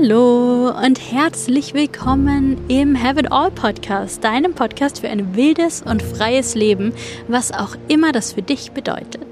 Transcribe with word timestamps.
Hallo 0.00 0.70
und 0.70 1.00
herzlich 1.12 1.74
willkommen 1.74 2.56
im 2.68 3.02
Have 3.02 3.18
It 3.18 3.32
All 3.32 3.50
Podcast, 3.50 4.22
deinem 4.22 4.54
Podcast 4.54 5.00
für 5.00 5.08
ein 5.08 5.34
wildes 5.34 5.82
und 5.82 6.02
freies 6.02 6.54
Leben, 6.54 6.92
was 7.26 7.50
auch 7.50 7.74
immer 7.88 8.12
das 8.12 8.34
für 8.34 8.42
dich 8.42 8.70
bedeutet. 8.70 9.26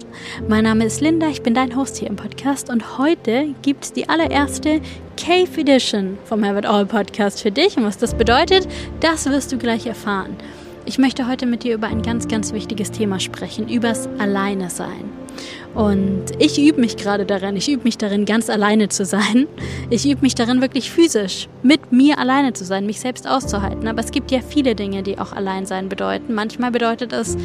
Mein 0.49 0.65
Name 0.65 0.85
ist 0.85 1.01
Linda, 1.01 1.29
ich 1.29 1.43
bin 1.43 1.55
dein 1.55 1.77
Host 1.77 1.99
hier 1.99 2.09
im 2.09 2.17
Podcast 2.17 2.69
und 2.69 2.99
heute 2.99 3.55
gibt 3.63 3.85
es 3.85 3.93
die 3.93 4.09
allererste 4.09 4.81
Cave 5.17 5.61
Edition 5.61 6.19
vom 6.25 6.45
Have 6.45 6.59
It 6.59 6.67
All 6.67 6.85
Podcast 6.85 7.43
für 7.43 7.53
dich. 7.53 7.77
Und 7.77 7.85
was 7.85 7.99
das 7.99 8.15
bedeutet, 8.15 8.67
das 8.99 9.27
wirst 9.27 9.53
du 9.53 9.59
gleich 9.59 9.87
erfahren. 9.87 10.37
Ich 10.85 10.99
möchte 10.99 11.29
heute 11.29 11.47
mit 11.47 11.63
dir 11.63 11.75
über 11.75 11.87
ein 11.87 12.03
ganz, 12.03 12.27
ganz 12.27 12.53
wichtiges 12.53 12.91
Thema 12.91 13.21
sprechen, 13.21 13.69
übers 13.69 14.09
Alleine 14.19 14.69
sein. 14.71 15.26
Und 15.75 16.25
ich 16.39 16.59
übe 16.59 16.81
mich 16.81 16.97
gerade 16.97 17.27
darin, 17.27 17.57
ich 17.57 17.69
übe 17.69 17.85
mich 17.85 17.99
darin, 17.99 18.25
ganz 18.25 18.49
alleine 18.51 18.89
zu 18.89 19.05
sein. 19.05 19.47
Ich 19.91 20.09
übe 20.09 20.23
mich 20.23 20.35
darin, 20.35 20.61
wirklich 20.61 20.91
physisch 20.91 21.49
mit 21.63 21.93
mir 21.93 22.19
alleine 22.19 22.53
zu 22.53 22.65
sein, 22.65 22.87
mich 22.87 23.01
selbst 23.01 23.29
auszuhalten. 23.29 23.87
Aber 23.89 24.01
es 24.01 24.11
gibt 24.11 24.31
ja 24.31 24.41
viele 24.41 24.75
Dinge, 24.75 25.03
die 25.03 25.19
auch 25.19 25.33
Alleinsein 25.33 25.89
bedeuten. 25.89 26.35
Manchmal 26.35 26.71
bedeutet 26.71 27.13
es, 27.13 27.37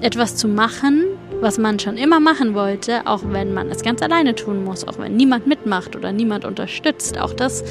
etwas 0.00 0.36
zu 0.36 0.48
machen, 0.48 1.04
was 1.40 1.58
man 1.58 1.78
schon 1.78 1.96
immer 1.96 2.20
machen 2.20 2.54
wollte, 2.54 3.06
auch 3.06 3.22
wenn 3.24 3.52
man 3.52 3.70
es 3.70 3.82
ganz 3.82 4.02
alleine 4.02 4.34
tun 4.34 4.64
muss, 4.64 4.86
auch 4.86 4.98
wenn 4.98 5.16
niemand 5.16 5.46
mitmacht 5.46 5.96
oder 5.96 6.12
niemand 6.12 6.44
unterstützt. 6.44 7.18
Auch 7.18 7.32
das 7.32 7.64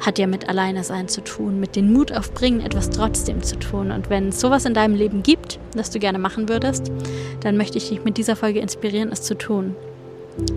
hat 0.00 0.18
ja 0.18 0.26
mit 0.26 0.48
Alleine 0.48 0.84
sein 0.84 1.08
zu 1.08 1.22
tun, 1.22 1.60
mit 1.60 1.76
den 1.76 1.92
Mut 1.92 2.12
aufbringen, 2.12 2.60
etwas 2.60 2.90
trotzdem 2.90 3.42
zu 3.42 3.58
tun. 3.58 3.90
Und 3.90 4.10
wenn 4.10 4.28
es 4.28 4.40
sowas 4.40 4.64
in 4.64 4.74
deinem 4.74 4.94
Leben 4.94 5.22
gibt, 5.22 5.58
das 5.74 5.90
du 5.90 5.98
gerne 5.98 6.18
machen 6.18 6.48
würdest, 6.48 6.90
dann 7.40 7.56
möchte 7.56 7.78
ich 7.78 7.88
dich 7.88 8.04
mit 8.04 8.16
dieser 8.16 8.36
Folge 8.36 8.60
inspirieren, 8.60 9.10
es 9.12 9.22
zu 9.22 9.36
tun. 9.36 9.74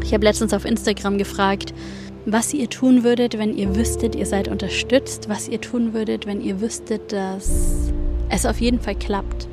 Ich 0.03 0.13
habe 0.13 0.25
letztens 0.25 0.53
auf 0.53 0.65
Instagram 0.65 1.17
gefragt, 1.17 1.73
was 2.25 2.53
ihr 2.53 2.69
tun 2.69 3.03
würdet, 3.03 3.37
wenn 3.37 3.57
ihr 3.57 3.75
wüsstet, 3.75 4.15
ihr 4.15 4.25
seid 4.25 4.47
unterstützt, 4.47 5.29
was 5.29 5.47
ihr 5.47 5.61
tun 5.61 5.93
würdet, 5.93 6.25
wenn 6.25 6.41
ihr 6.41 6.61
wüsstet, 6.61 7.11
dass 7.11 7.91
es 8.29 8.45
auf 8.45 8.61
jeden 8.61 8.79
Fall 8.79 8.95
klappt. 8.95 9.48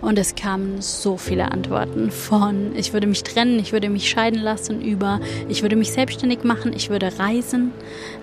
Und 0.00 0.18
es 0.18 0.34
kamen 0.34 0.80
so 0.80 1.16
viele 1.16 1.52
Antworten 1.52 2.10
von, 2.10 2.74
ich 2.76 2.92
würde 2.92 3.06
mich 3.06 3.22
trennen, 3.22 3.58
ich 3.58 3.72
würde 3.72 3.88
mich 3.88 4.08
scheiden 4.08 4.40
lassen, 4.40 4.80
über, 4.80 5.20
ich 5.48 5.62
würde 5.62 5.76
mich 5.76 5.92
selbstständig 5.92 6.44
machen, 6.44 6.72
ich 6.72 6.90
würde 6.90 7.18
reisen, 7.18 7.72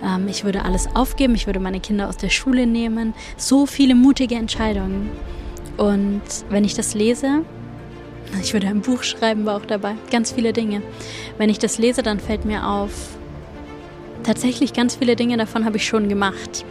ähm, 0.04 0.28
ich 0.28 0.44
würde 0.44 0.66
alles 0.66 0.88
aufgeben, 0.94 1.36
ich 1.36 1.48
würde 1.48 1.60
meine 1.60 1.80
Kinder 1.80 2.10
aus 2.10 2.18
der 2.18 2.30
Schule 2.30 2.68
nehmen. 2.68 3.14
So 3.38 3.66
viele 3.66 3.96
mutige 3.96 4.36
Entscheidungen. 4.36 5.10
Und 5.78 6.22
wenn 6.50 6.64
ich 6.64 6.74
das 6.74 6.94
lese, 6.94 7.46
ich 8.42 8.54
würde 8.54 8.68
ein 8.68 8.82
Buch 8.82 9.04
schreiben, 9.04 9.46
war 9.46 9.58
auch 9.58 9.66
dabei, 9.66 9.96
ganz 10.12 10.32
viele 10.32 10.54
Dinge. 10.54 10.82
Wenn 11.38 11.50
ich 11.50 11.60
das 11.60 11.78
lese, 11.78 12.04
dann 12.04 12.20
fällt 12.20 12.46
mir 12.46 12.68
auf, 12.68 12.92
tatsächlich 14.24 14.74
ganz 14.74 14.96
viele 14.96 15.16
Dinge 15.16 15.38
davon 15.38 15.66
habe 15.66 15.78
ich 15.78 15.88
schon 15.88 16.10
gemacht. 16.10 16.66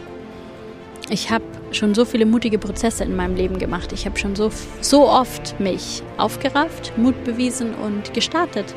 Ich 1.09 1.31
habe 1.31 1.43
schon 1.71 1.93
so 1.93 2.05
viele 2.05 2.25
mutige 2.25 2.57
Prozesse 2.57 3.03
in 3.03 3.15
meinem 3.15 3.35
Leben 3.35 3.59
gemacht. 3.59 3.91
Ich 3.91 4.05
habe 4.05 4.17
schon 4.17 4.35
so, 4.35 4.51
so 4.81 5.07
oft 5.07 5.59
mich 5.59 6.03
aufgerafft, 6.17 6.97
Mut 6.97 7.23
bewiesen 7.23 7.73
und 7.75 8.13
gestartet. 8.13 8.73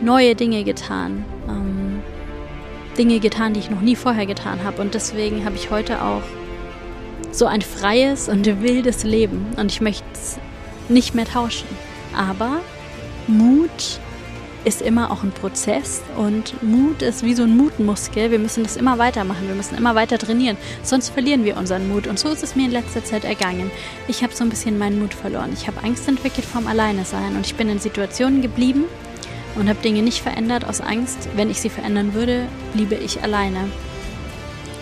Neue 0.00 0.34
Dinge 0.34 0.64
getan. 0.64 1.24
Ähm, 1.48 2.02
Dinge 2.98 3.20
getan, 3.20 3.54
die 3.54 3.60
ich 3.60 3.70
noch 3.70 3.80
nie 3.80 3.96
vorher 3.96 4.26
getan 4.26 4.62
habe. 4.64 4.82
Und 4.82 4.94
deswegen 4.94 5.44
habe 5.44 5.56
ich 5.56 5.70
heute 5.70 6.02
auch 6.02 6.22
so 7.30 7.46
ein 7.46 7.62
freies 7.62 8.28
und 8.28 8.46
wildes 8.62 9.04
Leben. 9.04 9.46
Und 9.56 9.70
ich 9.70 9.80
möchte 9.80 10.04
es 10.12 10.38
nicht 10.88 11.14
mehr 11.14 11.26
tauschen. 11.26 11.68
Aber 12.16 12.60
Mut 13.26 14.00
ist 14.64 14.82
immer 14.82 15.10
auch 15.10 15.22
ein 15.22 15.32
Prozess 15.32 16.02
und 16.16 16.62
Mut 16.62 17.02
ist 17.02 17.24
wie 17.24 17.34
so 17.34 17.42
ein 17.42 17.56
Mutmuskel. 17.56 18.30
Wir 18.30 18.38
müssen 18.38 18.62
das 18.62 18.76
immer 18.76 18.98
weitermachen, 18.98 19.48
wir 19.48 19.54
müssen 19.54 19.76
immer 19.76 19.94
weiter 19.94 20.18
trainieren, 20.18 20.56
sonst 20.82 21.10
verlieren 21.10 21.44
wir 21.44 21.56
unseren 21.56 21.88
Mut. 21.88 22.06
Und 22.06 22.18
so 22.18 22.28
ist 22.28 22.42
es 22.42 22.54
mir 22.54 22.66
in 22.66 22.70
letzter 22.70 23.04
Zeit 23.04 23.24
ergangen. 23.24 23.70
Ich 24.08 24.22
habe 24.22 24.34
so 24.34 24.44
ein 24.44 24.50
bisschen 24.50 24.78
meinen 24.78 25.00
Mut 25.00 25.14
verloren. 25.14 25.50
Ich 25.52 25.66
habe 25.66 25.82
Angst 25.82 26.08
entwickelt 26.08 26.46
vom 26.46 26.66
Alleine 26.66 27.04
sein 27.04 27.36
und 27.36 27.46
ich 27.46 27.54
bin 27.54 27.68
in 27.68 27.80
Situationen 27.80 28.42
geblieben 28.42 28.84
und 29.56 29.68
habe 29.68 29.82
Dinge 29.82 30.02
nicht 30.02 30.22
verändert 30.22 30.64
aus 30.64 30.80
Angst. 30.80 31.28
Wenn 31.34 31.50
ich 31.50 31.60
sie 31.60 31.70
verändern 31.70 32.14
würde, 32.14 32.46
bliebe 32.72 32.94
ich 32.94 33.22
alleine. 33.22 33.68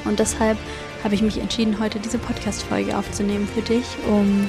Und 0.05 0.19
deshalb 0.19 0.59
habe 1.05 1.15
ich 1.15 1.23
mich 1.23 1.39
entschieden, 1.39 1.79
heute 1.81 1.99
diese 1.99 2.19
Podcast-Folge 2.19 2.97
aufzunehmen 2.97 3.49
für 3.53 3.63
dich, 3.63 3.85
um 4.09 4.49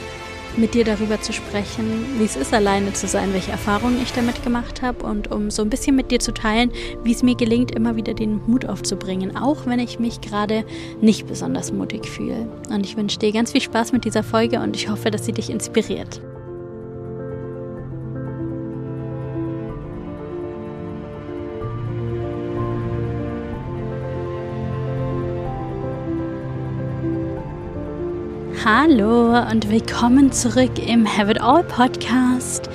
mit 0.58 0.74
dir 0.74 0.84
darüber 0.84 1.22
zu 1.22 1.34
sprechen, 1.34 2.06
wie 2.18 2.26
es 2.26 2.36
ist, 2.36 2.54
alleine 2.54 2.94
zu 2.94 3.08
sein, 3.08 3.34
welche 3.34 3.52
Erfahrungen 3.52 4.02
ich 4.02 4.14
damit 4.14 4.44
gemacht 4.44 4.82
habe 4.82 5.06
und 5.06 5.32
um 5.32 5.52
so 5.52 5.62
ein 5.62 5.70
bisschen 5.70 5.96
mit 5.96 6.12
dir 6.12 6.20
zu 6.20 6.34
teilen, 6.34 6.72
wie 7.04 7.12
es 7.12 7.24
mir 7.24 7.36
gelingt, 7.36 7.72
immer 7.72 7.96
wieder 7.96 8.14
den 8.14 8.42
Mut 8.48 8.66
aufzubringen, 8.66 9.36
auch 9.36 9.66
wenn 9.66 9.80
ich 9.80 10.00
mich 10.00 10.22
gerade 10.22 10.64
nicht 11.02 11.28
besonders 11.28 11.72
mutig 11.72 12.08
fühle. 12.08 12.48
Und 12.70 12.86
ich 12.86 12.98
wünsche 12.98 13.20
dir 13.20 13.32
ganz 13.32 13.52
viel 13.52 13.62
Spaß 13.62 13.92
mit 13.92 14.06
dieser 14.06 14.24
Folge 14.24 14.60
und 14.60 14.76
ich 14.76 14.90
hoffe, 14.90 15.12
dass 15.12 15.26
sie 15.26 15.34
dich 15.34 15.50
inspiriert. 15.50 16.22
Hallo 28.74 29.38
und 29.52 29.70
willkommen 29.70 30.32
zurück 30.32 30.72
im 30.80 31.06
Have 31.06 31.32
It 31.32 31.42
All 31.42 31.62
Podcast. 31.62 32.70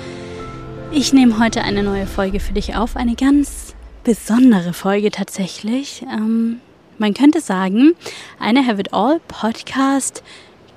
Ich 0.91 1.11
nehme 1.11 1.39
heute 1.39 1.63
eine 1.63 1.81
neue 1.81 2.05
Folge 2.05 2.39
für 2.39 2.53
dich 2.53 2.75
auf, 2.75 2.95
eine 2.95 3.15
ganz 3.15 3.73
besondere 4.03 4.73
Folge 4.73 5.09
tatsächlich. 5.09 6.03
Ähm, 6.03 6.61
man 6.99 7.15
könnte 7.15 7.41
sagen, 7.41 7.95
eine 8.39 8.67
Have 8.67 8.79
It 8.79 8.93
All 8.93 9.19
Podcast 9.27 10.21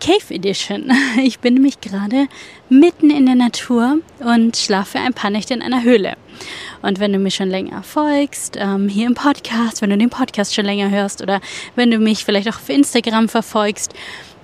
Cave 0.00 0.34
Edition. 0.34 0.91
Ich 1.22 1.41
bin 1.41 1.52
nämlich 1.52 1.82
gerade 1.82 2.26
mitten 2.70 3.10
in 3.10 3.26
der 3.26 3.34
Natur 3.34 3.98
und 4.20 4.56
schlafe 4.56 5.00
ein 5.00 5.12
paar 5.12 5.28
Nächte 5.28 5.52
in 5.52 5.60
einer 5.60 5.82
Höhle. 5.82 6.16
Und 6.81 6.98
wenn 6.98 7.12
du 7.12 7.19
mich 7.19 7.34
schon 7.34 7.50
länger 7.50 7.82
folgst, 7.82 8.56
ähm, 8.58 8.88
hier 8.88 9.06
im 9.06 9.14
Podcast, 9.14 9.82
wenn 9.82 9.91
du 9.91 9.98
den 9.98 10.08
Podcast 10.08 10.54
schon 10.54 10.64
länger 10.64 10.88
hörst 10.88 11.20
oder 11.20 11.42
wenn 11.76 11.91
du 11.91 11.98
mich 11.98 12.25
vielleicht 12.25 12.48
auch 12.48 12.56
auf 12.56 12.70
Instagram 12.70 13.28
verfolgst, 13.28 13.92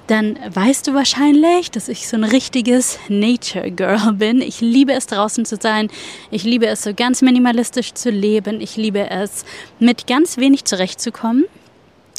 dann 0.06 0.38
weißt 0.48 0.86
du 0.86 0.94
wahrscheinlich, 0.94 1.70
dass 1.70 1.88
ich 1.88 2.06
so 2.06 2.16
ein 2.16 2.24
richtiges 2.24 2.98
Nature 3.08 3.70
Girl 3.70 4.12
bin. 4.12 4.40
Ich 4.40 4.60
liebe 4.60 4.92
es 4.92 5.06
draußen 5.06 5.44
zu 5.44 5.56
sein. 5.56 5.88
Ich 6.30 6.44
liebe 6.44 6.66
es 6.66 6.82
so 6.82 6.94
ganz 6.94 7.22
minimalistisch 7.22 7.94
zu 7.94 8.10
leben. 8.10 8.60
Ich 8.60 8.76
liebe 8.76 9.10
es 9.10 9.44
mit 9.78 10.06
ganz 10.06 10.36
wenig 10.36 10.64
zurechtzukommen. 10.64 11.44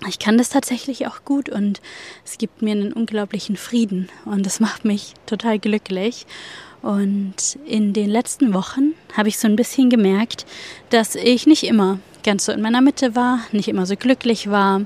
Ich 0.08 0.20
kann 0.20 0.38
das 0.38 0.50
tatsächlich 0.50 1.08
auch 1.08 1.24
gut 1.26 1.50
und 1.50 1.82
es 2.24 2.38
gibt 2.38 2.62
mir 2.62 2.72
einen 2.72 2.94
unglaublichen 2.94 3.58
Frieden 3.58 4.10
und 4.26 4.46
das 4.46 4.60
macht 4.60 4.86
mich 4.86 5.14
total 5.26 5.58
glücklich. 5.58 6.28
Und 6.84 7.58
in 7.66 7.94
den 7.94 8.10
letzten 8.10 8.54
Wochen 8.54 8.94
habe 9.16 9.30
ich 9.30 9.40
so 9.40 9.48
ein 9.48 9.56
bisschen 9.56 9.90
gemerkt, 9.90 10.46
dass 10.92 11.16
ich 11.16 11.48
nicht 11.48 11.64
immer 11.64 12.00
ganz 12.24 12.46
so 12.46 12.52
in 12.52 12.62
meiner 12.62 12.82
Mitte 12.82 13.16
war, 13.16 13.40
nicht 13.52 13.68
immer 13.68 13.88
so 13.88 13.96
glücklich 13.96 14.52
war. 14.52 14.82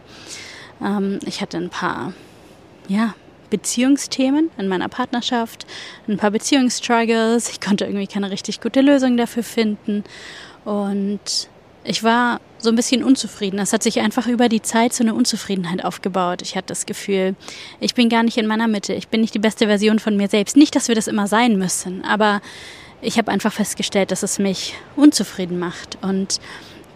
Ähm, 0.81 1.19
ich 1.25 1.41
hatte 1.41 1.57
ein 1.57 1.69
paar 1.69 2.13
ja, 2.91 3.15
Beziehungsthemen 3.49 4.49
in 4.57 4.67
meiner 4.67 4.89
Partnerschaft, 4.89 5.65
ein 6.07 6.17
paar 6.17 6.31
Beziehungsstruggles. 6.31 7.49
Ich 7.49 7.61
konnte 7.61 7.85
irgendwie 7.85 8.07
keine 8.07 8.31
richtig 8.31 8.61
gute 8.61 8.81
Lösung 8.81 9.17
dafür 9.17 9.43
finden. 9.43 10.03
Und 10.63 11.49
ich 11.83 12.03
war 12.03 12.39
so 12.59 12.69
ein 12.69 12.75
bisschen 12.75 13.03
unzufrieden. 13.03 13.59
Es 13.59 13.73
hat 13.73 13.83
sich 13.83 13.99
einfach 13.99 14.27
über 14.27 14.49
die 14.49 14.61
Zeit 14.61 14.93
so 14.93 15.03
eine 15.03 15.13
Unzufriedenheit 15.13 15.83
aufgebaut. 15.83 16.41
Ich 16.41 16.55
hatte 16.55 16.67
das 16.67 16.85
Gefühl, 16.85 17.35
ich 17.79 17.95
bin 17.95 18.09
gar 18.09 18.23
nicht 18.23 18.37
in 18.37 18.47
meiner 18.47 18.67
Mitte. 18.67 18.93
Ich 18.93 19.07
bin 19.07 19.21
nicht 19.21 19.33
die 19.33 19.39
beste 19.39 19.67
Version 19.67 19.99
von 19.99 20.15
mir 20.15 20.27
selbst. 20.27 20.55
Nicht, 20.55 20.75
dass 20.75 20.87
wir 20.87 20.95
das 20.95 21.07
immer 21.07 21.27
sein 21.27 21.57
müssen, 21.57 22.03
aber 22.05 22.41
ich 23.01 23.17
habe 23.17 23.31
einfach 23.31 23.51
festgestellt, 23.51 24.11
dass 24.11 24.21
es 24.23 24.37
mich 24.37 24.75
unzufrieden 24.95 25.57
macht. 25.57 25.97
Und 26.01 26.39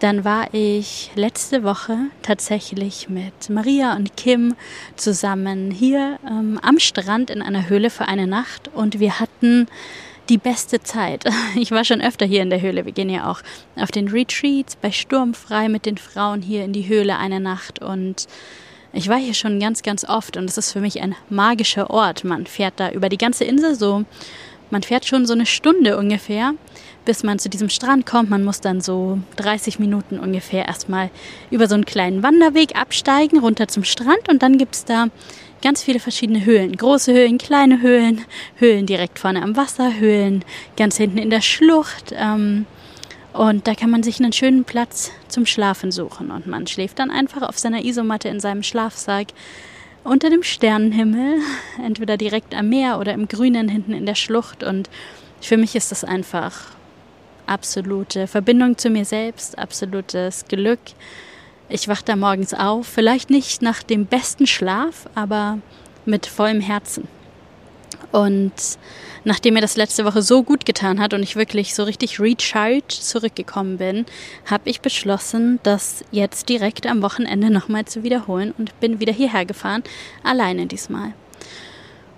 dann 0.00 0.24
war 0.24 0.52
ich 0.52 1.10
letzte 1.14 1.62
Woche 1.62 1.96
tatsächlich 2.22 3.08
mit 3.08 3.48
Maria 3.48 3.94
und 3.96 4.16
Kim 4.16 4.54
zusammen 4.96 5.70
hier 5.70 6.18
ähm, 6.28 6.58
am 6.62 6.78
Strand 6.78 7.30
in 7.30 7.42
einer 7.42 7.68
Höhle 7.68 7.90
für 7.90 8.06
eine 8.08 8.26
Nacht 8.26 8.68
und 8.74 9.00
wir 9.00 9.18
hatten 9.18 9.66
die 10.28 10.38
beste 10.38 10.82
Zeit. 10.82 11.24
Ich 11.56 11.70
war 11.70 11.84
schon 11.84 12.02
öfter 12.02 12.26
hier 12.26 12.42
in 12.42 12.50
der 12.50 12.60
Höhle. 12.60 12.84
Wir 12.84 12.92
gehen 12.92 13.08
ja 13.08 13.30
auch 13.30 13.40
auf 13.76 13.90
den 13.90 14.08
Retreats 14.08 14.76
bei 14.76 14.92
Sturmfrei 14.92 15.68
mit 15.68 15.86
den 15.86 15.96
Frauen 15.96 16.42
hier 16.42 16.64
in 16.64 16.72
die 16.72 16.88
Höhle 16.88 17.16
eine 17.16 17.40
Nacht 17.40 17.80
und 17.80 18.26
ich 18.92 19.08
war 19.08 19.18
hier 19.18 19.34
schon 19.34 19.60
ganz, 19.60 19.82
ganz 19.82 20.04
oft 20.04 20.36
und 20.36 20.44
es 20.48 20.56
ist 20.56 20.72
für 20.72 20.80
mich 20.80 21.02
ein 21.02 21.14
magischer 21.28 21.90
Ort. 21.90 22.24
Man 22.24 22.46
fährt 22.46 22.74
da 22.76 22.90
über 22.90 23.08
die 23.08 23.18
ganze 23.18 23.44
Insel 23.44 23.74
so, 23.74 24.04
man 24.70 24.82
fährt 24.82 25.06
schon 25.06 25.26
so 25.26 25.32
eine 25.32 25.46
Stunde 25.46 25.96
ungefähr 25.96 26.54
bis 27.06 27.22
man 27.22 27.38
zu 27.38 27.48
diesem 27.48 27.70
Strand 27.70 28.04
kommt. 28.04 28.28
Man 28.28 28.44
muss 28.44 28.60
dann 28.60 28.82
so 28.82 29.18
30 29.36 29.78
Minuten 29.78 30.18
ungefähr 30.18 30.66
erstmal 30.66 31.08
über 31.50 31.68
so 31.68 31.74
einen 31.74 31.86
kleinen 31.86 32.22
Wanderweg 32.22 32.76
absteigen, 32.76 33.38
runter 33.38 33.68
zum 33.68 33.84
Strand 33.84 34.28
und 34.28 34.42
dann 34.42 34.58
gibt 34.58 34.74
es 34.74 34.84
da 34.84 35.06
ganz 35.62 35.82
viele 35.82 36.00
verschiedene 36.00 36.44
Höhlen. 36.44 36.76
Große 36.76 37.14
Höhlen, 37.14 37.38
kleine 37.38 37.80
Höhlen, 37.80 38.26
Höhlen 38.56 38.84
direkt 38.84 39.18
vorne 39.18 39.42
am 39.42 39.56
Wasser, 39.56 39.98
Höhlen 39.98 40.44
ganz 40.76 40.98
hinten 40.98 41.16
in 41.16 41.30
der 41.30 41.40
Schlucht. 41.40 42.12
Ähm, 42.12 42.66
Und 43.32 43.66
da 43.66 43.74
kann 43.74 43.90
man 43.90 44.02
sich 44.02 44.18
einen 44.18 44.32
schönen 44.32 44.64
Platz 44.64 45.12
zum 45.28 45.44
Schlafen 45.44 45.92
suchen. 45.92 46.30
Und 46.30 46.46
man 46.46 46.66
schläft 46.66 46.98
dann 46.98 47.10
einfach 47.10 47.42
auf 47.42 47.58
seiner 47.58 47.84
Isomatte 47.84 48.28
in 48.28 48.40
seinem 48.40 48.62
Schlafsack 48.62 49.28
unter 50.06 50.30
dem 50.30 50.42
Sternenhimmel, 50.42 51.40
entweder 51.84 52.16
direkt 52.16 52.54
am 52.54 52.68
Meer 52.68 52.98
oder 52.98 53.12
im 53.12 53.28
Grünen 53.28 53.68
hinten 53.68 53.92
in 53.92 54.06
der 54.06 54.14
Schlucht. 54.14 54.62
Und 54.62 54.88
für 55.40 55.56
mich 55.56 55.74
ist 55.74 55.90
das 55.90 56.04
einfach 56.04 56.76
absolute 57.46 58.26
Verbindung 58.26 58.78
zu 58.78 58.90
mir 58.90 59.04
selbst, 59.04 59.58
absolutes 59.58 60.46
Glück. 60.48 60.80
Ich 61.68 61.88
wache 61.88 62.04
da 62.04 62.16
morgens 62.16 62.54
auf, 62.54 62.86
vielleicht 62.86 63.30
nicht 63.30 63.62
nach 63.62 63.82
dem 63.82 64.06
besten 64.06 64.46
Schlaf, 64.46 65.08
aber 65.14 65.58
mit 66.04 66.26
vollem 66.26 66.60
Herzen. 66.60 67.08
Und 68.12 68.52
nachdem 69.26 69.54
mir 69.54 69.60
das 69.60 69.76
letzte 69.76 70.04
Woche 70.04 70.22
so 70.22 70.44
gut 70.44 70.64
getan 70.64 71.00
hat 71.00 71.12
und 71.12 71.22
ich 71.22 71.34
wirklich 71.34 71.74
so 71.74 71.82
richtig 71.82 72.20
recharged 72.20 72.92
zurückgekommen 72.92 73.76
bin, 73.76 74.06
habe 74.46 74.70
ich 74.70 74.80
beschlossen, 74.80 75.58
das 75.64 76.04
jetzt 76.12 76.48
direkt 76.48 76.86
am 76.86 77.02
Wochenende 77.02 77.50
nochmal 77.50 77.84
zu 77.84 78.04
wiederholen 78.04 78.54
und 78.56 78.78
bin 78.78 79.00
wieder 79.00 79.12
hierher 79.12 79.44
gefahren, 79.44 79.82
alleine 80.22 80.66
diesmal. 80.66 81.12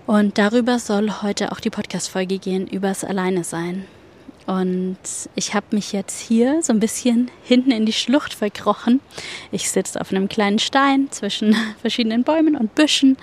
Und 0.06 0.36
darüber 0.36 0.78
soll 0.78 1.10
heute 1.22 1.50
auch 1.50 1.60
die 1.60 1.70
Podcast-Folge 1.70 2.38
gehen, 2.38 2.66
übers 2.66 3.04
Alleine 3.04 3.42
sein. 3.42 3.86
Und 4.46 4.98
ich 5.34 5.54
habe 5.54 5.66
mich 5.72 5.92
jetzt 5.92 6.20
hier 6.20 6.62
so 6.62 6.74
ein 6.74 6.80
bisschen 6.80 7.30
hinten 7.42 7.70
in 7.70 7.86
die 7.86 7.92
Schlucht 7.92 8.34
verkrochen. 8.34 9.00
Ich 9.50 9.70
sitze 9.70 10.00
auf 10.00 10.10
einem 10.10 10.28
kleinen 10.28 10.58
Stein 10.58 11.10
zwischen 11.10 11.56
verschiedenen 11.80 12.22
Bäumen 12.22 12.54
und 12.54 12.74
Büschen 12.74 13.16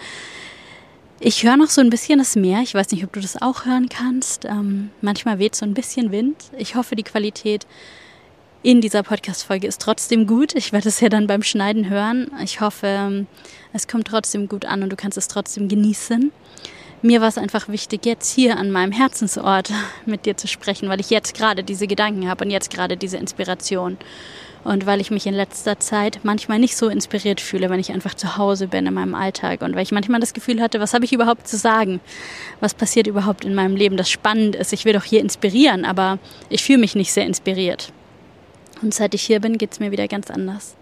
ich 1.20 1.44
höre 1.44 1.58
noch 1.58 1.70
so 1.70 1.82
ein 1.82 1.90
bisschen 1.90 2.20
das 2.20 2.36
Meer. 2.36 2.62
Ich 2.62 2.74
weiß 2.74 2.92
nicht, 2.92 3.04
ob 3.04 3.14
du 3.14 3.22
das 3.22 3.42
auch 3.42 3.66
hören 3.66 3.90
kannst. 3.90 4.46
Ähm, 4.46 4.92
manchmal 5.02 5.40
weht 5.40 5.56
so 5.56 5.66
ein 5.66 5.74
bisschen 5.74 6.12
Wind. 6.12 6.36
Ich 6.58 6.76
hoffe, 6.76 6.96
die 6.96 7.04
Qualität 7.04 7.66
in 8.64 8.82
dieser 8.82 9.04
Podcast-Folge 9.04 9.68
ist 9.68 9.82
trotzdem 9.82 10.28
gut. 10.28 10.56
Ich 10.56 10.74
werde 10.74 10.90
es 10.90 11.00
ja 11.00 11.08
dann 11.08 11.28
beim 11.28 11.44
Schneiden 11.44 11.90
hören. 11.90 12.32
Ich 12.44 12.62
hoffe, 12.62 12.88
ähm, 12.88 13.28
es 13.74 13.88
kommt 13.88 14.08
trotzdem 14.08 14.50
gut 14.50 14.66
an 14.66 14.84
und 14.84 14.90
du 14.90 14.96
kannst 14.96 15.18
es 15.18 15.28
trotzdem 15.28 15.68
genießen. 15.70 16.32
Mir 17.02 17.22
war 17.22 17.28
es 17.28 17.38
einfach 17.38 17.70
wichtig, 17.70 18.06
jetzt 18.06 18.34
hier 18.34 18.58
an 18.58 18.72
meinem 18.72 18.92
Herzensort 18.92 19.72
mit 20.06 20.26
dir 20.26 20.36
zu 20.36 20.48
sprechen, 20.48 20.90
weil 20.90 21.00
ich 21.00 21.12
jetzt 21.12 21.36
gerade 21.36 21.64
diese 21.64 21.88
Gedanken 21.88 22.28
habe 22.28 22.44
und 22.44 22.52
jetzt 22.52 22.72
gerade 22.72 22.98
diese 22.98 23.18
Inspiration 23.18 23.98
und 24.66 24.88
weil 24.88 25.00
ich 25.00 25.12
mich 25.12 25.28
in 25.28 25.36
letzter 25.36 25.80
Zeit 25.80 26.20
manchmal 26.24 26.60
nicht 26.60 26.76
so 26.76 26.90
inspiriert 26.90 27.40
fühle, 27.40 27.70
wenn 27.70 27.80
ich 27.80 27.92
einfach 27.92 28.16
zu 28.16 28.36
Hause 28.36 28.68
bin 28.68 28.88
in 28.88 28.96
meinem 28.96 29.14
Alltag 29.14 29.62
und 29.62 29.76
weil 29.76 29.84
ich 29.84 29.92
manchmal 29.92 30.20
das 30.20 30.34
Gefühl 30.34 30.60
hatte, 30.60 30.80
was 30.80 30.94
habe 30.94 31.06
ich 31.06 31.14
überhaupt 31.14 31.48
zu 31.48 31.56
sagen? 31.56 32.02
Was 32.60 32.74
passiert 32.74 33.06
überhaupt 33.06 33.46
in 33.46 33.54
meinem 33.54 33.76
Leben, 33.76 33.96
das 33.96 34.10
spannend 34.10 34.56
ist? 34.56 34.74
Ich 34.74 34.84
will 34.84 34.94
doch 34.94 35.04
hier 35.04 35.22
inspirieren, 35.22 35.86
aber 35.86 36.18
ich 36.50 36.64
fühle 36.64 36.80
mich 36.80 36.96
nicht 36.96 37.14
sehr 37.14 37.28
inspiriert. 37.28 37.94
Und 38.82 38.94
seit 38.94 39.14
ich 39.14 39.22
hier 39.22 39.40
bin, 39.40 39.60
geht 39.60 39.72
es 39.72 39.80
mir 39.80 39.92
wieder 39.92 40.08
ganz 40.08 40.32
anders. 40.32 40.76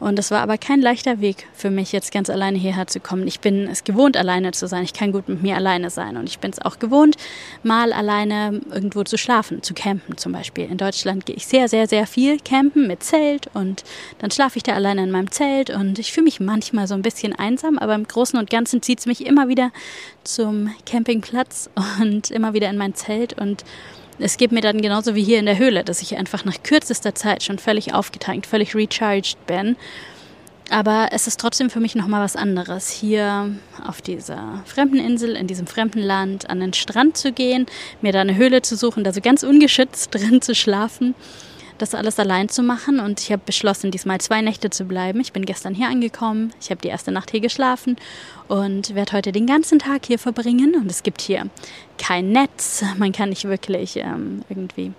Und 0.00 0.18
es 0.18 0.30
war 0.30 0.40
aber 0.40 0.56
kein 0.56 0.80
leichter 0.80 1.20
Weg 1.20 1.46
für 1.52 1.70
mich, 1.70 1.92
jetzt 1.92 2.10
ganz 2.10 2.30
alleine 2.30 2.58
hierher 2.58 2.86
zu 2.86 3.00
kommen. 3.00 3.26
Ich 3.26 3.40
bin 3.40 3.68
es 3.68 3.84
gewohnt, 3.84 4.16
alleine 4.16 4.52
zu 4.52 4.66
sein. 4.66 4.82
Ich 4.82 4.94
kann 4.94 5.12
gut 5.12 5.28
mit 5.28 5.42
mir 5.42 5.56
alleine 5.56 5.90
sein. 5.90 6.16
Und 6.16 6.26
ich 6.26 6.38
bin 6.38 6.50
es 6.50 6.58
auch 6.58 6.78
gewohnt, 6.78 7.16
mal 7.62 7.92
alleine 7.92 8.62
irgendwo 8.72 9.04
zu 9.04 9.18
schlafen, 9.18 9.62
zu 9.62 9.74
campen 9.74 10.16
zum 10.16 10.32
Beispiel. 10.32 10.64
In 10.64 10.78
Deutschland 10.78 11.26
gehe 11.26 11.36
ich 11.36 11.46
sehr, 11.46 11.68
sehr, 11.68 11.86
sehr 11.86 12.06
viel 12.06 12.38
campen 12.40 12.86
mit 12.86 13.02
Zelt 13.02 13.48
und 13.52 13.84
dann 14.18 14.30
schlafe 14.30 14.56
ich 14.56 14.62
da 14.62 14.72
alleine 14.72 15.04
in 15.04 15.10
meinem 15.10 15.30
Zelt 15.30 15.68
und 15.68 15.98
ich 15.98 16.12
fühle 16.12 16.24
mich 16.24 16.40
manchmal 16.40 16.86
so 16.86 16.94
ein 16.94 17.02
bisschen 17.02 17.34
einsam, 17.34 17.78
aber 17.78 17.94
im 17.94 18.08
Großen 18.08 18.38
und 18.38 18.48
Ganzen 18.48 18.82
zieht 18.82 19.00
es 19.00 19.06
mich 19.06 19.26
immer 19.26 19.48
wieder 19.48 19.70
zum 20.24 20.74
Campingplatz 20.86 21.68
und 22.00 22.30
immer 22.30 22.54
wieder 22.54 22.70
in 22.70 22.78
mein 22.78 22.94
Zelt 22.94 23.38
und 23.38 23.64
es 24.20 24.36
geht 24.36 24.52
mir 24.52 24.60
dann 24.60 24.80
genauso 24.80 25.14
wie 25.14 25.22
hier 25.22 25.38
in 25.38 25.46
der 25.46 25.58
Höhle, 25.58 25.84
dass 25.84 26.02
ich 26.02 26.16
einfach 26.16 26.44
nach 26.44 26.62
kürzester 26.62 27.14
Zeit 27.14 27.42
schon 27.42 27.58
völlig 27.58 27.94
aufgetankt, 27.94 28.46
völlig 28.46 28.74
recharged 28.74 29.36
bin. 29.46 29.76
Aber 30.70 31.08
es 31.10 31.26
ist 31.26 31.40
trotzdem 31.40 31.68
für 31.68 31.80
mich 31.80 31.96
nochmal 31.96 32.22
was 32.22 32.36
anderes, 32.36 32.88
hier 32.90 33.50
auf 33.84 34.00
dieser 34.00 34.62
fremden 34.66 34.98
Insel, 34.98 35.34
in 35.34 35.48
diesem 35.48 35.66
fremden 35.66 36.00
Land, 36.00 36.48
an 36.48 36.60
den 36.60 36.72
Strand 36.72 37.16
zu 37.16 37.32
gehen, 37.32 37.66
mir 38.02 38.12
da 38.12 38.20
eine 38.20 38.36
Höhle 38.36 38.62
zu 38.62 38.76
suchen, 38.76 39.02
da 39.02 39.12
so 39.12 39.20
ganz 39.20 39.42
ungeschützt 39.42 40.14
drin 40.14 40.40
zu 40.40 40.54
schlafen 40.54 41.14
das 41.80 41.94
alles 41.94 42.18
allein 42.18 42.48
zu 42.48 42.62
machen. 42.62 43.00
Und 43.00 43.20
ich 43.20 43.32
habe 43.32 43.42
beschlossen, 43.44 43.90
diesmal 43.90 44.20
zwei 44.20 44.40
Nächte 44.40 44.70
zu 44.70 44.84
bleiben. 44.84 45.20
Ich 45.20 45.32
bin 45.32 45.44
gestern 45.44 45.74
hier 45.74 45.88
angekommen, 45.88 46.52
ich 46.60 46.70
habe 46.70 46.80
die 46.80 46.88
erste 46.88 47.10
Nacht 47.10 47.30
hier 47.30 47.40
geschlafen 47.40 47.96
und 48.48 48.94
werde 48.94 49.12
heute 49.12 49.32
den 49.32 49.46
ganzen 49.46 49.78
Tag 49.78 50.06
hier 50.06 50.18
verbringen. 50.18 50.74
Und 50.74 50.90
es 50.90 51.02
gibt 51.02 51.20
hier 51.20 51.46
kein 51.98 52.32
Netz, 52.32 52.82
man 52.98 53.12
kann 53.12 53.28
nicht 53.28 53.44
wirklich 53.44 53.96
ähm, 53.96 54.42
irgendwie 54.48 54.92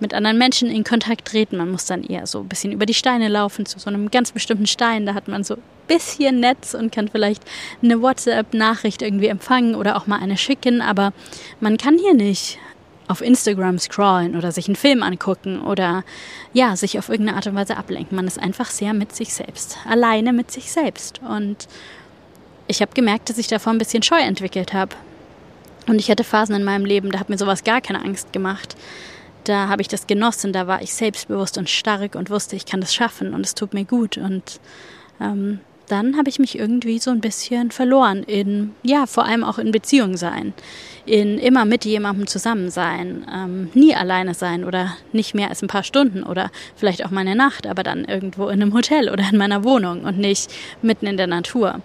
mit 0.00 0.14
anderen 0.14 0.38
Menschen 0.38 0.68
in 0.68 0.84
Kontakt 0.84 1.26
treten, 1.28 1.56
man 1.56 1.70
muss 1.70 1.86
dann 1.86 2.02
eher 2.02 2.26
so 2.26 2.40
ein 2.40 2.48
bisschen 2.48 2.72
über 2.72 2.86
die 2.86 2.94
Steine 2.94 3.28
laufen. 3.28 3.66
Zu 3.66 3.78
so 3.78 3.88
einem 3.88 4.10
ganz 4.10 4.32
bestimmten 4.32 4.66
Stein, 4.66 5.06
da 5.06 5.14
hat 5.14 5.28
man 5.28 5.44
so 5.44 5.54
ein 5.54 5.62
bisschen 5.88 6.40
Netz 6.40 6.74
und 6.74 6.92
kann 6.92 7.08
vielleicht 7.08 7.42
eine 7.82 8.02
WhatsApp-Nachricht 8.02 9.02
irgendwie 9.02 9.28
empfangen 9.28 9.74
oder 9.74 9.96
auch 9.96 10.06
mal 10.06 10.20
eine 10.20 10.36
schicken, 10.36 10.82
aber 10.82 11.12
man 11.60 11.76
kann 11.76 11.98
hier 11.98 12.14
nicht 12.14 12.58
auf 13.12 13.20
Instagram 13.20 13.78
scrollen 13.78 14.34
oder 14.34 14.50
sich 14.52 14.66
einen 14.66 14.74
Film 14.74 15.02
angucken 15.02 15.60
oder 15.60 16.02
ja, 16.54 16.74
sich 16.76 16.98
auf 16.98 17.10
irgendeine 17.10 17.36
Art 17.36 17.46
und 17.46 17.54
Weise 17.54 17.76
ablenken. 17.76 18.16
Man 18.16 18.26
ist 18.26 18.40
einfach 18.40 18.70
sehr 18.70 18.94
mit 18.94 19.14
sich 19.14 19.34
selbst, 19.34 19.76
alleine 19.86 20.32
mit 20.32 20.50
sich 20.50 20.72
selbst. 20.72 21.20
Und 21.22 21.68
ich 22.66 22.80
habe 22.80 22.94
gemerkt, 22.94 23.28
dass 23.28 23.36
ich 23.36 23.48
davor 23.48 23.72
ein 23.72 23.78
bisschen 23.78 24.02
Scheu 24.02 24.20
entwickelt 24.20 24.72
habe. 24.72 24.96
Und 25.86 25.98
ich 25.98 26.10
hatte 26.10 26.24
Phasen 26.24 26.54
in 26.54 26.64
meinem 26.64 26.86
Leben, 26.86 27.10
da 27.10 27.20
hat 27.20 27.28
mir 27.28 27.36
sowas 27.36 27.64
gar 27.64 27.82
keine 27.82 28.02
Angst 28.02 28.32
gemacht. 28.32 28.76
Da 29.44 29.68
habe 29.68 29.82
ich 29.82 29.88
das 29.88 30.06
genossen, 30.06 30.54
da 30.54 30.66
war 30.66 30.80
ich 30.80 30.94
selbstbewusst 30.94 31.58
und 31.58 31.68
stark 31.68 32.14
und 32.14 32.30
wusste, 32.30 32.56
ich 32.56 32.64
kann 32.64 32.80
das 32.80 32.94
schaffen 32.94 33.34
und 33.34 33.44
es 33.44 33.54
tut 33.54 33.74
mir 33.74 33.84
gut. 33.84 34.16
Und 34.16 34.58
ähm, 35.20 35.60
dann 35.88 36.16
habe 36.16 36.30
ich 36.30 36.38
mich 36.38 36.58
irgendwie 36.58 36.98
so 36.98 37.10
ein 37.10 37.20
bisschen 37.20 37.72
verloren 37.72 38.22
in, 38.22 38.74
ja, 38.82 39.06
vor 39.06 39.26
allem 39.26 39.44
auch 39.44 39.58
in 39.58 39.70
Beziehung 39.70 40.16
sein, 40.16 40.54
in 41.04 41.38
immer 41.38 41.64
mit 41.64 41.84
jemandem 41.84 42.26
zusammen 42.26 42.70
sein, 42.70 43.26
ähm, 43.32 43.70
nie 43.74 43.94
alleine 43.94 44.34
sein 44.34 44.64
oder 44.64 44.94
nicht 45.12 45.34
mehr 45.34 45.48
als 45.48 45.62
ein 45.62 45.68
paar 45.68 45.82
Stunden 45.82 46.22
oder 46.22 46.50
vielleicht 46.76 47.04
auch 47.04 47.10
mal 47.10 47.22
eine 47.22 47.34
Nacht, 47.34 47.66
aber 47.66 47.82
dann 47.82 48.04
irgendwo 48.04 48.48
in 48.48 48.62
einem 48.62 48.74
Hotel 48.74 49.08
oder 49.08 49.24
in 49.30 49.36
meiner 49.36 49.64
Wohnung 49.64 50.04
und 50.04 50.18
nicht 50.18 50.52
mitten 50.80 51.06
in 51.06 51.16
der 51.16 51.26
Natur. 51.26 51.80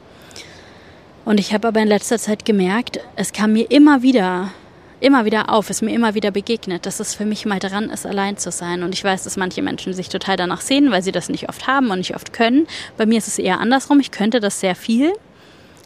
Und 1.25 1.39
ich 1.39 1.53
habe 1.53 1.67
aber 1.67 1.81
in 1.81 1.87
letzter 1.87 2.19
Zeit 2.19 2.45
gemerkt, 2.45 2.99
es 3.15 3.33
kam 3.33 3.53
mir 3.53 3.69
immer 3.69 4.01
wieder 4.01 4.51
immer 4.99 5.25
wieder 5.25 5.53
auf, 5.53 5.69
ist 5.69 5.81
mir 5.81 5.93
immer 5.93 6.15
wieder 6.15 6.31
begegnet, 6.31 6.85
dass 6.85 6.99
es 6.99 7.13
für 7.13 7.25
mich 7.25 7.45
mal 7.45 7.59
dran 7.59 7.89
ist, 7.89 8.05
allein 8.05 8.37
zu 8.37 8.51
sein. 8.51 8.83
Und 8.83 8.93
ich 8.93 9.03
weiß, 9.03 9.23
dass 9.23 9.37
manche 9.37 9.61
Menschen 9.61 9.93
sich 9.93 10.09
total 10.09 10.37
danach 10.37 10.61
sehen, 10.61 10.91
weil 10.91 11.03
sie 11.03 11.11
das 11.11 11.29
nicht 11.29 11.49
oft 11.49 11.67
haben 11.67 11.91
und 11.91 11.99
nicht 11.99 12.15
oft 12.15 12.33
können. 12.33 12.67
Bei 12.97 13.05
mir 13.05 13.17
ist 13.17 13.27
es 13.27 13.37
eher 13.37 13.59
andersrum. 13.59 13.99
Ich 13.99 14.11
könnte 14.11 14.39
das 14.39 14.59
sehr 14.59 14.75
viel. 14.75 15.13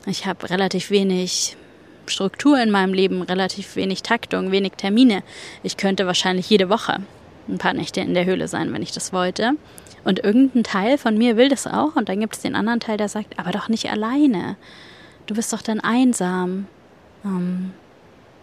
Ich 0.05 0.25
habe 0.25 0.49
relativ 0.49 0.89
wenig 0.89 1.57
Struktur 2.11 2.61
in 2.61 2.71
meinem 2.71 2.93
Leben, 2.93 3.21
relativ 3.21 3.75
wenig 3.75 4.03
Taktung, 4.03 4.51
wenig 4.51 4.73
Termine. 4.77 5.23
Ich 5.63 5.77
könnte 5.77 6.05
wahrscheinlich 6.05 6.49
jede 6.49 6.69
Woche 6.69 6.97
ein 7.47 7.57
paar 7.57 7.73
Nächte 7.73 8.01
in 8.01 8.13
der 8.13 8.25
Höhle 8.25 8.47
sein, 8.47 8.71
wenn 8.73 8.83
ich 8.83 8.91
das 8.91 9.13
wollte. 9.13 9.53
Und 10.03 10.23
irgendein 10.23 10.63
Teil 10.63 10.97
von 10.97 11.17
mir 11.17 11.37
will 11.37 11.49
das 11.49 11.67
auch. 11.67 11.95
Und 11.95 12.09
dann 12.09 12.19
gibt 12.19 12.35
es 12.35 12.41
den 12.41 12.55
anderen 12.55 12.79
Teil, 12.79 12.97
der 12.97 13.09
sagt, 13.09 13.37
aber 13.37 13.51
doch 13.51 13.69
nicht 13.69 13.89
alleine. 13.91 14.55
Du 15.27 15.35
bist 15.35 15.53
doch 15.53 15.61
dann 15.61 15.79
einsam. 15.79 16.67
Ähm, 17.23 17.71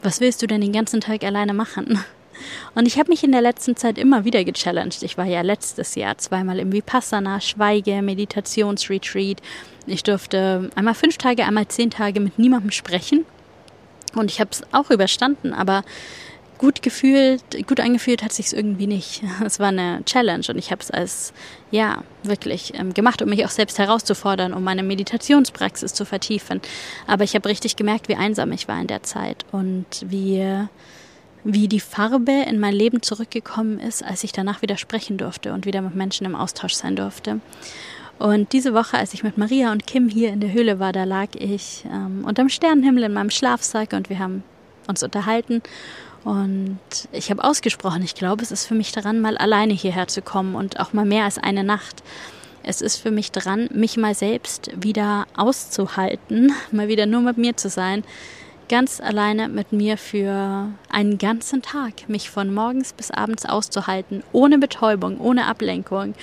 was 0.03 0.21
willst 0.21 0.41
du 0.43 0.47
denn 0.47 0.61
den 0.61 0.73
ganzen 0.73 1.01
Tag 1.01 1.25
alleine 1.25 1.55
machen? 1.55 1.99
Und 2.77 2.87
ich 2.87 2.99
habe 2.99 3.11
mich 3.11 3.25
in 3.25 3.33
der 3.33 3.41
letzten 3.41 3.75
Zeit 3.75 3.99
immer 3.99 4.25
wieder 4.25 4.45
gechallenged. 4.45 5.03
Ich 5.03 5.19
war 5.19 5.25
ja 5.25 5.41
letztes 5.41 5.97
Jahr 5.97 6.19
zweimal 6.19 6.61
im 6.61 6.73
Vipassana, 6.73 7.41
Schweige, 7.41 8.01
Meditationsretreat. 8.01 9.43
Ich 9.87 10.05
durfte 10.05 10.71
einmal 10.77 10.95
fünf 10.95 11.19
Tage, 11.19 11.45
einmal 11.45 11.67
zehn 11.67 11.91
Tage 11.91 12.21
mit 12.21 12.39
niemandem 12.39 12.71
sprechen. 12.71 13.27
Und 14.19 14.31
ich 14.31 14.41
habe 14.41 14.51
es 14.53 14.63
auch 14.73 14.91
überstanden, 14.91 15.53
aber 15.53 15.85
gut 16.59 16.83
gefühlt, 16.83 17.43
gut 17.67 17.81
angefühlt 17.81 18.23
hat 18.23 18.33
sich 18.33 18.53
irgendwie 18.53 18.87
nicht. 18.87 19.23
Es 19.45 19.61
war 19.61 19.69
eine 19.69 20.03
Challenge 20.05 20.45
und 20.49 20.59
ich 20.59 20.71
habe 20.71 20.83
es 20.83 20.91
als 20.91 21.33
ja 21.71 22.03
wirklich 22.25 22.73
ähm, 22.75 22.93
gemacht, 22.93 23.23
um 23.23 23.29
mich 23.29 23.45
auch 23.47 23.51
selbst 23.51 23.79
herauszufordern, 23.79 24.53
um 24.53 24.65
meine 24.65 24.83
Meditationspraxis 24.83 25.95
zu 25.95 26.05
vertiefen. 26.05 26.61
Aber 27.07 27.25
ich 27.25 27.35
habe 27.35 27.49
richtig 27.49 27.77
gemerkt, 27.77 28.09
wie 28.09 28.17
einsam 28.17 28.53
ich 28.53 28.69
war 28.69 28.81
in 28.81 28.89
der 28.89 29.05
Zeit 29.05 29.45
und 29.53 29.87
wie 30.05 30.67
wie 31.45 31.69
die 31.69 31.81
Farbe 31.81 32.45
in 32.49 32.59
mein 32.59 32.75
Leben 32.75 33.01
zurückgekommen 33.01 33.79
ist, 33.79 34.05
als 34.05 34.25
ich 34.25 34.33
danach 34.33 34.61
wieder 34.61 34.77
sprechen 34.77 35.17
durfte 35.17 35.53
und 35.55 35.65
wieder 35.67 35.81
mit 35.81 35.95
Menschen 35.95 36.27
im 36.27 36.35
Austausch 36.35 36.75
sein 36.75 36.97
durfte. 36.97 37.41
Und 38.19 38.53
diese 38.53 38.75
Woche, 38.75 38.99
als 38.99 39.15
ich 39.15 39.23
mit 39.23 39.39
Maria 39.39 39.71
und 39.71 39.87
Kim 39.87 40.09
hier 40.09 40.31
in 40.31 40.41
der 40.41 40.53
Höhle 40.53 40.81
war, 40.81 40.93
da 40.93 41.05
lag 41.05 41.29
ich 41.35 41.85
ähm, 41.93 42.25
unterm 42.25 42.49
Sternenhimmel 42.49 43.05
in 43.05 43.13
meinem 43.13 43.31
Schlafsack 43.31 43.93
und 43.93 44.11
wir 44.11 44.19
haben 44.19 44.43
uns 44.89 45.03
unterhalten 45.03 45.63
und 46.25 46.79
ich 47.13 47.31
habe 47.31 47.45
ausgesprochen, 47.45 48.03
ich 48.03 48.15
glaube, 48.15 48.43
es 48.43 48.51
ist 48.51 48.67
für 48.67 48.75
mich 48.75 48.93
daran, 48.93 49.21
mal 49.21 49.39
alleine 49.39 49.73
hierher 49.73 50.09
zu 50.09 50.21
kommen 50.21 50.57
und 50.57 50.81
auch 50.81 50.93
mal 50.93 51.05
mehr 51.05 51.25
als 51.25 51.39
eine 51.39 51.63
Nacht. 51.63 52.03
Es 52.65 52.83
ist 52.83 52.97
für 52.97 53.11
mich 53.11 53.31
dran, 53.31 53.69
mich 53.73 53.97
mal 53.97 54.15
selbst 54.15 54.71
wieder 54.77 55.27
auszuhalten, 55.37 56.53
mal 56.73 56.89
wieder 56.89 57.07
nur 57.07 57.21
mit 57.21 57.39
mir 57.39 57.57
zu 57.57 57.69
sein. 57.69 58.05
ganz 58.69 59.01
alleine 59.01 59.49
mit 59.49 59.73
mir 59.73 59.97
für 59.97 60.69
einen 60.91 61.17
ganzen 61.17 61.63
Tag, 61.63 62.09
mich 62.09 62.29
von 62.29 62.53
morgens 62.53 62.93
bis 62.93 63.11
abends 63.11 63.47
auszuhalten, 63.47 64.23
ohne 64.33 64.59
Betäubung, 64.59 65.19
ohne 65.19 65.47
Ablenkung, 65.47 66.15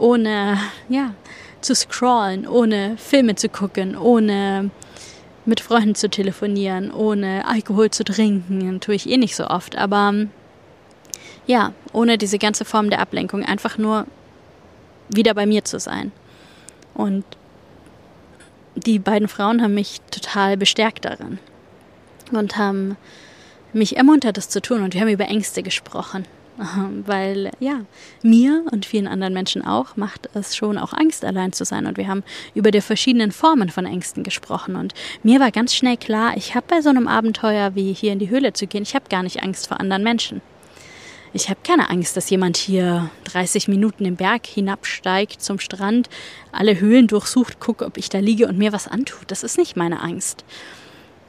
ohne, 0.00 0.58
ja, 0.88 1.14
zu 1.60 1.74
scrollen, 1.74 2.48
ohne 2.48 2.96
Filme 2.96 3.34
zu 3.34 3.48
gucken, 3.48 3.96
ohne 3.96 4.70
mit 5.44 5.60
Freunden 5.60 5.94
zu 5.94 6.08
telefonieren, 6.08 6.90
ohne 6.90 7.46
Alkohol 7.46 7.90
zu 7.90 8.04
trinken, 8.04 8.80
tue 8.80 8.94
ich 8.94 9.08
eh 9.08 9.16
nicht 9.16 9.36
so 9.36 9.46
oft, 9.46 9.76
aber 9.76 10.14
ja, 11.46 11.72
ohne 11.92 12.18
diese 12.18 12.38
ganze 12.38 12.64
Form 12.64 12.90
der 12.90 13.00
Ablenkung, 13.00 13.44
einfach 13.44 13.78
nur 13.78 14.06
wieder 15.08 15.34
bei 15.34 15.46
mir 15.46 15.64
zu 15.64 15.78
sein. 15.78 16.12
Und 16.94 17.24
die 18.76 18.98
beiden 18.98 19.28
Frauen 19.28 19.62
haben 19.62 19.74
mich 19.74 20.00
total 20.10 20.56
bestärkt 20.56 21.04
darin 21.04 21.38
und 22.32 22.56
haben 22.56 22.96
mich 23.72 23.96
ermuntert, 23.96 24.36
das 24.36 24.48
zu 24.48 24.60
tun. 24.60 24.82
Und 24.82 24.94
wir 24.94 25.00
haben 25.00 25.08
über 25.08 25.26
Ängste 25.26 25.62
gesprochen. 25.62 26.24
Weil 27.06 27.50
ja, 27.58 27.80
mir 28.22 28.64
und 28.70 28.84
vielen 28.84 29.06
anderen 29.06 29.32
Menschen 29.32 29.64
auch 29.64 29.96
macht 29.96 30.28
es 30.34 30.54
schon 30.54 30.76
auch 30.76 30.92
Angst, 30.92 31.24
allein 31.24 31.52
zu 31.52 31.64
sein. 31.64 31.86
Und 31.86 31.96
wir 31.96 32.06
haben 32.06 32.22
über 32.54 32.70
die 32.70 32.82
verschiedenen 32.82 33.32
Formen 33.32 33.70
von 33.70 33.86
Ängsten 33.86 34.22
gesprochen. 34.24 34.76
Und 34.76 34.92
mir 35.22 35.40
war 35.40 35.50
ganz 35.50 35.74
schnell 35.74 35.96
klar, 35.96 36.36
ich 36.36 36.54
habe 36.54 36.66
bei 36.68 36.82
so 36.82 36.90
einem 36.90 37.08
Abenteuer 37.08 37.74
wie 37.74 37.92
hier 37.92 38.12
in 38.12 38.18
die 38.18 38.30
Höhle 38.30 38.52
zu 38.52 38.66
gehen, 38.66 38.82
ich 38.82 38.94
habe 38.94 39.08
gar 39.08 39.22
nicht 39.22 39.42
Angst 39.42 39.68
vor 39.68 39.80
anderen 39.80 40.02
Menschen. 40.02 40.42
Ich 41.32 41.48
habe 41.48 41.60
keine 41.64 41.88
Angst, 41.90 42.16
dass 42.16 42.28
jemand 42.28 42.56
hier 42.56 43.08
30 43.24 43.68
Minuten 43.68 44.02
den 44.02 44.16
Berg 44.16 44.46
hinabsteigt 44.46 45.40
zum 45.40 45.60
Strand, 45.60 46.10
alle 46.50 46.80
Höhlen 46.80 47.06
durchsucht, 47.06 47.60
guckt, 47.60 47.82
ob 47.82 47.96
ich 47.96 48.08
da 48.08 48.18
liege 48.18 48.48
und 48.48 48.58
mir 48.58 48.72
was 48.72 48.88
antut. 48.88 49.30
Das 49.30 49.44
ist 49.44 49.56
nicht 49.56 49.76
meine 49.76 50.02
Angst. 50.02 50.44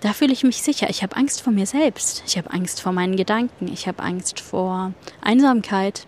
Da 0.01 0.13
fühle 0.13 0.33
ich 0.33 0.43
mich 0.43 0.63
sicher. 0.63 0.89
Ich 0.89 1.03
habe 1.03 1.15
Angst 1.15 1.41
vor 1.41 1.53
mir 1.53 1.67
selbst. 1.67 2.23
Ich 2.25 2.35
habe 2.35 2.51
Angst 2.51 2.81
vor 2.81 2.91
meinen 2.91 3.15
Gedanken. 3.15 3.71
Ich 3.71 3.87
habe 3.87 4.01
Angst 4.01 4.39
vor 4.39 4.93
Einsamkeit. 5.21 6.07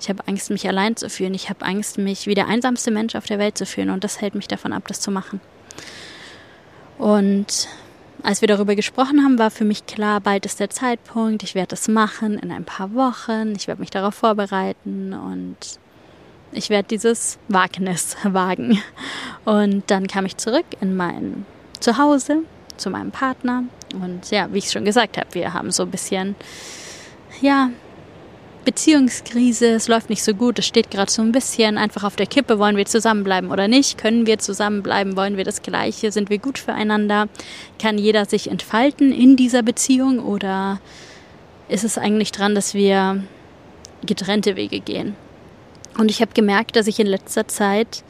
Ich 0.00 0.08
habe 0.08 0.26
Angst, 0.26 0.50
mich 0.50 0.66
allein 0.66 0.96
zu 0.96 1.08
fühlen. 1.08 1.34
Ich 1.34 1.48
habe 1.48 1.64
Angst, 1.64 1.96
mich 1.96 2.26
wie 2.26 2.34
der 2.34 2.48
einsamste 2.48 2.90
Mensch 2.90 3.14
auf 3.14 3.26
der 3.26 3.38
Welt 3.38 3.56
zu 3.56 3.66
fühlen. 3.66 3.90
Und 3.90 4.02
das 4.02 4.20
hält 4.20 4.34
mich 4.34 4.48
davon 4.48 4.72
ab, 4.72 4.88
das 4.88 5.00
zu 5.00 5.12
machen. 5.12 5.40
Und 6.98 7.68
als 8.24 8.40
wir 8.40 8.48
darüber 8.48 8.74
gesprochen 8.74 9.22
haben, 9.22 9.38
war 9.38 9.52
für 9.52 9.64
mich 9.64 9.86
klar, 9.86 10.20
bald 10.20 10.44
ist 10.44 10.58
der 10.58 10.70
Zeitpunkt. 10.70 11.44
Ich 11.44 11.54
werde 11.54 11.68
das 11.68 11.86
machen 11.86 12.36
in 12.36 12.50
ein 12.50 12.64
paar 12.64 12.94
Wochen. 12.94 13.54
Ich 13.54 13.68
werde 13.68 13.80
mich 13.80 13.90
darauf 13.90 14.16
vorbereiten 14.16 15.12
und 15.14 15.56
ich 16.50 16.68
werde 16.68 16.88
dieses 16.88 17.38
Wagnis 17.46 18.16
wagen. 18.24 18.82
Und 19.44 19.88
dann 19.88 20.08
kam 20.08 20.26
ich 20.26 20.36
zurück 20.36 20.66
in 20.80 20.96
mein 20.96 21.46
Zuhause 21.78 22.42
zu 22.80 22.90
meinem 22.90 23.10
Partner. 23.10 23.64
Und 23.94 24.30
ja, 24.30 24.48
wie 24.52 24.58
ich 24.58 24.70
schon 24.70 24.84
gesagt 24.84 25.16
habe, 25.16 25.28
wir 25.32 25.52
haben 25.52 25.70
so 25.70 25.84
ein 25.84 25.90
bisschen, 25.90 26.34
ja, 27.40 27.70
Beziehungskrise, 28.64 29.68
es 29.68 29.88
läuft 29.88 30.10
nicht 30.10 30.22
so 30.22 30.34
gut, 30.34 30.58
es 30.58 30.66
steht 30.66 30.90
gerade 30.90 31.10
so 31.10 31.22
ein 31.22 31.32
bisschen 31.32 31.78
einfach 31.78 32.04
auf 32.04 32.16
der 32.16 32.26
Kippe, 32.26 32.58
wollen 32.58 32.76
wir 32.76 32.84
zusammenbleiben 32.84 33.50
oder 33.50 33.68
nicht, 33.68 33.96
können 33.96 34.26
wir 34.26 34.38
zusammenbleiben, 34.38 35.16
wollen 35.16 35.38
wir 35.38 35.44
das 35.44 35.62
Gleiche, 35.62 36.12
sind 36.12 36.28
wir 36.28 36.38
gut 36.38 36.58
füreinander, 36.58 37.28
kann 37.78 37.96
jeder 37.96 38.26
sich 38.26 38.50
entfalten 38.50 39.12
in 39.12 39.36
dieser 39.36 39.62
Beziehung 39.62 40.18
oder 40.18 40.78
ist 41.68 41.84
es 41.84 41.96
eigentlich 41.96 42.32
dran, 42.32 42.54
dass 42.54 42.74
wir 42.74 43.22
getrennte 44.04 44.56
Wege 44.56 44.80
gehen? 44.80 45.16
Und 45.98 46.10
ich 46.10 46.20
habe 46.20 46.32
gemerkt, 46.34 46.76
dass 46.76 46.86
ich 46.86 47.00
in 47.00 47.06
letzter 47.06 47.48
Zeit 47.48 48.04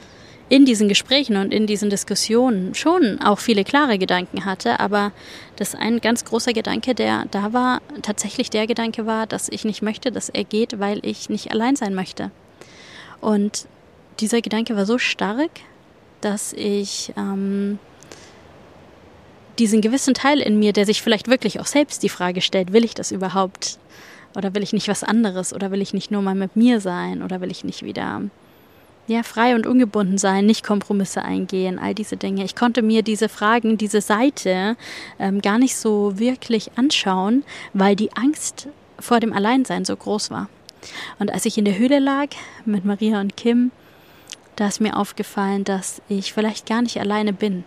in 0.50 0.64
diesen 0.64 0.88
Gesprächen 0.88 1.36
und 1.36 1.54
in 1.54 1.68
diesen 1.68 1.90
Diskussionen 1.90 2.74
schon 2.74 3.20
auch 3.22 3.38
viele 3.38 3.62
klare 3.62 3.98
Gedanken 3.98 4.44
hatte, 4.44 4.80
aber 4.80 5.12
dass 5.54 5.76
ein 5.76 6.00
ganz 6.00 6.24
großer 6.24 6.52
Gedanke, 6.52 6.92
der 6.94 7.26
da 7.30 7.52
war, 7.52 7.80
tatsächlich 8.02 8.50
der 8.50 8.66
Gedanke 8.66 9.06
war, 9.06 9.28
dass 9.28 9.48
ich 9.48 9.64
nicht 9.64 9.80
möchte, 9.80 10.10
dass 10.10 10.28
er 10.28 10.42
geht, 10.42 10.80
weil 10.80 10.98
ich 11.06 11.30
nicht 11.30 11.52
allein 11.52 11.76
sein 11.76 11.94
möchte. 11.94 12.32
Und 13.20 13.68
dieser 14.18 14.42
Gedanke 14.42 14.76
war 14.76 14.86
so 14.86 14.98
stark, 14.98 15.50
dass 16.20 16.52
ich 16.52 17.12
ähm, 17.16 17.78
diesen 19.60 19.80
gewissen 19.80 20.14
Teil 20.14 20.40
in 20.40 20.58
mir, 20.58 20.72
der 20.72 20.84
sich 20.84 21.00
vielleicht 21.00 21.28
wirklich 21.28 21.60
auch 21.60 21.66
selbst 21.66 22.02
die 22.02 22.08
Frage 22.08 22.40
stellt, 22.40 22.72
will 22.72 22.84
ich 22.84 22.94
das 22.94 23.12
überhaupt? 23.12 23.78
Oder 24.34 24.52
will 24.52 24.64
ich 24.64 24.72
nicht 24.72 24.88
was 24.88 25.04
anderes? 25.04 25.54
Oder 25.54 25.70
will 25.70 25.80
ich 25.80 25.94
nicht 25.94 26.10
nur 26.10 26.22
mal 26.22 26.34
mit 26.34 26.56
mir 26.56 26.80
sein? 26.80 27.22
Oder 27.22 27.40
will 27.40 27.52
ich 27.52 27.62
nicht 27.62 27.84
wieder 27.84 28.22
ja, 29.10 29.24
frei 29.24 29.56
und 29.56 29.66
ungebunden 29.66 30.18
sein, 30.18 30.46
nicht 30.46 30.64
Kompromisse 30.64 31.22
eingehen, 31.22 31.80
all 31.80 31.94
diese 31.94 32.16
Dinge. 32.16 32.44
Ich 32.44 32.54
konnte 32.54 32.80
mir 32.80 33.02
diese 33.02 33.28
Fragen, 33.28 33.76
diese 33.76 34.00
Seite 34.00 34.76
ähm, 35.18 35.42
gar 35.42 35.58
nicht 35.58 35.74
so 35.74 36.16
wirklich 36.18 36.70
anschauen, 36.76 37.42
weil 37.74 37.96
die 37.96 38.12
Angst 38.16 38.68
vor 39.00 39.18
dem 39.18 39.32
Alleinsein 39.32 39.84
so 39.84 39.96
groß 39.96 40.30
war. 40.30 40.48
Und 41.18 41.32
als 41.32 41.44
ich 41.44 41.58
in 41.58 41.64
der 41.64 41.76
Höhle 41.76 41.98
lag 41.98 42.28
mit 42.64 42.84
Maria 42.84 43.20
und 43.20 43.36
Kim, 43.36 43.72
da 44.54 44.68
ist 44.68 44.80
mir 44.80 44.96
aufgefallen, 44.96 45.64
dass 45.64 46.00
ich 46.08 46.32
vielleicht 46.32 46.66
gar 46.66 46.80
nicht 46.80 47.00
alleine 47.00 47.32
bin, 47.32 47.64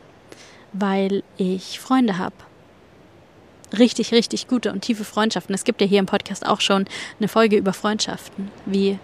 weil 0.72 1.24
ich 1.36 1.78
Freunde 1.78 2.18
habe. 2.18 2.36
Richtig, 3.78 4.14
richtig 4.14 4.48
gute 4.48 4.72
und 4.72 4.82
tiefe 4.82 5.04
Freundschaften. 5.04 5.54
Es 5.54 5.66
gibt 5.66 5.82
ja 5.82 5.88
hier 5.88 6.00
im 6.00 6.06
Podcast 6.06 6.46
auch 6.46 6.62
schon 6.62 6.86
eine 7.20 7.28
Folge 7.28 7.58
über 7.58 7.74
Freundschaften, 7.74 8.50
wie 8.66 8.98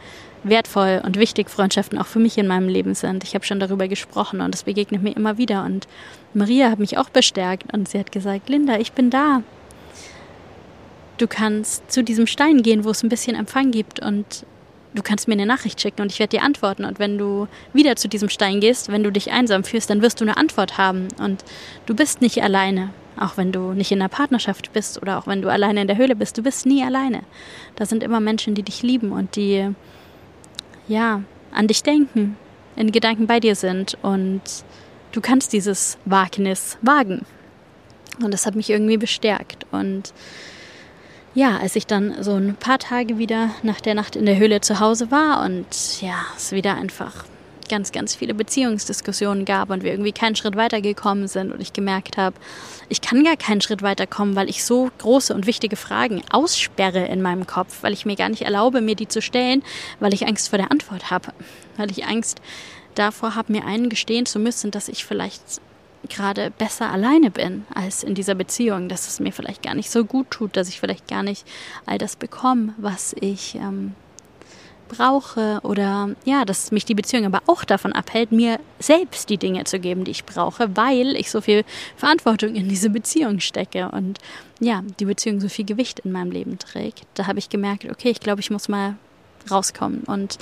wertvoll 0.43 1.01
und 1.05 1.17
wichtig 1.17 1.49
Freundschaften 1.49 1.97
auch 1.97 2.05
für 2.05 2.19
mich 2.19 2.37
in 2.37 2.47
meinem 2.47 2.69
Leben 2.69 2.95
sind. 2.95 3.23
Ich 3.23 3.35
habe 3.35 3.45
schon 3.45 3.59
darüber 3.59 3.87
gesprochen 3.87 4.41
und 4.41 4.55
es 4.55 4.63
begegnet 4.63 5.01
mir 5.01 5.15
immer 5.15 5.37
wieder. 5.37 5.63
Und 5.65 5.87
Maria 6.33 6.69
hat 6.69 6.79
mich 6.79 6.97
auch 6.97 7.09
bestärkt 7.09 7.73
und 7.73 7.89
sie 7.89 7.99
hat 7.99 8.11
gesagt, 8.11 8.49
Linda, 8.49 8.77
ich 8.79 8.93
bin 8.93 9.09
da. 9.09 9.43
Du 11.17 11.27
kannst 11.27 11.91
zu 11.91 12.03
diesem 12.03 12.27
Stein 12.27 12.63
gehen, 12.63 12.85
wo 12.85 12.91
es 12.91 13.03
ein 13.03 13.09
bisschen 13.09 13.35
Empfang 13.35 13.71
gibt 13.71 13.99
und 13.99 14.45
du 14.93 15.03
kannst 15.03 15.27
mir 15.27 15.33
eine 15.33 15.45
Nachricht 15.45 15.81
schicken 15.81 16.01
und 16.01 16.11
ich 16.11 16.19
werde 16.19 16.37
dir 16.37 16.43
antworten. 16.43 16.85
Und 16.85 16.99
wenn 16.99 17.17
du 17.17 17.47
wieder 17.73 17.95
zu 17.95 18.07
diesem 18.07 18.29
Stein 18.29 18.59
gehst, 18.59 18.91
wenn 18.91 19.03
du 19.03 19.11
dich 19.11 19.31
einsam 19.31 19.63
fühlst, 19.63 19.89
dann 19.89 20.01
wirst 20.01 20.21
du 20.21 20.25
eine 20.25 20.37
Antwort 20.37 20.77
haben. 20.77 21.09
Und 21.19 21.43
du 21.85 21.95
bist 21.95 22.21
nicht 22.21 22.41
alleine. 22.41 22.91
Auch 23.19 23.35
wenn 23.35 23.51
du 23.51 23.73
nicht 23.73 23.91
in 23.91 24.01
einer 24.01 24.07
Partnerschaft 24.07 24.71
bist 24.71 25.01
oder 25.01 25.17
auch 25.17 25.27
wenn 25.27 25.41
du 25.41 25.49
alleine 25.49 25.81
in 25.81 25.87
der 25.87 25.97
Höhle 25.97 26.15
bist, 26.15 26.37
du 26.37 26.41
bist 26.41 26.65
nie 26.65 26.83
alleine. 26.83 27.23
Da 27.75 27.85
sind 27.85 28.01
immer 28.01 28.21
Menschen, 28.21 28.55
die 28.55 28.63
dich 28.63 28.81
lieben 28.81 29.11
und 29.11 29.35
die 29.35 29.75
ja, 30.89 31.21
an 31.51 31.67
dich 31.67 31.83
denken, 31.83 32.35
in 32.75 32.91
Gedanken 32.91 33.27
bei 33.27 33.39
dir 33.39 33.55
sind 33.55 33.97
und 34.01 34.41
du 35.13 35.21
kannst 35.21 35.53
dieses 35.53 35.97
Wagnis 36.05 36.77
wagen. 36.81 37.25
Und 38.21 38.33
das 38.33 38.45
hat 38.45 38.55
mich 38.55 38.69
irgendwie 38.69 38.97
bestärkt. 38.97 39.65
Und 39.71 40.13
ja, 41.33 41.57
als 41.57 41.75
ich 41.75 41.87
dann 41.87 42.21
so 42.21 42.35
ein 42.35 42.55
paar 42.55 42.79
Tage 42.79 43.17
wieder 43.17 43.51
nach 43.63 43.79
der 43.79 43.95
Nacht 43.95 44.15
in 44.17 44.25
der 44.25 44.37
Höhle 44.37 44.59
zu 44.61 44.79
Hause 44.79 45.09
war 45.11 45.45
und 45.45 46.01
ja, 46.01 46.25
es 46.35 46.51
wieder 46.51 46.75
einfach 46.75 47.25
ganz, 47.69 47.91
ganz 47.91 48.15
viele 48.15 48.33
Beziehungsdiskussionen 48.33 49.45
gab 49.45 49.69
und 49.69 49.83
wir 49.83 49.91
irgendwie 49.91 50.11
keinen 50.11 50.35
Schritt 50.35 50.55
weitergekommen 50.55 51.27
sind 51.27 51.51
und 51.51 51.61
ich 51.61 51.71
gemerkt 51.71 52.17
habe, 52.17 52.35
ich 52.89 53.01
kann 53.01 53.23
gar 53.23 53.37
keinen 53.37 53.61
Schritt 53.61 53.81
weiterkommen, 53.81 54.35
weil 54.35 54.49
ich 54.49 54.65
so 54.65 54.89
große 54.97 55.33
und 55.33 55.45
wichtige 55.45 55.75
Fragen 55.75 56.21
aussperre 56.31 57.05
in 57.05 57.21
meinem 57.21 57.47
Kopf, 57.47 57.77
weil 57.81 57.93
ich 57.93 58.05
mir 58.05 58.15
gar 58.15 58.29
nicht 58.29 58.41
erlaube, 58.41 58.81
mir 58.81 58.95
die 58.95 59.07
zu 59.07 59.21
stellen, 59.21 59.63
weil 59.99 60.13
ich 60.13 60.27
Angst 60.27 60.49
vor 60.49 60.57
der 60.57 60.71
Antwort 60.71 61.11
habe, 61.11 61.31
weil 61.77 61.91
ich 61.91 62.05
Angst 62.05 62.41
davor 62.95 63.35
habe, 63.35 63.53
mir 63.53 63.65
eingestehen 63.65 64.25
zu 64.25 64.39
müssen, 64.39 64.71
dass 64.71 64.89
ich 64.89 65.05
vielleicht 65.05 65.61
gerade 66.07 66.51
besser 66.51 66.91
alleine 66.91 67.29
bin 67.29 67.65
als 67.73 68.03
in 68.03 68.15
dieser 68.15 68.35
Beziehung, 68.35 68.87
dass 68.87 69.07
es 69.07 69.19
mir 69.19 69.31
vielleicht 69.33 69.63
gar 69.63 69.75
nicht 69.75 69.89
so 69.89 70.05
gut 70.05 70.31
tut, 70.31 70.55
dass 70.55 70.69
ich 70.69 70.79
vielleicht 70.79 71.07
gar 71.07 71.23
nicht 71.23 71.45
all 71.85 71.97
das 71.97 72.15
bekomme, 72.15 72.73
was 72.77 73.15
ich 73.19 73.55
ähm, 73.55 73.93
brauche 74.89 75.61
oder 75.63 76.09
ja, 76.25 76.43
dass 76.43 76.71
mich 76.71 76.83
die 76.83 76.95
Beziehung 76.95 77.25
aber 77.25 77.41
auch 77.47 77.63
davon 77.63 77.93
abhält, 77.93 78.33
mir 78.33 78.59
selbst 78.79 79.29
die 79.29 79.37
Dinge 79.37 79.63
zu 79.63 79.79
geben, 79.79 80.03
die 80.03 80.11
ich 80.11 80.25
brauche, 80.25 80.75
weil 80.75 81.15
ich 81.15 81.31
so 81.31 81.39
viel 81.39 81.63
Verantwortung 81.95 82.55
in 82.55 82.67
diese 82.67 82.89
Beziehung 82.89 83.39
stecke 83.39 83.89
und 83.89 84.19
ja, 84.59 84.83
die 84.99 85.05
Beziehung 85.05 85.39
so 85.39 85.47
viel 85.47 85.65
Gewicht 85.65 85.99
in 85.99 86.11
meinem 86.11 86.31
Leben 86.31 86.59
trägt. 86.59 87.05
Da 87.13 87.27
habe 87.27 87.39
ich 87.39 87.47
gemerkt, 87.47 87.85
okay, 87.89 88.09
ich 88.09 88.19
glaube, 88.19 88.41
ich 88.41 88.51
muss 88.51 88.67
mal 88.67 88.95
rauskommen 89.49 90.01
und 90.01 90.37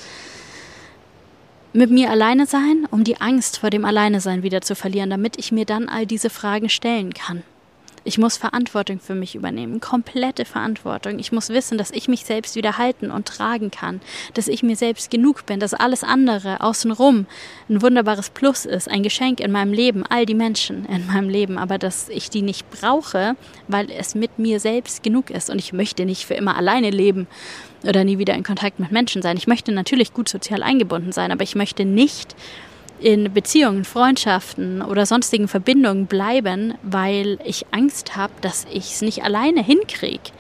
mit 1.73 1.91
mir 1.91 2.09
alleine 2.09 2.47
sein, 2.47 2.87
um 2.89 3.03
die 3.03 3.21
Angst 3.21 3.59
vor 3.59 3.69
dem 3.69 3.85
Alleine 3.85 4.19
sein 4.19 4.41
wieder 4.41 4.61
zu 4.61 4.73
verlieren, 4.73 5.11
damit 5.11 5.37
ich 5.37 5.51
mir 5.51 5.65
dann 5.65 5.89
all 5.89 6.07
diese 6.07 6.31
Fragen 6.31 6.69
stellen 6.69 7.13
kann. 7.13 7.43
Ich 8.07 8.17
muss 8.17 8.37
Verantwortung 8.37 9.01
für 9.01 9.15
mich 9.15 9.35
übernehmen, 9.35 9.81
komplette 9.81 10.45
Verantwortung. 10.45 11.19
Ich 11.19 11.33
muss 11.33 11.49
wissen, 11.49 11.77
dass 11.77 11.91
ich 11.91 12.07
mich 12.07 12.23
selbst 12.23 12.55
wieder 12.55 12.77
halten 12.77 13.11
und 13.11 13.27
tragen 13.27 13.69
kann, 13.69 13.99
dass 14.33 14.47
ich 14.47 14.63
mir 14.63 14.77
selbst 14.77 15.11
genug 15.11 15.45
bin, 15.45 15.59
dass 15.59 15.73
alles 15.73 16.05
andere 16.05 16.61
außenrum 16.61 17.25
ein 17.67 17.81
wunderbares 17.81 18.29
Plus 18.29 18.65
ist, 18.65 18.89
ein 18.89 19.03
Geschenk 19.03 19.41
in 19.41 19.51
meinem 19.51 19.73
Leben, 19.73 20.05
all 20.07 20.25
die 20.25 20.35
Menschen 20.35 20.85
in 20.85 21.05
meinem 21.07 21.27
Leben, 21.27 21.57
aber 21.57 21.77
dass 21.77 22.07
ich 22.07 22.29
die 22.29 22.43
nicht 22.43 22.71
brauche, 22.71 23.35
weil 23.67 23.91
es 23.91 24.15
mit 24.15 24.39
mir 24.39 24.61
selbst 24.61 25.03
genug 25.03 25.29
ist 25.29 25.49
und 25.49 25.59
ich 25.59 25.73
möchte 25.73 26.05
nicht 26.05 26.25
für 26.25 26.35
immer 26.35 26.55
alleine 26.55 26.91
leben 26.91 27.27
oder 27.83 28.05
nie 28.05 28.19
wieder 28.19 28.35
in 28.35 28.43
Kontakt 28.43 28.79
mit 28.79 28.89
Menschen 28.89 29.21
sein. 29.21 29.35
Ich 29.35 29.47
möchte 29.47 29.73
natürlich 29.73 30.13
gut 30.13 30.29
sozial 30.29 30.63
eingebunden 30.63 31.11
sein, 31.11 31.33
aber 31.33 31.43
ich 31.43 31.55
möchte 31.55 31.83
nicht 31.83 32.37
in 32.99 33.33
Beziehungen, 33.33 33.85
Freundschaften 33.85 34.81
oder 34.81 35.05
sonstigen 35.05 35.47
Verbindungen 35.47 36.07
bleiben, 36.07 36.73
weil 36.83 37.39
ich 37.43 37.65
Angst 37.71 38.15
habe, 38.15 38.33
dass 38.41 38.65
ich 38.71 38.93
es 38.93 39.01
nicht 39.01 39.23
alleine 39.23 39.63
hinkriege. 39.63 40.31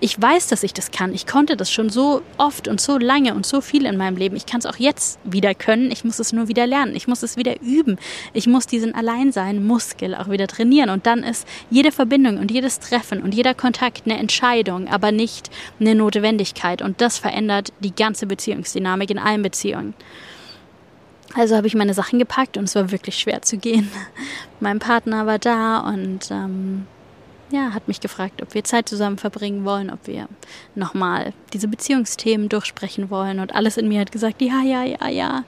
Ich 0.00 0.20
weiß, 0.20 0.46
dass 0.46 0.62
ich 0.62 0.72
das 0.72 0.92
kann. 0.92 1.12
Ich 1.12 1.26
konnte 1.26 1.56
das 1.56 1.72
schon 1.72 1.90
so 1.90 2.22
oft 2.36 2.68
und 2.68 2.80
so 2.80 2.98
lange 2.98 3.34
und 3.34 3.44
so 3.44 3.60
viel 3.60 3.84
in 3.84 3.96
meinem 3.96 4.16
Leben. 4.16 4.36
Ich 4.36 4.46
kann 4.46 4.60
es 4.60 4.66
auch 4.66 4.76
jetzt 4.76 5.18
wieder 5.24 5.56
können. 5.56 5.90
Ich 5.90 6.04
muss 6.04 6.20
es 6.20 6.32
nur 6.32 6.46
wieder 6.46 6.68
lernen. 6.68 6.94
Ich 6.94 7.08
muss 7.08 7.24
es 7.24 7.36
wieder 7.36 7.60
üben. 7.60 7.98
Ich 8.32 8.46
muss 8.46 8.68
diesen 8.68 8.94
Alleinsein-Muskel 8.94 10.14
auch 10.14 10.30
wieder 10.30 10.46
trainieren. 10.46 10.90
Und 10.90 11.06
dann 11.06 11.24
ist 11.24 11.48
jede 11.68 11.90
Verbindung 11.90 12.38
und 12.38 12.52
jedes 12.52 12.78
Treffen 12.78 13.22
und 13.22 13.34
jeder 13.34 13.54
Kontakt 13.54 14.02
eine 14.04 14.18
Entscheidung, 14.18 14.86
aber 14.86 15.10
nicht 15.10 15.50
eine 15.80 15.96
Notwendigkeit. 15.96 16.80
Und 16.80 17.00
das 17.00 17.18
verändert 17.18 17.72
die 17.80 17.94
ganze 17.94 18.26
Beziehungsdynamik 18.26 19.10
in 19.10 19.18
allen 19.18 19.42
Beziehungen. 19.42 19.94
Also 21.34 21.56
habe 21.56 21.66
ich 21.66 21.74
meine 21.74 21.94
Sachen 21.94 22.18
gepackt 22.18 22.56
und 22.56 22.64
es 22.64 22.74
war 22.74 22.90
wirklich 22.90 23.18
schwer 23.18 23.42
zu 23.42 23.58
gehen. 23.58 23.90
mein 24.60 24.78
Partner 24.78 25.26
war 25.26 25.38
da 25.38 25.80
und 25.80 26.30
ähm, 26.30 26.86
ja, 27.50 27.72
hat 27.72 27.88
mich 27.88 28.00
gefragt, 28.00 28.42
ob 28.42 28.54
wir 28.54 28.64
Zeit 28.64 28.88
zusammen 28.88 29.18
verbringen 29.18 29.64
wollen, 29.64 29.90
ob 29.90 30.06
wir 30.06 30.28
nochmal 30.74 31.32
diese 31.52 31.68
Beziehungsthemen 31.68 32.48
durchsprechen 32.48 33.10
wollen. 33.10 33.40
Und 33.40 33.54
alles 33.54 33.76
in 33.76 33.88
mir 33.88 34.00
hat 34.00 34.12
gesagt, 34.12 34.40
ja, 34.42 34.62
ja, 34.62 34.84
ja, 34.84 35.08
ja. 35.08 35.44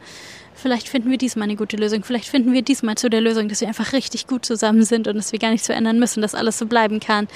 Vielleicht 0.55 0.89
finden 0.89 1.11
wir 1.11 1.19
diesmal 1.19 1.45
eine 1.45 1.57
gute 1.57 1.77
Lösung. 1.77 2.05
Vielleicht 2.05 2.29
finden 2.29 2.53
wir 2.53 2.63
diesmal 2.63 2.97
zu 2.97 3.09
der 3.09 3.21
Lösung, 3.21 3.49
dass 3.49 3.61
wir 3.61 3.69
einfach 3.69 3.93
richtig 3.93 4.27
gut 4.27 4.45
zusammen 4.45 4.83
sind 4.83 5.09
und 5.09 5.17
dass 5.17 5.33
wir 5.33 5.39
gar 5.39 5.51
nichts 5.51 5.67
verändern 5.67 5.99
müssen, 5.99 6.21
dass 6.21 6.35
alles 6.35 6.59
so 6.59 6.67
bleiben 6.67 7.01
kann. 7.01 7.29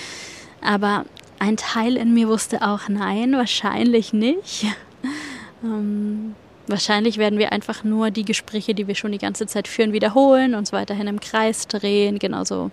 Aber 0.63 1.05
ein 1.39 1.57
Teil 1.57 1.97
in 1.97 2.13
mir 2.13 2.29
wusste 2.29 2.63
auch, 2.63 2.89
nein, 2.89 3.33
wahrscheinlich 3.33 4.13
nicht. 4.13 4.67
ähm, 5.63 6.35
Wahrscheinlich 6.67 7.19
werden 7.19 7.39
wir 7.39 7.53
einfach 7.53 7.85
nur 7.85 8.11
die 8.11 8.25
Gespräche, 8.25 8.75
die 8.75 8.89
wir 8.89 8.95
schon 8.95 9.13
die 9.13 9.19
ganze 9.19 9.47
Zeit 9.47 9.69
führen, 9.69 9.93
wiederholen, 9.93 10.55
uns 10.55 10.73
weiterhin 10.73 11.07
im 11.07 11.21
Kreis 11.21 11.69
drehen, 11.69 12.19
genauso 12.19 12.71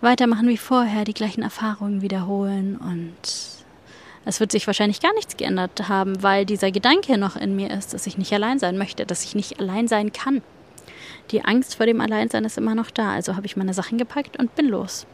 weitermachen 0.00 0.48
wie 0.48 0.58
vorher, 0.58 1.04
die 1.04 1.14
gleichen 1.14 1.42
Erfahrungen 1.42 2.02
wiederholen 2.02 2.76
und 2.76 3.56
es 4.24 4.40
wird 4.40 4.52
sich 4.52 4.66
wahrscheinlich 4.66 5.00
gar 5.00 5.14
nichts 5.14 5.38
geändert 5.38 5.88
haben, 5.88 6.22
weil 6.22 6.44
dieser 6.44 6.70
Gedanke 6.70 7.16
noch 7.16 7.34
in 7.34 7.56
mir 7.56 7.70
ist, 7.70 7.94
dass 7.94 8.06
ich 8.06 8.18
nicht 8.18 8.32
allein 8.32 8.58
sein 8.58 8.76
möchte, 8.76 9.06
dass 9.06 9.24
ich 9.24 9.34
nicht 9.34 9.58
allein 9.58 9.88
sein 9.88 10.12
kann. 10.12 10.42
Die 11.30 11.44
Angst 11.44 11.76
vor 11.76 11.86
dem 11.86 12.00
Alleinsein 12.00 12.44
ist 12.44 12.58
immer 12.58 12.74
noch 12.74 12.90
da, 12.90 13.12
also 13.12 13.36
habe 13.36 13.46
ich 13.46 13.56
meine 13.56 13.74
Sachen 13.74 13.98
gepackt 13.98 14.38
und 14.38 14.54
bin 14.54 14.68
los. 14.68 15.06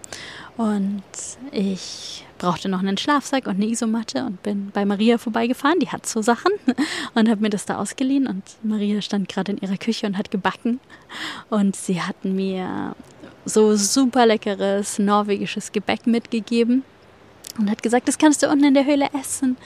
Und 0.57 1.03
ich 1.51 2.25
brauchte 2.39 2.69
noch 2.69 2.79
einen 2.79 2.97
Schlafsack 2.97 3.47
und 3.47 3.57
eine 3.57 3.67
Isomatte 3.67 4.25
und 4.25 4.43
bin 4.43 4.71
bei 4.73 4.85
Maria 4.85 5.19
vorbeigefahren. 5.19 5.81
Die 5.81 5.89
hat 5.89 6.07
so 6.07 6.23
Sachen 6.23 6.53
und 7.15 7.29
habe 7.29 7.41
mir 7.41 7.51
das 7.51 7.67
da 7.67 7.79
ausgeliehen. 7.79 8.27
Und 8.27 8.43
Maria 8.63 9.01
stand 9.01 9.29
gerade 9.29 9.53
in 9.53 9.59
ihrer 9.59 9.77
Küche 9.77 10.07
und 10.07 10.17
hat 10.17 10.31
gebacken. 10.31 10.79
Und 11.51 11.75
sie 11.75 12.01
hat 12.01 12.25
mir 12.25 12.95
so 13.45 13.75
super 13.77 14.27
leckeres 14.27 14.99
norwegisches 14.99 15.73
Gebäck 15.73 16.07
mitgegeben 16.07 16.85
und 17.59 17.71
hat 17.71 17.83
gesagt, 17.83 18.09
das 18.09 18.19
kannst 18.19 18.43
du 18.43 18.49
unten 18.49 18.65
in 18.65 18.75
der 18.75 18.87
Höhle 18.87 19.09
essen 19.19 19.57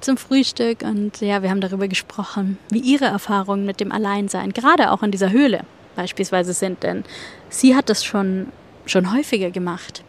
zum 0.00 0.16
Frühstück. 0.16 0.82
Und 0.82 1.20
ja, 1.20 1.42
wir 1.42 1.50
haben 1.50 1.60
darüber 1.60 1.88
gesprochen, 1.88 2.58
wie 2.70 2.80
ihre 2.80 3.06
Erfahrungen 3.06 3.64
mit 3.64 3.80
dem 3.80 3.92
Alleinsein, 3.92 4.52
gerade 4.52 4.90
auch 4.90 5.02
in 5.02 5.10
dieser 5.10 5.30
Höhle 5.30 5.64
beispielsweise 5.94 6.52
sind. 6.52 6.82
Denn 6.82 7.04
sie 7.48 7.76
hat 7.76 7.88
das 7.88 8.04
schon, 8.04 8.48
schon 8.86 9.12
häufiger 9.12 9.50
gemacht. 9.50 10.02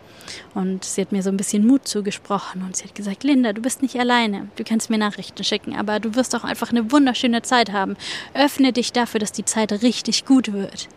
Und 0.54 0.84
sie 0.84 1.02
hat 1.02 1.12
mir 1.12 1.24
so 1.24 1.30
ein 1.30 1.38
bisschen 1.38 1.66
Mut 1.66 1.88
zugesprochen 1.88 2.64
und 2.64 2.76
sie 2.76 2.84
hat 2.84 2.96
gesagt, 2.96 3.24
Linda, 3.24 3.54
du 3.54 3.62
bist 3.62 3.82
nicht 3.82 3.98
alleine. 3.98 4.50
Du 4.56 4.64
kannst 4.64 4.90
mir 4.90 4.98
Nachrichten 4.98 5.44
schicken, 5.44 5.76
aber 5.76 6.00
du 6.00 6.16
wirst 6.16 6.36
auch 6.36 6.44
einfach 6.44 6.72
eine 6.72 6.92
wunderschöne 6.92 7.44
Zeit 7.44 7.72
haben. 7.72 7.96
Öffne 8.34 8.74
dich 8.74 8.92
dafür, 8.92 9.20
dass 9.20 9.32
die 9.32 9.46
Zeit 9.46 9.72
richtig 9.72 10.26
gut 10.26 10.52
wird. 10.52 10.90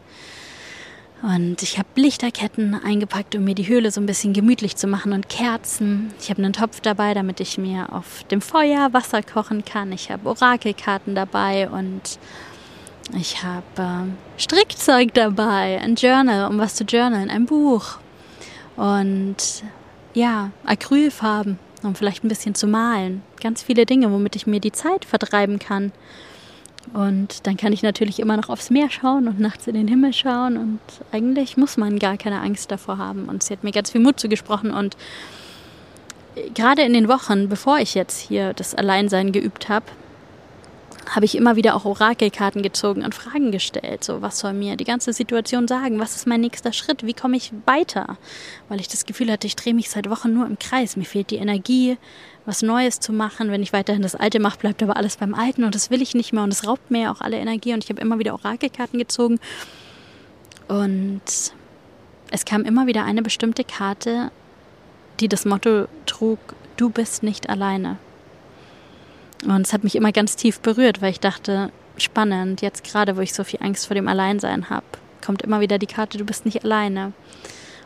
Und 1.23 1.63
ich 1.63 1.79
habe 1.79 1.89
Lichterketten 1.97 2.75
eingepackt, 2.75 3.35
um 3.35 3.45
mir 3.45 3.55
die 3.55 3.69
Höhle 3.69 3.91
so 3.91 4.01
ein 4.01 4.07
bisschen 4.07 4.33
gemütlich 4.33 4.77
zu 4.77 4.87
machen 4.87 5.13
und 5.13 5.29
Kerzen. 5.29 6.15
Ich 6.19 6.31
habe 6.31 6.43
einen 6.43 6.55
Topf 6.55 6.81
dabei, 6.81 7.13
damit 7.13 7.41
ich 7.41 7.59
mir 7.59 7.93
auf 7.93 8.25
dem 8.31 8.41
Feuer 8.41 8.93
Wasser 8.93 9.23
kochen 9.23 9.65
kann. 9.65 9.93
Ich 9.93 10.11
habe 10.11 10.29
Orakelkarten 10.29 11.15
dabei 11.15 11.69
und 11.69 12.19
ich 13.19 13.43
habe 13.43 13.65
äh, 13.77 14.41
Strickzeug 14.41 15.13
dabei, 15.13 15.81
ein 15.83 15.97
Journal, 15.97 16.49
um 16.49 16.59
was 16.59 16.75
zu 16.75 16.85
journalen, 16.85 17.29
ein 17.29 17.45
Buch 17.45 17.99
und 18.77 19.37
ja, 20.15 20.51
Acrylfarben, 20.65 21.59
um 21.83 21.95
vielleicht 21.95 22.25
ein 22.25 22.29
bisschen 22.29 22.55
zu 22.55 22.67
malen. 22.67 23.23
Ganz 23.43 23.63
viele 23.63 23.85
Dinge, 23.85 24.11
womit 24.11 24.37
ich 24.37 24.47
mir 24.47 24.61
die 24.61 24.73
Zeit 24.73 25.05
vertreiben 25.05 25.59
kann. 25.59 25.93
Und 26.93 27.47
dann 27.47 27.57
kann 27.57 27.73
ich 27.73 27.83
natürlich 27.83 28.19
immer 28.19 28.37
noch 28.37 28.49
aufs 28.49 28.71
Meer 28.71 28.91
schauen 28.91 29.29
und 29.29 29.39
nachts 29.39 29.67
in 29.67 29.75
den 29.75 29.87
Himmel 29.87 30.13
schauen. 30.13 30.57
Und 30.57 30.81
eigentlich 31.13 31.57
muss 31.57 31.77
man 31.77 31.99
gar 31.99 32.17
keine 32.17 32.41
Angst 32.41 32.71
davor 32.71 32.99
haben. 32.99 33.27
Und 33.27 33.43
sie 33.43 33.53
hat 33.53 33.63
mir 33.63 33.71
ganz 33.71 33.91
viel 33.91 34.01
Mut 34.01 34.19
zugesprochen. 34.19 34.73
Und 34.73 34.97
gerade 36.55 36.83
in 36.83 36.93
den 36.93 37.09
Wochen, 37.09 37.49
bevor 37.49 37.79
ich 37.79 37.95
jetzt 37.95 38.19
hier 38.19 38.55
das 38.55 38.75
Alleinsein 38.75 39.31
geübt 39.33 39.69
habe, 39.69 39.87
habe 41.11 41.25
ich 41.25 41.37
immer 41.37 41.57
wieder 41.57 41.75
auch 41.75 41.85
Orakelkarten 41.85 42.63
gezogen 42.63 43.05
und 43.05 43.15
Fragen 43.15 43.51
gestellt. 43.51 44.05
So, 44.05 44.23
was 44.23 44.39
soll 44.39 44.53
mir 44.53 44.77
die 44.77 44.85
ganze 44.85 45.13
Situation 45.13 45.67
sagen? 45.67 45.99
Was 45.99 46.15
ist 46.15 46.27
mein 46.27 46.41
nächster 46.41 46.73
Schritt? 46.73 47.05
Wie 47.05 47.15
komme 47.15 47.37
ich 47.37 47.53
weiter? 47.67 48.17
Weil 48.69 48.81
ich 48.81 48.89
das 48.89 49.07
Gefühl 49.07 49.31
hatte, 49.31 49.47
ich 49.47 49.57
drehe 49.57 49.75
mich 49.75 49.91
seit 49.91 50.09
Wochen 50.09 50.33
nur 50.33 50.47
im 50.47 50.59
Kreis. 50.59 50.97
Mir 50.97 51.05
fehlt 51.05 51.31
die 51.31 51.37
Energie, 51.37 51.97
was 52.47 52.63
Neues 52.63 53.01
zu 53.01 53.13
machen. 53.13 53.51
Wenn 53.51 53.63
ich 53.63 53.73
weiterhin 53.73 54.03
das 54.03 54.15
Alte 54.15 54.41
mache, 54.41 54.59
bleibt 54.59 54.83
aber 54.83 54.97
alles 54.97 55.17
beim 55.17 55.35
Alten 55.35 55.65
und 55.65 55.75
das 55.75 55.91
will 55.91 56.03
ich 56.03 56.15
nicht 56.15 56.33
mehr 56.33 56.43
und 56.43 56.53
es 56.53 56.67
raubt 56.67 56.91
mir 56.91 57.11
auch 57.11 57.21
alle 57.21 57.39
Energie. 57.39 57.73
Und 57.75 57.85
ich 57.85 57.91
habe 57.91 58.01
immer 58.01 58.19
wieder 58.19 58.35
Orakelkarten 58.35 58.99
gezogen. 58.99 59.39
Und 60.69 61.23
es 62.31 62.45
kam 62.45 62.65
immer 62.65 62.87
wieder 62.87 63.05
eine 63.05 63.23
bestimmte 63.23 63.65
Karte, 63.65 64.31
die 65.19 65.29
das 65.29 65.45
Motto 65.45 65.87
trug, 66.07 66.39
du 66.77 66.91
bist 66.91 67.23
nicht 67.23 67.51
alleine. 67.51 67.99
Und 69.45 69.67
es 69.67 69.73
hat 69.73 69.85
mich 69.85 69.97
immer 69.97 70.13
ganz 70.13 70.37
tief 70.37 70.61
berührt, 70.61 71.03
weil 71.03 71.11
ich 71.11 71.21
dachte, 71.21 71.73
spannend, 71.97 72.63
jetzt 72.63 72.85
gerade, 72.85 73.17
wo 73.17 73.21
ich 73.21 73.35
so 73.35 73.45
viel 73.45 73.61
Angst 73.63 73.87
vor 73.87 73.95
dem 73.95 74.09
Alleinsein 74.09 74.71
habe, 74.71 74.87
kommt 75.25 75.43
immer 75.43 75.61
wieder 75.61 75.79
die 75.79 75.87
Karte, 75.87 76.19
du 76.19 76.25
bist 76.25 76.45
nicht 76.45 76.65
alleine. 76.65 77.13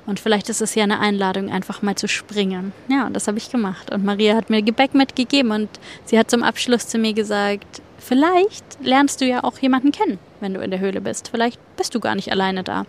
Und 0.06 0.20
vielleicht 0.20 0.48
ist 0.50 0.60
es 0.60 0.74
ja 0.74 0.84
eine 0.84 1.00
Einladung, 1.00 1.50
einfach 1.50 1.80
mal 1.80 1.94
zu 1.94 2.08
springen. 2.08 2.72
Ja, 2.88 3.06
und 3.06 3.14
das 3.14 3.26
habe 3.26 3.38
ich 3.38 3.50
gemacht. 3.50 3.90
Und 3.90 4.04
Maria 4.04 4.36
hat 4.36 4.50
mir 4.50 4.62
Gebäck 4.62 4.94
mitgegeben 4.94 5.50
und 5.50 5.68
sie 6.04 6.18
hat 6.18 6.30
zum 6.30 6.42
Abschluss 6.42 6.88
zu 6.88 6.98
mir 6.98 7.14
gesagt, 7.14 7.80
vielleicht 7.98 8.64
lernst 8.82 9.20
du 9.20 9.24
ja 9.24 9.44
auch 9.44 9.58
jemanden 9.58 9.92
kennen, 9.92 10.18
wenn 10.40 10.54
du 10.54 10.60
in 10.60 10.70
der 10.70 10.80
Höhle 10.80 11.00
bist. 11.00 11.28
Vielleicht 11.28 11.58
bist 11.76 11.94
du 11.94 12.00
gar 12.00 12.14
nicht 12.14 12.30
alleine 12.30 12.62
da. 12.62 12.84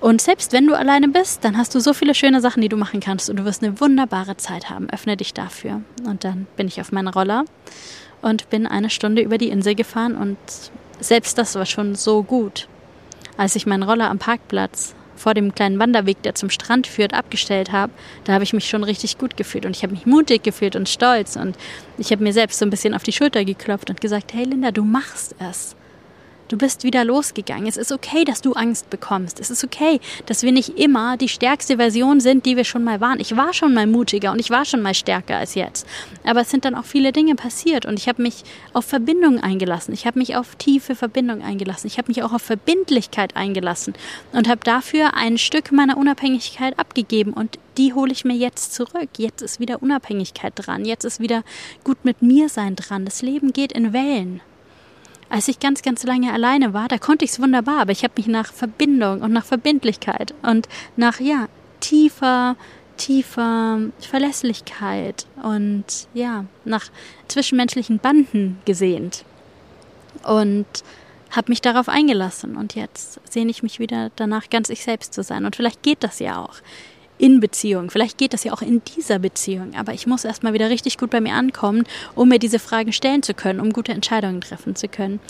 Und 0.00 0.20
selbst 0.20 0.52
wenn 0.52 0.66
du 0.66 0.74
alleine 0.74 1.06
bist, 1.06 1.44
dann 1.44 1.56
hast 1.56 1.76
du 1.76 1.80
so 1.80 1.94
viele 1.94 2.16
schöne 2.16 2.40
Sachen, 2.40 2.60
die 2.60 2.68
du 2.68 2.76
machen 2.76 2.98
kannst 2.98 3.30
und 3.30 3.36
du 3.36 3.44
wirst 3.44 3.62
eine 3.62 3.80
wunderbare 3.80 4.36
Zeit 4.36 4.68
haben. 4.68 4.90
Öffne 4.90 5.16
dich 5.16 5.32
dafür. 5.32 5.82
Und 6.04 6.24
dann 6.24 6.48
bin 6.56 6.66
ich 6.66 6.80
auf 6.80 6.90
meinen 6.90 7.06
Roller 7.06 7.44
und 8.20 8.50
bin 8.50 8.66
eine 8.66 8.90
Stunde 8.90 9.22
über 9.22 9.38
die 9.38 9.48
Insel 9.48 9.76
gefahren 9.76 10.16
und 10.16 10.38
selbst 10.98 11.38
das 11.38 11.54
war 11.54 11.66
schon 11.66 11.94
so 11.94 12.24
gut. 12.24 12.68
Als 13.36 13.54
ich 13.54 13.64
meinen 13.64 13.84
Roller 13.84 14.10
am 14.10 14.18
Parkplatz 14.18 14.94
vor 15.22 15.34
dem 15.34 15.54
kleinen 15.54 15.78
Wanderweg, 15.78 16.20
der 16.22 16.34
zum 16.34 16.50
Strand 16.50 16.86
führt, 16.86 17.14
abgestellt 17.14 17.70
habe, 17.70 17.92
da 18.24 18.32
habe 18.32 18.44
ich 18.44 18.52
mich 18.52 18.68
schon 18.68 18.82
richtig 18.82 19.18
gut 19.18 19.36
gefühlt 19.36 19.64
und 19.64 19.76
ich 19.76 19.82
habe 19.84 19.92
mich 19.92 20.04
mutig 20.04 20.42
gefühlt 20.42 20.74
und 20.74 20.88
stolz 20.88 21.36
und 21.36 21.56
ich 21.96 22.10
habe 22.10 22.24
mir 22.24 22.32
selbst 22.32 22.58
so 22.58 22.66
ein 22.66 22.70
bisschen 22.70 22.94
auf 22.94 23.04
die 23.04 23.12
Schulter 23.12 23.44
geklopft 23.44 23.88
und 23.88 24.00
gesagt, 24.00 24.34
hey 24.34 24.44
Linda, 24.44 24.72
du 24.72 24.84
machst 24.84 25.36
es. 25.38 25.76
Du 26.52 26.58
bist 26.58 26.84
wieder 26.84 27.02
losgegangen. 27.02 27.66
Es 27.66 27.78
ist 27.78 27.92
okay, 27.92 28.26
dass 28.26 28.42
du 28.42 28.52
Angst 28.52 28.90
bekommst. 28.90 29.40
Es 29.40 29.50
ist 29.50 29.64
okay, 29.64 30.00
dass 30.26 30.42
wir 30.42 30.52
nicht 30.52 30.78
immer 30.78 31.16
die 31.16 31.30
stärkste 31.30 31.78
Version 31.78 32.20
sind, 32.20 32.44
die 32.44 32.58
wir 32.58 32.64
schon 32.64 32.84
mal 32.84 33.00
waren. 33.00 33.20
Ich 33.20 33.34
war 33.38 33.54
schon 33.54 33.72
mal 33.72 33.86
mutiger 33.86 34.32
und 34.32 34.38
ich 34.38 34.50
war 34.50 34.66
schon 34.66 34.82
mal 34.82 34.92
stärker 34.92 35.38
als 35.38 35.54
jetzt. 35.54 35.86
Aber 36.24 36.42
es 36.42 36.50
sind 36.50 36.66
dann 36.66 36.74
auch 36.74 36.84
viele 36.84 37.10
Dinge 37.10 37.36
passiert 37.36 37.86
und 37.86 37.98
ich 37.98 38.06
habe 38.06 38.20
mich 38.20 38.42
auf 38.74 38.84
Verbindung 38.84 39.42
eingelassen. 39.42 39.94
Ich 39.94 40.04
habe 40.04 40.18
mich 40.18 40.36
auf 40.36 40.54
tiefe 40.56 40.94
Verbindung 40.94 41.40
eingelassen. 41.40 41.86
Ich 41.86 41.96
habe 41.96 42.08
mich 42.08 42.22
auch 42.22 42.34
auf 42.34 42.42
Verbindlichkeit 42.42 43.34
eingelassen 43.34 43.94
und 44.32 44.46
habe 44.46 44.60
dafür 44.62 45.14
ein 45.14 45.38
Stück 45.38 45.72
meiner 45.72 45.96
Unabhängigkeit 45.96 46.78
abgegeben 46.78 47.32
und 47.32 47.58
die 47.78 47.94
hole 47.94 48.12
ich 48.12 48.26
mir 48.26 48.36
jetzt 48.36 48.74
zurück. 48.74 49.08
Jetzt 49.16 49.40
ist 49.40 49.58
wieder 49.58 49.82
Unabhängigkeit 49.82 50.52
dran. 50.54 50.84
Jetzt 50.84 51.06
ist 51.06 51.18
wieder 51.18 51.44
gut 51.82 52.04
mit 52.04 52.20
mir 52.20 52.50
sein 52.50 52.76
dran. 52.76 53.06
Das 53.06 53.22
Leben 53.22 53.54
geht 53.54 53.72
in 53.72 53.94
Wellen. 53.94 54.42
Als 55.32 55.48
ich 55.48 55.60
ganz, 55.60 55.80
ganz 55.80 56.04
lange 56.04 56.30
alleine 56.30 56.74
war, 56.74 56.88
da 56.88 56.98
konnte 56.98 57.24
ich 57.24 57.30
es 57.30 57.40
wunderbar, 57.40 57.80
aber 57.80 57.92
ich 57.92 58.04
habe 58.04 58.12
mich 58.18 58.26
nach 58.26 58.52
Verbindung 58.52 59.22
und 59.22 59.32
nach 59.32 59.46
Verbindlichkeit 59.46 60.34
und 60.42 60.68
nach, 60.96 61.20
ja, 61.20 61.48
tiefer, 61.80 62.54
tiefer 62.98 63.78
Verlässlichkeit 63.98 65.24
und 65.42 65.84
ja, 66.12 66.44
nach 66.66 66.84
zwischenmenschlichen 67.28 67.98
Banden 67.98 68.58
gesehnt. 68.66 69.24
Und 70.22 70.66
habe 71.30 71.50
mich 71.50 71.62
darauf 71.62 71.88
eingelassen 71.88 72.54
und 72.54 72.74
jetzt 72.74 73.18
sehne 73.24 73.50
ich 73.50 73.62
mich 73.62 73.78
wieder 73.78 74.10
danach, 74.16 74.50
ganz 74.50 74.68
ich 74.68 74.84
selbst 74.84 75.14
zu 75.14 75.22
sein. 75.22 75.46
Und 75.46 75.56
vielleicht 75.56 75.82
geht 75.82 76.04
das 76.04 76.18
ja 76.18 76.44
auch 76.44 76.56
in 77.22 77.38
Beziehung. 77.38 77.88
Vielleicht 77.88 78.18
geht 78.18 78.32
das 78.32 78.42
ja 78.42 78.52
auch 78.52 78.62
in 78.62 78.82
dieser 78.96 79.20
Beziehung, 79.20 79.74
aber 79.76 79.94
ich 79.94 80.08
muss 80.08 80.24
erstmal 80.24 80.54
wieder 80.54 80.70
richtig 80.70 80.98
gut 80.98 81.10
bei 81.10 81.20
mir 81.20 81.34
ankommen, 81.34 81.84
um 82.16 82.28
mir 82.28 82.40
diese 82.40 82.58
Fragen 82.58 82.92
stellen 82.92 83.22
zu 83.22 83.32
können, 83.32 83.60
um 83.60 83.72
gute 83.72 83.92
Entscheidungen 83.92 84.40
treffen 84.40 84.74
zu 84.74 84.88
können. 84.88 85.20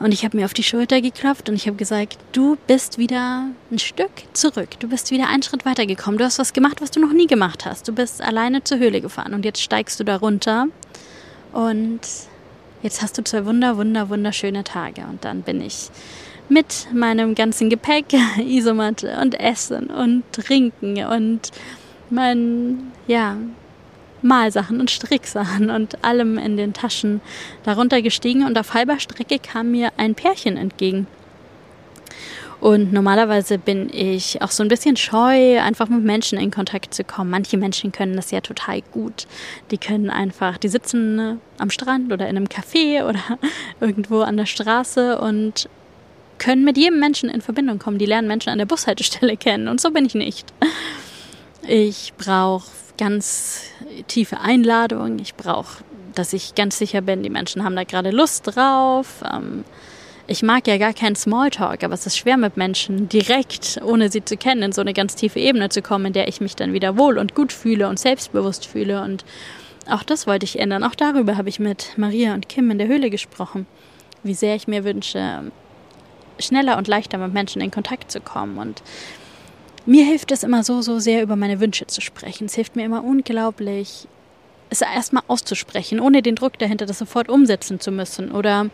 Und 0.00 0.12
ich 0.12 0.24
habe 0.24 0.34
mir 0.34 0.46
auf 0.46 0.54
die 0.54 0.62
Schulter 0.62 1.02
geklopft 1.02 1.50
und 1.50 1.56
ich 1.56 1.66
habe 1.66 1.76
gesagt, 1.76 2.16
du 2.32 2.56
bist 2.66 2.96
wieder 2.96 3.48
ein 3.70 3.78
Stück 3.78 4.10
zurück. 4.32 4.80
Du 4.80 4.88
bist 4.88 5.10
wieder 5.10 5.28
einen 5.28 5.42
Schritt 5.42 5.66
weitergekommen. 5.66 6.16
Du 6.16 6.24
hast 6.24 6.38
was 6.38 6.54
gemacht, 6.54 6.80
was 6.80 6.90
du 6.90 7.00
noch 7.00 7.12
nie 7.12 7.26
gemacht 7.26 7.66
hast. 7.66 7.86
Du 7.86 7.92
bist 7.92 8.22
alleine 8.22 8.64
zur 8.64 8.78
Höhle 8.78 9.02
gefahren 9.02 9.34
und 9.34 9.44
jetzt 9.44 9.60
steigst 9.60 10.00
du 10.00 10.04
da 10.04 10.16
runter. 10.16 10.68
Und 11.52 12.00
jetzt 12.82 13.02
hast 13.02 13.18
du 13.18 13.24
zwei 13.24 13.44
wunder, 13.44 13.76
wunder, 13.76 14.08
wunderschöne 14.08 14.64
Tage. 14.64 15.02
Und 15.02 15.22
dann 15.26 15.42
bin 15.42 15.60
ich 15.60 15.90
mit 16.48 16.88
meinem 16.92 17.34
ganzen 17.34 17.70
Gepäck, 17.70 18.06
Isomatte 18.38 19.18
und 19.20 19.38
Essen 19.38 19.86
und 19.86 20.22
Trinken 20.32 21.04
und 21.04 21.50
mein, 22.10 22.92
ja, 23.06 23.36
Malsachen 24.22 24.80
und 24.80 24.90
Stricksachen 24.90 25.70
und 25.70 26.04
allem 26.04 26.38
in 26.38 26.56
den 26.56 26.72
Taschen 26.72 27.20
darunter 27.64 28.02
gestiegen 28.02 28.44
und 28.44 28.58
auf 28.58 28.74
halber 28.74 28.98
Strecke 28.98 29.38
kam 29.38 29.70
mir 29.70 29.92
ein 29.96 30.14
Pärchen 30.14 30.56
entgegen. 30.56 31.06
Und 32.58 32.92
normalerweise 32.92 33.58
bin 33.58 33.90
ich 33.92 34.40
auch 34.40 34.50
so 34.50 34.62
ein 34.62 34.68
bisschen 34.68 34.96
scheu, 34.96 35.60
einfach 35.60 35.88
mit 35.88 36.02
Menschen 36.02 36.38
in 36.38 36.50
Kontakt 36.50 36.94
zu 36.94 37.04
kommen. 37.04 37.30
Manche 37.30 37.58
Menschen 37.58 37.92
können 37.92 38.16
das 38.16 38.30
ja 38.30 38.40
total 38.40 38.80
gut. 38.92 39.26
Die 39.70 39.78
können 39.78 40.08
einfach, 40.08 40.56
die 40.56 40.68
sitzen 40.68 41.16
ne, 41.16 41.38
am 41.58 41.68
Strand 41.68 42.12
oder 42.12 42.26
in 42.28 42.36
einem 42.36 42.46
Café 42.46 43.06
oder 43.06 43.20
irgendwo 43.80 44.20
an 44.20 44.38
der 44.38 44.46
Straße 44.46 45.18
und 45.18 45.68
können 46.38 46.64
mit 46.64 46.76
jedem 46.76 47.00
Menschen 47.00 47.28
in 47.28 47.40
Verbindung 47.40 47.78
kommen. 47.78 47.98
Die 47.98 48.06
lernen 48.06 48.28
Menschen 48.28 48.50
an 48.50 48.58
der 48.58 48.66
Bushaltestelle 48.66 49.36
kennen 49.36 49.68
und 49.68 49.80
so 49.80 49.90
bin 49.90 50.04
ich 50.04 50.14
nicht. 50.14 50.52
Ich 51.66 52.12
brauche 52.16 52.70
ganz 52.98 53.62
tiefe 54.06 54.40
Einladung. 54.40 55.18
Ich 55.18 55.34
brauche, 55.34 55.84
dass 56.14 56.32
ich 56.32 56.54
ganz 56.54 56.78
sicher 56.78 57.00
bin, 57.00 57.22
die 57.22 57.30
Menschen 57.30 57.64
haben 57.64 57.76
da 57.76 57.84
gerade 57.84 58.10
Lust 58.10 58.54
drauf. 58.54 59.22
Ähm, 59.30 59.64
ich 60.28 60.42
mag 60.42 60.66
ja 60.66 60.76
gar 60.76 60.92
keinen 60.92 61.14
Smalltalk, 61.14 61.84
aber 61.84 61.94
es 61.94 62.06
ist 62.06 62.18
schwer 62.18 62.36
mit 62.36 62.56
Menschen 62.56 63.08
direkt, 63.08 63.80
ohne 63.84 64.10
sie 64.10 64.24
zu 64.24 64.36
kennen, 64.36 64.62
in 64.62 64.72
so 64.72 64.80
eine 64.80 64.92
ganz 64.92 65.14
tiefe 65.14 65.38
Ebene 65.38 65.68
zu 65.68 65.82
kommen, 65.82 66.06
in 66.06 66.12
der 66.12 66.26
ich 66.26 66.40
mich 66.40 66.56
dann 66.56 66.72
wieder 66.72 66.98
wohl 66.98 67.18
und 67.18 67.34
gut 67.34 67.52
fühle 67.52 67.88
und 67.88 68.00
selbstbewusst 68.00 68.66
fühle. 68.66 69.02
Und 69.02 69.24
auch 69.88 70.02
das 70.02 70.26
wollte 70.26 70.44
ich 70.44 70.58
ändern. 70.58 70.82
Auch 70.82 70.96
darüber 70.96 71.36
habe 71.36 71.48
ich 71.48 71.60
mit 71.60 71.96
Maria 71.96 72.34
und 72.34 72.48
Kim 72.48 72.70
in 72.72 72.78
der 72.78 72.88
Höhle 72.88 73.08
gesprochen, 73.08 73.66
wie 74.24 74.34
sehr 74.34 74.56
ich 74.56 74.66
mir 74.66 74.82
wünsche, 74.82 75.52
schneller 76.38 76.76
und 76.78 76.88
leichter 76.88 77.18
mit 77.18 77.32
Menschen 77.32 77.60
in 77.60 77.70
Kontakt 77.70 78.10
zu 78.10 78.20
kommen. 78.20 78.58
Und 78.58 78.82
mir 79.86 80.04
hilft 80.04 80.32
es 80.32 80.42
immer 80.42 80.64
so, 80.64 80.82
so 80.82 80.98
sehr 80.98 81.22
über 81.22 81.36
meine 81.36 81.60
Wünsche 81.60 81.86
zu 81.86 82.00
sprechen. 82.00 82.46
Es 82.46 82.54
hilft 82.54 82.76
mir 82.76 82.84
immer 82.84 83.04
unglaublich, 83.04 84.08
es 84.68 84.80
erstmal 84.80 85.22
auszusprechen, 85.28 86.00
ohne 86.00 86.22
den 86.22 86.34
Druck 86.34 86.58
dahinter, 86.58 86.86
das 86.86 86.98
sofort 86.98 87.28
umsetzen 87.28 87.78
zu 87.80 87.92
müssen 87.92 88.32
oder 88.32 88.66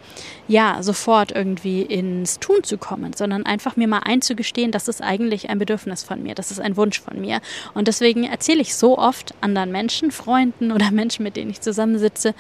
ja, 0.49 0.83
sofort 0.83 1.33
irgendwie 1.33 1.83
ins 1.83 2.39
Tun 2.39 2.63
zu 2.63 2.79
kommen, 2.79 3.13
sondern 3.13 3.45
einfach 3.45 3.77
mir 3.77 3.89
mal 3.89 4.01
einzugestehen, 4.01 4.73
das 4.73 4.89
ist 4.89 5.03
eigentlich 5.03 5.51
ein 5.51 5.59
Bedürfnis 5.59 6.03
von 6.03 6.23
mir, 6.23 6.35
das 6.35 6.51
ist 6.51 6.61
ein 6.61 6.77
Wunsch 6.77 7.01
von 7.01 7.21
mir. 7.21 7.41
Und 7.75 7.89
deswegen 7.89 8.25
erzähle 8.25 8.63
ich 8.63 8.75
so 8.75 8.99
oft 8.99 9.35
anderen 9.41 9.71
Menschen, 9.71 10.11
Freunden 10.11 10.73
oder 10.73 10.91
Menschen, 10.91 11.25
mit 11.25 11.37
denen 11.37 11.51
ich 11.51 11.61
zusammensitze, 11.61 12.35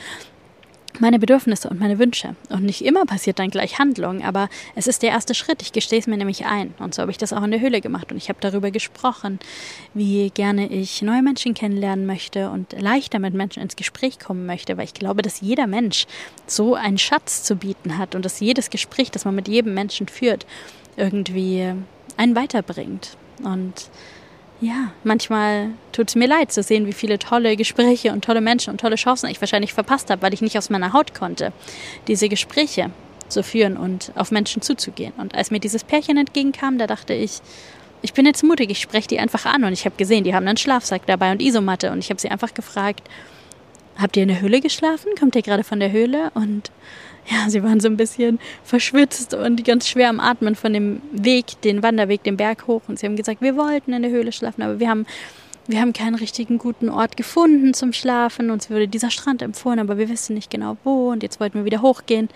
meine 1.00 1.18
Bedürfnisse 1.18 1.68
und 1.68 1.81
meine 1.81 1.98
Wünsche. 1.98 2.37
Und 2.48 2.64
nicht 2.64 2.85
immer 2.85 3.07
passiert 3.07 3.38
dann 3.38 3.50
gleich 3.50 3.78
Handlung, 3.78 4.22
aber 4.22 4.48
es 4.74 4.87
ist 4.87 5.02
der 5.02 5.11
erste 5.11 5.35
Schritt. 5.35 5.62
Ich 5.62 5.72
gestehe 5.72 5.98
es 5.98 6.07
mir 6.07 6.16
nämlich 6.16 6.46
ein. 6.46 6.74
Und 6.78 6.94
so 6.94 7.02
habe 7.02 7.11
ich 7.11 7.18
das 7.18 7.33
auch 7.33 7.42
in 7.42 7.50
der 7.50 7.61
Höhle 7.61 7.81
gemacht. 7.81 8.12
Und 8.12 8.18
ich 8.18 8.28
habe 8.28 8.38
darüber 8.40 8.70
gesprochen, 8.70 9.38
wie 9.94 10.31
gerne 10.31 10.68
ich 10.68 11.02
neue 11.02 11.22
Menschen 11.22 11.55
kennenlernen 11.55 12.07
möchte 12.07 12.50
und 12.50 12.72
leichter 12.81 13.18
mit 13.18 13.35
Menschen 13.35 13.62
ins 13.62 13.76
Gespräch 13.76 14.18
kommen 14.18 14.46
möchte, 14.46 14.76
weil 14.76 14.85
ich 14.85 14.94
glaube, 14.94 15.22
dass 15.22 15.40
jeder 15.40 15.66
Mensch 15.66 16.07
so 16.46 16.74
einen 16.74 16.98
Schatz 16.98 17.42
zu 17.42 17.57
bieten 17.57 17.98
hat 17.98 18.14
und 18.14 18.24
dass 18.24 18.40
jedes 18.40 18.70
Gespräch, 18.70 19.11
das 19.11 19.24
man 19.24 19.35
mit 19.35 19.48
jedem 19.48 19.74
Menschen 19.74 20.09
führt, 20.09 20.46
irgendwie 20.96 21.72
einen 22.16 22.37
weiterbringt. 22.37 23.16
Und 23.42 23.90
ja, 24.62 24.92
manchmal 25.03 25.70
tut 25.90 26.09
es 26.09 26.14
mir 26.14 26.29
leid 26.29 26.53
zu 26.53 26.62
sehen, 26.62 26.87
wie 26.87 26.92
viele 26.92 27.18
tolle 27.18 27.57
Gespräche 27.57 28.12
und 28.12 28.25
tolle 28.25 28.40
Menschen 28.40 28.70
und 28.70 28.81
tolle 28.81 28.94
Chancen 28.94 29.29
ich 29.29 29.40
wahrscheinlich 29.40 29.75
verpasst 29.75 30.09
habe, 30.09 30.22
weil 30.22 30.33
ich 30.33 30.40
nicht 30.40 30.57
aus 30.57 30.70
meiner 30.70 30.92
Haut 30.92 31.14
konnte, 31.14 31.53
diese 32.07 32.29
Gespräche 32.29 32.90
zu 33.29 33.42
führen 33.42 33.77
und 33.77 34.12
auf 34.14 34.31
Menschen 34.31 34.62
zuzugehen. 34.62 35.12
Und 35.16 35.35
als 35.35 35.51
mir 35.51 35.59
dieses 35.59 35.83
Pärchen 35.83 36.16
entgegenkam, 36.16 36.79
da 36.79 36.87
dachte 36.87 37.12
ich, 37.12 37.40
ich 38.03 38.12
bin 38.12 38.25
jetzt 38.25 38.44
mutig, 38.44 38.70
ich 38.70 38.81
spreche 38.81 39.09
die 39.09 39.18
einfach 39.18 39.46
an 39.46 39.64
und 39.64 39.72
ich 39.72 39.85
habe 39.85 39.96
gesehen, 39.96 40.22
die 40.22 40.35
haben 40.35 40.46
einen 40.46 40.57
Schlafsack 40.57 41.07
dabei 41.07 41.33
und 41.33 41.42
Isomatte 41.42 41.90
und 41.90 41.98
ich 41.98 42.11
habe 42.11 42.20
sie 42.20 42.29
einfach 42.29 42.55
gefragt, 42.55 43.03
habt 43.98 44.16
ihr 44.16 44.22
in 44.22 44.29
der 44.29 44.40
Höhle 44.40 44.61
geschlafen? 44.61 45.11
Kommt 45.18 45.35
ihr 45.35 45.42
gerade 45.42 45.64
von 45.64 45.81
der 45.81 45.90
Höhle? 45.90 46.31
Und 46.35 46.70
ja, 47.27 47.49
sie 47.49 47.63
waren 47.63 47.81
so 47.81 47.89
ein 47.89 47.97
bisschen 47.97 48.39
verschwitzt 48.65 49.35
und 49.35 49.65
ganz 49.65 49.89
schwer 49.89 50.09
am 50.09 50.21
Atmen 50.21 50.55
von 50.55 50.73
dem 50.73 51.01
Weg, 51.13 51.61
den 51.63 51.83
Wanderweg, 51.83 52.23
den 52.25 52.37
Berg 52.37 52.67
hoch. 52.67 52.83
Und 52.89 52.99
sie 52.99 53.07
haben 53.07 53.17
gesagt, 53.17 53.41
wir 53.41 53.57
wollten 53.57 53.93
in 53.93 54.03
der 54.03 54.11
Höhle 54.11 54.33
schlafen, 54.33 54.63
aber 54.63 54.81
wir 54.81 54.89
haben, 54.89 55.07
wir 55.67 55.81
haben 55.81 55.93
keinen 55.93 56.17
richtigen 56.17 56.59
guten 56.59 56.89
Ort 56.89 57.17
gefunden 57.17 57.75
zum 57.75 57.93
Schlafen. 57.93 58.51
Uns 58.51 58.71
würde 58.71 58.89
dieser 58.89 59.11
Strand 59.11 59.43
empfohlen, 59.43 59.79
aber 59.79 59.99
wir 59.99 60.09
wissen 60.09 60.35
nicht 60.35 60.51
genau 60.51 60.77
wo. 60.83 61.11
Und 61.11 61.23
jetzt 61.23 61.39
wollten 61.39 61.59
wir 61.59 61.65
wieder 61.65 61.83
hochgehen. 61.83 62.29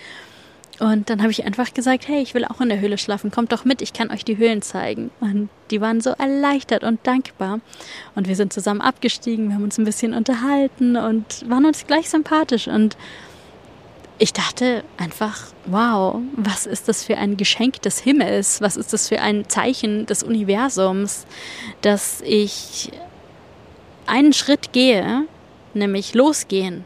Und 0.78 1.08
dann 1.08 1.22
habe 1.22 1.30
ich 1.30 1.44
einfach 1.44 1.72
gesagt, 1.72 2.06
hey, 2.06 2.20
ich 2.20 2.34
will 2.34 2.44
auch 2.44 2.60
in 2.60 2.68
der 2.68 2.80
Höhle 2.80 2.98
schlafen, 2.98 3.30
kommt 3.30 3.50
doch 3.50 3.64
mit, 3.64 3.80
ich 3.80 3.94
kann 3.94 4.10
euch 4.10 4.24
die 4.24 4.36
Höhlen 4.36 4.60
zeigen. 4.60 5.10
Und 5.20 5.48
die 5.70 5.80
waren 5.80 6.00
so 6.00 6.10
erleichtert 6.10 6.84
und 6.84 7.04
dankbar. 7.06 7.60
Und 8.14 8.28
wir 8.28 8.36
sind 8.36 8.52
zusammen 8.52 8.82
abgestiegen, 8.82 9.48
wir 9.48 9.54
haben 9.54 9.64
uns 9.64 9.78
ein 9.78 9.86
bisschen 9.86 10.12
unterhalten 10.12 10.96
und 10.96 11.48
waren 11.48 11.64
uns 11.64 11.86
gleich 11.86 12.10
sympathisch. 12.10 12.68
Und 12.68 12.96
ich 14.18 14.32
dachte 14.32 14.82
einfach, 14.96 15.48
wow, 15.66 16.20
was 16.36 16.66
ist 16.66 16.88
das 16.88 17.04
für 17.04 17.18
ein 17.18 17.36
Geschenk 17.36 17.82
des 17.82 17.98
Himmels? 17.98 18.60
Was 18.60 18.76
ist 18.76 18.92
das 18.92 19.08
für 19.08 19.20
ein 19.20 19.48
Zeichen 19.48 20.06
des 20.06 20.22
Universums, 20.22 21.26
dass 21.82 22.22
ich 22.22 22.90
einen 24.06 24.32
Schritt 24.32 24.72
gehe, 24.72 25.26
nämlich 25.74 26.14
losgehen. 26.14 26.84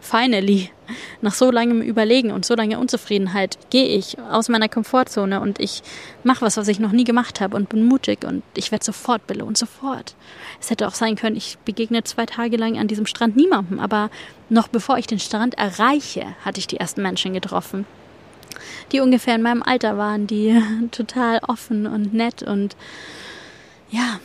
Finally, 0.00 0.70
nach 1.20 1.34
so 1.34 1.50
langem 1.50 1.82
Überlegen 1.82 2.30
und 2.30 2.44
so 2.44 2.54
langer 2.54 2.78
Unzufriedenheit 2.78 3.58
gehe 3.70 3.86
ich 3.86 4.18
aus 4.18 4.48
meiner 4.48 4.68
Komfortzone 4.68 5.40
und 5.40 5.60
ich 5.60 5.82
mache 6.24 6.42
was, 6.42 6.56
was 6.56 6.68
ich 6.68 6.78
noch 6.78 6.92
nie 6.92 7.04
gemacht 7.04 7.40
habe 7.40 7.56
und 7.56 7.68
bin 7.68 7.84
mutig 7.84 8.24
und 8.24 8.42
ich 8.54 8.70
werde 8.70 8.84
sofort 8.84 9.26
belohnt, 9.26 9.58
sofort. 9.58 10.14
Es 10.60 10.70
hätte 10.70 10.86
auch 10.86 10.94
sein 10.94 11.16
können, 11.16 11.36
ich 11.36 11.58
begegne 11.64 12.04
zwei 12.04 12.26
Tage 12.26 12.56
lang 12.56 12.78
an 12.78 12.88
diesem 12.88 13.06
Strand 13.06 13.36
niemandem, 13.36 13.80
aber 13.80 14.10
noch 14.48 14.68
bevor 14.68 14.98
ich 14.98 15.06
den 15.06 15.18
Strand 15.18 15.58
erreiche, 15.58 16.24
hatte 16.44 16.60
ich 16.60 16.66
die 16.66 16.78
ersten 16.78 17.02
Menschen 17.02 17.34
getroffen, 17.34 17.84
die 18.92 19.00
ungefähr 19.00 19.34
in 19.34 19.42
meinem 19.42 19.62
Alter 19.62 19.98
waren, 19.98 20.26
die 20.26 20.62
total 20.90 21.40
offen 21.46 21.86
und 21.86 22.14
nett 22.14 22.42
und 22.42 22.76
ja, 23.90 24.20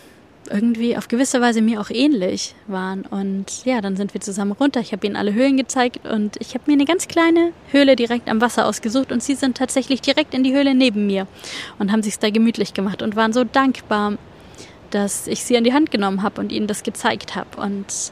irgendwie 0.50 0.98
auf 0.98 1.08
gewisse 1.08 1.42
Weise 1.42 1.62
mir 1.62 1.80
auch 1.80 1.90
ähnlich 1.90 2.56
waren. 2.68 3.04
Und 3.04 3.66
ja, 3.66 3.82
dann 3.82 3.96
sind 3.96 4.14
wir 4.14 4.22
zusammen 4.22 4.52
runter. 4.52 4.80
Ich 4.80 4.92
habe 4.92 5.06
ihnen 5.06 5.16
alle 5.16 5.34
Höhlen 5.34 5.58
gezeigt 5.58 6.08
und 6.08 6.38
ich 6.40 6.54
habe 6.54 6.64
mir 6.68 6.74
eine 6.74 6.86
ganz 6.86 7.08
kleine 7.08 7.52
Höhle 7.72 7.96
direkt 7.96 8.30
am 8.30 8.42
Wasser 8.42 8.66
ausgesucht 8.68 9.12
und 9.12 9.24
sie 9.24 9.36
sind 9.36 9.58
tatsächlich 9.58 10.02
direkt 10.02 10.34
in 10.34 10.44
die 10.44 10.54
Höhle 10.54 10.76
neben 10.76 11.08
mir 11.08 11.28
und 11.80 11.92
haben 11.92 12.04
sich 12.04 12.20
da 12.20 12.30
gemütlich 12.30 12.74
gemacht 12.74 13.02
und 13.02 13.16
waren 13.16 13.34
so 13.34 13.44
dankbar, 13.44 14.18
dass 14.92 15.28
ich 15.28 15.44
sie 15.44 15.58
an 15.58 15.64
die 15.64 15.74
Hand 15.74 15.92
genommen 15.92 16.24
habe 16.24 16.40
und 16.40 16.52
ihnen 16.52 16.68
das 16.68 16.84
gezeigt 16.84 17.36
habe. 17.36 17.60
Und 17.60 18.12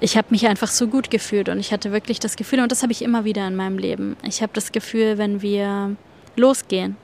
ich 0.00 0.16
habe 0.16 0.28
mich 0.30 0.46
einfach 0.46 0.68
so 0.68 0.88
gut 0.88 1.10
gefühlt 1.10 1.48
und 1.48 1.58
ich 1.58 1.72
hatte 1.72 1.92
wirklich 1.92 2.20
das 2.20 2.36
Gefühl, 2.36 2.60
und 2.60 2.70
das 2.70 2.82
habe 2.82 2.92
ich 2.92 3.02
immer 3.02 3.24
wieder 3.24 3.46
in 3.46 3.56
meinem 3.56 3.78
Leben, 3.78 4.16
ich 4.22 4.42
habe 4.42 4.52
das 4.54 4.72
Gefühl, 4.72 5.18
wenn 5.18 5.42
wir 5.42 5.96
losgehen, 6.36 6.96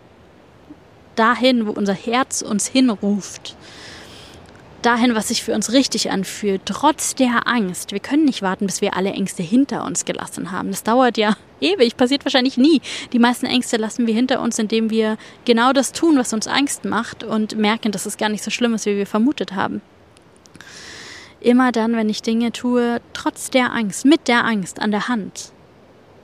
dahin, 1.17 1.67
wo 1.67 1.71
unser 1.73 1.95
Herz 1.95 2.43
uns 2.43 2.67
hinruft, 2.67 3.57
dahin, 4.83 5.15
was 5.15 5.29
sich 5.29 5.43
für 5.43 5.55
uns 5.55 5.73
richtig 5.73 6.11
anfühlt, 6.11 6.63
trotz 6.65 7.15
der 7.15 7.47
Angst. 7.47 7.93
Wir 7.93 8.01
können 8.01 8.25
nicht 8.25 8.43
warten, 8.43 8.67
bis 8.67 8.81
wir 8.81 8.97
alle 8.97 9.13
Ängste 9.13 9.43
hinter 9.43 9.85
uns 9.85 10.05
gelassen 10.05 10.51
haben. 10.51 10.71
Das 10.71 10.83
dauert 10.83 11.17
ja 11.17 11.37
ewig, 11.61 11.97
passiert 11.97 12.25
wahrscheinlich 12.25 12.57
nie. 12.57 12.81
Die 13.13 13.19
meisten 13.19 13.47
Ängste 13.47 13.77
lassen 13.77 14.07
wir 14.07 14.15
hinter 14.15 14.41
uns, 14.41 14.59
indem 14.59 14.91
wir 14.91 15.17
genau 15.45 15.73
das 15.73 15.93
tun, 15.93 16.19
was 16.19 16.33
uns 16.33 16.47
Angst 16.47 16.85
macht 16.85 17.25
und 17.25 17.57
merken, 17.57 17.93
dass 17.93 18.07
es 18.07 18.17
gar 18.17 18.29
nicht 18.29 18.43
so 18.43 18.51
schlimm 18.51 18.75
ist, 18.75 18.87
wie 18.87 18.97
wir 18.97 19.07
vermutet 19.07 19.53
haben. 19.53 19.81
Immer 21.41 21.73
dann, 21.73 21.97
wenn 21.97 22.09
ich 22.09 22.23
Dinge 22.23 22.53
tue, 22.53 23.01
trotz 23.15 23.51
der 23.51 23.73
Angst, 23.73 24.05
mit 24.05 24.29
der 24.29 24.45
Angst 24.45 24.81
an 24.81 24.93
der 24.93 25.09
Hand, 25.09 25.53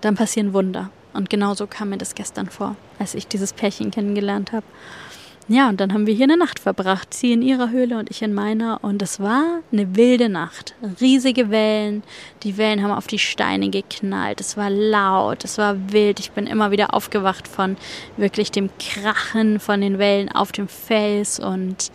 dann 0.01 0.15
passieren 0.15 0.53
Wunder. 0.53 0.91
Und 1.13 1.31
genauso 1.31 1.67
kam 1.67 1.89
mir 1.89 1.99
das 1.99 2.15
gestern 2.15 2.49
vor, 2.49 2.77
als 3.01 3.15
ich 3.15 3.27
dieses 3.27 3.53
Pärchen 3.53 3.91
kennengelernt 3.91 4.53
habe. 4.53 4.65
Ja, 5.51 5.71
und 5.71 5.81
dann 5.81 5.95
haben 5.95 6.07
wir 6.07 6.13
hier 6.13 6.25
eine 6.25 6.37
Nacht 6.37 6.59
verbracht. 6.59 7.15
Sie 7.15 7.33
in 7.33 7.41
ihrer 7.41 7.71
Höhle 7.71 7.99
und 7.99 8.11
ich 8.11 8.21
in 8.21 8.35
meiner. 8.35 8.85
Und 8.85 9.01
es 9.01 9.19
war 9.19 9.61
eine 9.73 9.97
wilde 9.97 10.29
Nacht. 10.29 10.75
Riesige 11.01 11.51
Wellen. 11.51 12.03
Die 12.43 12.59
Wellen 12.59 12.83
haben 12.83 12.93
auf 12.93 13.07
die 13.07 13.19
Steine 13.19 13.71
geknallt. 13.71 14.43
Es 14.43 14.59
war 14.59 14.69
laut. 14.69 15.45
Es 15.45 15.57
war 15.57 15.91
wild. 15.91 16.21
Ich 16.21 16.33
bin 16.33 16.47
immer 16.47 16.71
wieder 16.71 16.93
aufgewacht 16.93 17.49
von 17.49 17.79
wirklich 18.19 18.51
dem 18.51 18.69
Krachen 18.79 19.59
von 19.59 19.81
den 19.81 19.99
Wellen 19.99 20.31
auf 20.31 20.53
dem 20.53 20.69
Fels. 20.69 21.41
Und 21.41 21.91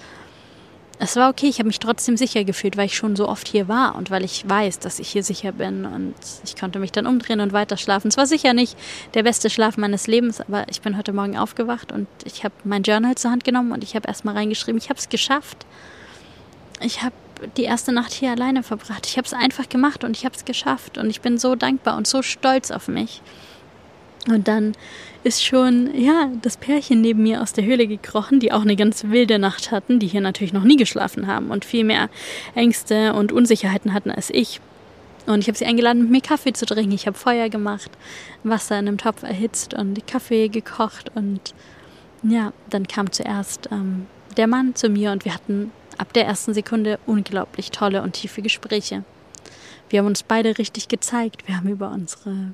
es 1.04 1.18
war 1.18 1.30
okay, 1.30 1.48
ich 1.48 1.60
habe 1.60 1.68
mich 1.68 1.80
trotzdem 1.80 2.16
sicher 2.16 2.46
gefühlt, 2.46 2.78
weil 2.78 2.86
ich 2.86 2.96
schon 2.96 3.18
so 3.18 3.28
oft 3.28 3.50
hier 3.50 3.68
war 3.68 3.96
und 3.96 4.10
weil 4.10 4.24
ich 4.24 4.48
weiß, 4.48 4.80
dass 4.80 5.00
ich 5.00 5.10
hier 5.10 5.22
sicher 5.22 5.52
bin 5.52 5.86
und 5.86 6.16
ich 6.46 6.56
konnte 6.56 6.80
mich 6.80 6.94
dann 6.94 7.06
umdrehen 7.06 7.42
und 7.42 7.52
weiter 7.52 7.76
schlafen. 7.76 8.08
Es 8.08 8.16
war 8.16 8.26
sicher 8.26 8.54
nicht 8.54 8.78
der 9.14 9.24
beste 9.24 9.50
Schlaf 9.50 9.76
meines 9.76 10.08
Lebens, 10.08 10.40
aber 10.40 10.66
ich 10.70 10.82
bin 10.82 10.98
heute 10.98 11.12
Morgen 11.12 11.38
aufgewacht 11.38 11.92
und 11.92 12.08
ich 12.24 12.46
habe 12.46 12.54
mein 12.64 12.84
Journal 12.84 13.16
zur 13.16 13.32
Hand 13.32 13.44
genommen 13.44 13.74
und 13.74 13.84
ich 13.84 13.96
habe 13.96 14.08
erstmal 14.08 14.36
reingeschrieben, 14.36 14.80
ich 14.80 14.90
habe 14.90 14.98
es 14.98 15.10
geschafft. 15.10 15.66
Ich 16.80 17.04
habe 17.04 17.16
die 17.58 17.64
erste 17.64 17.92
Nacht 17.92 18.14
hier 18.14 18.32
alleine 18.32 18.64
verbracht. 18.64 19.06
Ich 19.06 19.18
habe 19.18 19.26
es 19.26 19.34
einfach 19.34 19.68
gemacht 19.68 20.06
und 20.06 20.16
ich 20.16 20.24
habe 20.24 20.36
es 20.36 20.46
geschafft 20.46 20.98
und 20.98 21.10
ich 21.10 21.20
bin 21.20 21.38
so 21.38 21.56
dankbar 21.56 21.98
und 21.98 22.08
so 22.08 22.22
stolz 22.22 22.72
auf 22.72 22.88
mich. 22.88 23.22
Und 24.30 24.48
dann 24.48 24.72
ist 25.24 25.44
schon, 25.44 25.90
ja, 25.96 26.30
das 26.42 26.58
Pärchen 26.58 27.02
neben 27.02 27.24
mir 27.24 27.42
aus 27.42 27.54
der 27.54 27.64
Höhle 27.64 27.88
gekrochen, 27.88 28.40
die 28.40 28.52
auch 28.52 28.62
eine 28.62 28.76
ganz 28.76 29.06
wilde 29.06 29.40
Nacht 29.40 29.72
hatten, 29.72 30.00
die 30.00 30.08
hier 30.08 30.22
natürlich 30.22 30.54
noch 30.54 30.64
nie 30.64 30.76
geschlafen 30.76 31.28
haben 31.28 31.50
und 31.50 31.66
viel 31.66 31.84
mehr 31.84 32.10
Ängste 32.56 33.14
und 33.14 33.32
Unsicherheiten 33.32 33.94
hatten 33.94 34.12
als 34.12 34.30
ich. 34.30 34.60
Und 35.26 35.40
ich 35.40 35.48
habe 35.48 35.58
sie 35.58 35.66
eingeladen, 35.66 36.04
mit 36.04 36.12
mir 36.12 36.22
Kaffee 36.22 36.54
zu 36.54 36.66
trinken. 36.66 36.92
Ich 36.92 37.08
habe 37.08 37.18
Feuer 37.18 37.50
gemacht, 37.50 37.92
Wasser 38.44 38.78
in 38.78 38.88
einem 38.88 38.98
Topf 38.98 39.24
erhitzt 39.24 39.74
und 39.74 40.06
Kaffee 40.06 40.50
gekocht. 40.50 41.12
Und 41.16 41.54
ja, 42.24 42.52
dann 42.70 42.88
kam 42.88 43.12
zuerst 43.12 43.70
ähm, 43.72 44.08
der 44.36 44.48
Mann 44.48 44.76
zu 44.76 44.90
mir 44.90 45.12
und 45.12 45.24
wir 45.24 45.34
hatten 45.34 45.72
ab 45.98 46.12
der 46.14 46.26
ersten 46.26 46.54
Sekunde 46.54 47.00
unglaublich 47.06 47.72
tolle 47.72 48.02
und 48.02 48.14
tiefe 48.14 48.42
Gespräche. 48.42 49.04
Wir 49.90 50.00
haben 50.00 50.08
uns 50.08 50.24
beide 50.24 50.58
richtig 50.58 50.88
gezeigt. 50.88 51.48
Wir 51.48 51.56
haben 51.56 51.70
über 51.70 51.92
unsere 51.92 52.54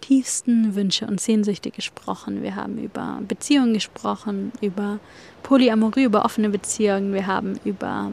tiefsten 0.00 0.74
Wünsche 0.74 1.06
und 1.06 1.20
Sehnsüchte 1.20 1.70
gesprochen. 1.70 2.42
Wir 2.42 2.56
haben 2.56 2.78
über 2.78 3.20
Beziehungen 3.26 3.74
gesprochen, 3.74 4.52
über 4.60 4.98
Polyamorie, 5.42 6.04
über 6.04 6.24
offene 6.24 6.50
Beziehungen. 6.50 7.12
Wir 7.12 7.26
haben 7.26 7.58
über 7.64 8.10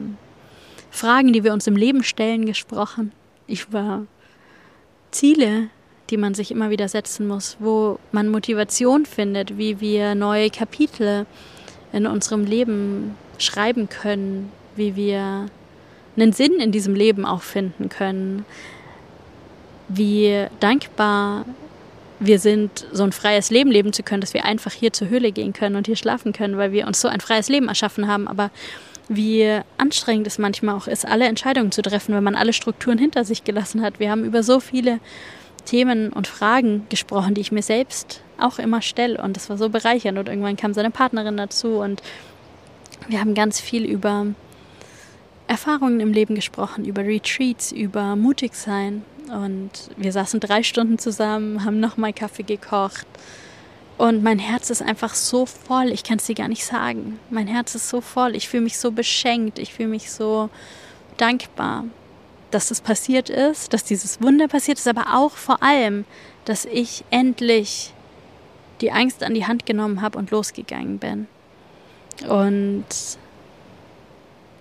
Fragen, 0.90 1.32
die 1.32 1.44
wir 1.44 1.52
uns 1.52 1.66
im 1.66 1.76
Leben 1.76 2.02
stellen, 2.02 2.46
gesprochen. 2.46 3.12
Über 3.46 4.06
Ziele, 5.10 5.68
die 6.10 6.16
man 6.16 6.34
sich 6.34 6.50
immer 6.50 6.70
wieder 6.70 6.88
setzen 6.88 7.26
muss, 7.26 7.56
wo 7.60 7.98
man 8.12 8.28
Motivation 8.28 9.06
findet, 9.06 9.58
wie 9.58 9.80
wir 9.80 10.14
neue 10.14 10.50
Kapitel 10.50 11.26
in 11.92 12.06
unserem 12.06 12.44
Leben 12.44 13.14
schreiben 13.38 13.88
können, 13.88 14.50
wie 14.76 14.96
wir 14.96 15.46
einen 16.16 16.32
Sinn 16.32 16.54
in 16.54 16.72
diesem 16.72 16.94
Leben 16.94 17.24
auch 17.24 17.42
finden 17.42 17.88
können, 17.88 18.44
wie 19.88 20.46
dankbar 20.60 21.44
wir 22.20 22.38
sind, 22.38 22.86
so 22.92 23.04
ein 23.04 23.12
freies 23.12 23.50
Leben 23.50 23.70
leben 23.70 23.92
zu 23.92 24.02
können, 24.02 24.20
dass 24.20 24.34
wir 24.34 24.44
einfach 24.44 24.72
hier 24.72 24.92
zur 24.92 25.08
Höhle 25.08 25.32
gehen 25.32 25.52
können 25.52 25.76
und 25.76 25.86
hier 25.86 25.96
schlafen 25.96 26.32
können, 26.32 26.56
weil 26.56 26.72
wir 26.72 26.86
uns 26.86 27.00
so 27.00 27.08
ein 27.08 27.20
freies 27.20 27.48
Leben 27.48 27.68
erschaffen 27.68 28.08
haben. 28.08 28.26
Aber 28.26 28.50
wie 29.08 29.60
anstrengend 29.78 30.26
es 30.26 30.38
manchmal 30.38 30.74
auch 30.74 30.86
ist, 30.86 31.06
alle 31.06 31.26
Entscheidungen 31.26 31.72
zu 31.72 31.82
treffen, 31.82 32.14
wenn 32.14 32.24
man 32.24 32.34
alle 32.34 32.52
Strukturen 32.52 32.98
hinter 32.98 33.24
sich 33.24 33.44
gelassen 33.44 33.82
hat. 33.82 34.00
Wir 34.00 34.10
haben 34.10 34.24
über 34.24 34.42
so 34.42 34.60
viele 34.60 35.00
Themen 35.64 36.12
und 36.12 36.26
Fragen 36.26 36.86
gesprochen, 36.88 37.34
die 37.34 37.40
ich 37.40 37.52
mir 37.52 37.62
selbst 37.62 38.22
auch 38.38 38.58
immer 38.58 38.82
stelle. 38.82 39.22
Und 39.22 39.36
das 39.36 39.48
war 39.48 39.56
so 39.56 39.68
bereichernd. 39.68 40.18
Und 40.18 40.28
irgendwann 40.28 40.56
kam 40.56 40.74
seine 40.74 40.90
Partnerin 40.90 41.36
dazu 41.36 41.78
und 41.78 42.02
wir 43.06 43.20
haben 43.20 43.34
ganz 43.34 43.60
viel 43.60 43.84
über 43.84 44.26
Erfahrungen 45.46 46.00
im 46.00 46.12
Leben 46.12 46.34
gesprochen, 46.34 46.84
über 46.84 47.02
Retreats, 47.02 47.72
über 47.72 48.16
mutig 48.16 48.54
sein. 48.54 49.02
Und 49.28 49.70
wir 49.96 50.12
saßen 50.12 50.40
drei 50.40 50.62
Stunden 50.62 50.98
zusammen, 50.98 51.64
haben 51.64 51.80
nochmal 51.80 52.12
Kaffee 52.12 52.42
gekocht. 52.42 53.06
Und 53.98 54.22
mein 54.22 54.38
Herz 54.38 54.70
ist 54.70 54.80
einfach 54.80 55.14
so 55.14 55.44
voll, 55.44 55.88
ich 55.88 56.04
kann 56.04 56.18
es 56.18 56.26
dir 56.26 56.36
gar 56.36 56.48
nicht 56.48 56.64
sagen. 56.64 57.18
Mein 57.30 57.48
Herz 57.48 57.74
ist 57.74 57.88
so 57.88 58.00
voll, 58.00 58.36
ich 58.36 58.48
fühle 58.48 58.62
mich 58.62 58.78
so 58.78 58.92
beschenkt, 58.92 59.58
ich 59.58 59.74
fühle 59.74 59.88
mich 59.88 60.12
so 60.12 60.50
dankbar, 61.16 61.84
dass 62.52 62.68
das 62.68 62.80
passiert 62.80 63.28
ist, 63.28 63.72
dass 63.72 63.82
dieses 63.82 64.22
Wunder 64.22 64.46
passiert 64.46 64.78
ist, 64.78 64.86
aber 64.86 65.16
auch 65.16 65.32
vor 65.32 65.62
allem, 65.62 66.04
dass 66.44 66.64
ich 66.64 67.04
endlich 67.10 67.92
die 68.80 68.92
Angst 68.92 69.24
an 69.24 69.34
die 69.34 69.46
Hand 69.46 69.66
genommen 69.66 70.00
habe 70.00 70.16
und 70.16 70.30
losgegangen 70.30 70.98
bin. 70.98 71.26
Und 72.28 72.86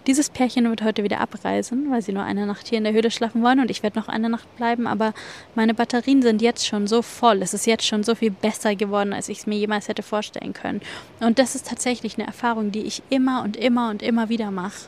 dieses 0.07 0.29
Pärchen 0.29 0.69
wird 0.69 0.81
heute 0.81 1.03
wieder 1.03 1.19
abreisen, 1.19 1.91
weil 1.91 2.01
sie 2.01 2.13
nur 2.13 2.23
eine 2.23 2.45
Nacht 2.45 2.67
hier 2.67 2.77
in 2.77 2.85
der 2.85 2.93
Höhle 2.93 3.11
schlafen 3.11 3.43
wollen 3.43 3.59
und 3.59 3.69
ich 3.69 3.83
werde 3.83 3.99
noch 3.99 4.07
eine 4.07 4.29
Nacht 4.29 4.53
bleiben, 4.55 4.87
aber 4.87 5.13
meine 5.53 5.73
Batterien 5.73 6.21
sind 6.21 6.41
jetzt 6.41 6.65
schon 6.65 6.87
so 6.87 7.01
voll. 7.01 7.41
Es 7.41 7.53
ist 7.53 7.67
jetzt 7.67 7.85
schon 7.85 8.03
so 8.03 8.15
viel 8.15 8.31
besser 8.31 8.75
geworden, 8.75 9.11
als 9.11 9.27
ich 9.27 9.39
es 9.39 9.47
mir 9.47 9.57
jemals 9.57 9.89
hätte 9.89 10.03
vorstellen 10.03 10.53
können. 10.53 10.81
Und 11.19 11.39
das 11.39 11.55
ist 11.55 11.67
tatsächlich 11.67 12.17
eine 12.17 12.25
Erfahrung, 12.25 12.71
die 12.71 12.83
ich 12.83 13.03
immer 13.09 13.43
und 13.43 13.57
immer 13.57 13.89
und 13.89 14.01
immer 14.01 14.29
wieder 14.29 14.49
mache. 14.49 14.87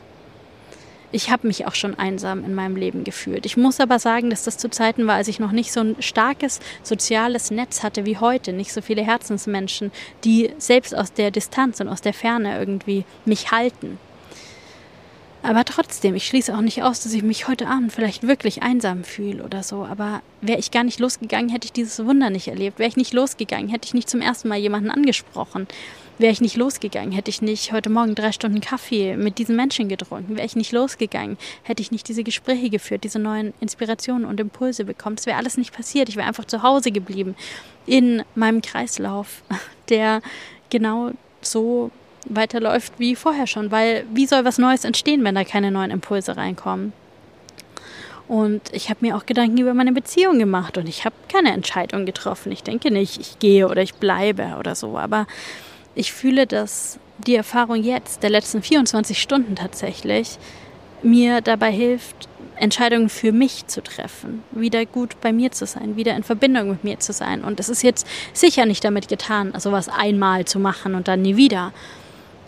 Ich 1.12 1.28
habe 1.28 1.48
mich 1.48 1.66
auch 1.66 1.74
schon 1.74 1.98
einsam 1.98 2.44
in 2.44 2.54
meinem 2.54 2.76
Leben 2.76 3.04
gefühlt. 3.04 3.44
Ich 3.44 3.56
muss 3.56 3.80
aber 3.80 3.98
sagen, 3.98 4.30
dass 4.30 4.44
das 4.44 4.58
zu 4.58 4.70
Zeiten 4.70 5.06
war, 5.06 5.16
als 5.16 5.28
ich 5.28 5.40
noch 5.40 5.50
nicht 5.50 5.72
so 5.72 5.80
ein 5.80 5.96
starkes 5.98 6.60
soziales 6.82 7.50
Netz 7.50 7.82
hatte 7.82 8.06
wie 8.06 8.16
heute, 8.16 8.52
nicht 8.52 8.72
so 8.72 8.80
viele 8.80 9.02
Herzensmenschen, 9.02 9.90
die 10.24 10.50
selbst 10.58 10.94
aus 10.94 11.12
der 11.12 11.30
Distanz 11.30 11.80
und 11.80 11.88
aus 11.88 12.00
der 12.00 12.14
Ferne 12.14 12.58
irgendwie 12.58 13.04
mich 13.26 13.50
halten. 13.50 13.98
Aber 15.42 15.64
trotzdem, 15.64 16.14
ich 16.14 16.26
schließe 16.26 16.54
auch 16.54 16.60
nicht 16.60 16.82
aus, 16.82 17.00
dass 17.00 17.14
ich 17.14 17.22
mich 17.22 17.48
heute 17.48 17.66
Abend 17.66 17.92
vielleicht 17.92 18.26
wirklich 18.26 18.62
einsam 18.62 19.04
fühle 19.04 19.42
oder 19.42 19.62
so. 19.62 19.84
Aber 19.84 20.20
wäre 20.42 20.58
ich 20.58 20.70
gar 20.70 20.84
nicht 20.84 21.00
losgegangen, 21.00 21.48
hätte 21.48 21.64
ich 21.64 21.72
dieses 21.72 22.04
Wunder 22.04 22.28
nicht 22.28 22.48
erlebt. 22.48 22.78
Wäre 22.78 22.90
ich 22.90 22.96
nicht 22.96 23.14
losgegangen, 23.14 23.68
hätte 23.68 23.86
ich 23.86 23.94
nicht 23.94 24.10
zum 24.10 24.20
ersten 24.20 24.48
Mal 24.48 24.58
jemanden 24.58 24.90
angesprochen. 24.90 25.66
Wäre 26.18 26.32
ich 26.32 26.42
nicht 26.42 26.56
losgegangen, 26.56 27.12
hätte 27.12 27.30
ich 27.30 27.40
nicht 27.40 27.72
heute 27.72 27.88
Morgen 27.88 28.14
drei 28.14 28.32
Stunden 28.32 28.60
Kaffee 28.60 29.16
mit 29.16 29.38
diesen 29.38 29.56
Menschen 29.56 29.88
getrunken. 29.88 30.36
Wäre 30.36 30.44
ich 30.44 30.56
nicht 30.56 30.72
losgegangen, 30.72 31.38
hätte 31.62 31.80
ich 31.80 31.90
nicht 31.90 32.06
diese 32.08 32.22
Gespräche 32.22 32.68
geführt, 32.68 33.04
diese 33.04 33.18
neuen 33.18 33.54
Inspirationen 33.60 34.26
und 34.26 34.38
Impulse 34.38 34.84
bekommen. 34.84 35.16
Das 35.16 35.24
wäre 35.24 35.38
alles 35.38 35.56
nicht 35.56 35.72
passiert. 35.72 36.10
Ich 36.10 36.16
wäre 36.16 36.28
einfach 36.28 36.44
zu 36.44 36.62
Hause 36.62 36.90
geblieben 36.90 37.34
in 37.86 38.22
meinem 38.34 38.60
Kreislauf, 38.60 39.42
der 39.88 40.20
genau 40.68 41.12
so 41.40 41.90
weiterläuft 42.26 42.92
wie 42.98 43.16
vorher 43.16 43.46
schon, 43.46 43.70
weil 43.70 44.04
wie 44.12 44.26
soll 44.26 44.44
was 44.44 44.58
Neues 44.58 44.84
entstehen, 44.84 45.24
wenn 45.24 45.34
da 45.34 45.44
keine 45.44 45.70
neuen 45.70 45.90
Impulse 45.90 46.36
reinkommen? 46.36 46.92
Und 48.28 48.62
ich 48.72 48.90
habe 48.90 49.04
mir 49.04 49.16
auch 49.16 49.26
Gedanken 49.26 49.58
über 49.58 49.74
meine 49.74 49.92
Beziehung 49.92 50.38
gemacht 50.38 50.78
und 50.78 50.88
ich 50.88 51.04
habe 51.04 51.16
keine 51.28 51.52
Entscheidung 51.52 52.06
getroffen. 52.06 52.52
Ich 52.52 52.62
denke 52.62 52.92
nicht, 52.92 53.20
ich 53.20 53.40
gehe 53.40 53.66
oder 53.68 53.82
ich 53.82 53.94
bleibe 53.94 54.54
oder 54.56 54.76
so, 54.76 54.96
aber 54.96 55.26
ich 55.96 56.12
fühle, 56.12 56.46
dass 56.46 57.00
die 57.26 57.34
Erfahrung 57.34 57.82
jetzt, 57.82 58.22
der 58.22 58.30
letzten 58.30 58.62
24 58.62 59.20
Stunden 59.20 59.56
tatsächlich, 59.56 60.38
mir 61.02 61.40
dabei 61.40 61.72
hilft, 61.72 62.28
Entscheidungen 62.56 63.08
für 63.08 63.32
mich 63.32 63.66
zu 63.66 63.82
treffen, 63.82 64.44
wieder 64.52 64.84
gut 64.86 65.20
bei 65.20 65.32
mir 65.32 65.50
zu 65.50 65.66
sein, 65.66 65.96
wieder 65.96 66.14
in 66.14 66.22
Verbindung 66.22 66.70
mit 66.70 66.84
mir 66.84 67.00
zu 67.00 67.12
sein. 67.12 67.42
Und 67.42 67.58
es 67.58 67.68
ist 67.68 67.82
jetzt 67.82 68.06
sicher 68.32 68.66
nicht 68.66 68.84
damit 68.84 69.08
getan, 69.08 69.52
sowas 69.58 69.88
einmal 69.88 70.44
zu 70.44 70.58
machen 70.58 70.94
und 70.94 71.08
dann 71.08 71.22
nie 71.22 71.36
wieder. 71.36 71.72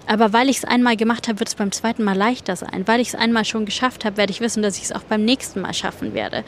Aber 0.07 0.33
weil 0.33 0.49
ich 0.49 0.59
es 0.59 0.65
einmal 0.65 0.97
gemacht 0.97 1.29
habe, 1.29 1.38
wird 1.38 1.49
es 1.49 1.55
beim 1.55 1.73
zweiten 1.73 2.05
Mal 2.05 2.17
leichter 2.17 2.57
sein. 2.57 2.83
Weil 2.87 3.01
ich 3.01 3.09
es 3.09 3.15
einmal 3.15 3.45
schon 3.45 3.65
geschafft 3.65 4.05
habe, 4.05 4.17
werde 4.17 4.33
ich 4.33 4.41
wissen, 4.41 4.62
dass 4.62 4.77
ich 4.77 4.85
es 4.85 4.93
auch 4.93 5.03
beim 5.03 5.25
nächsten 5.25 5.61
Mal 5.61 5.75
schaffen 5.75 6.15
werde. 6.15 6.45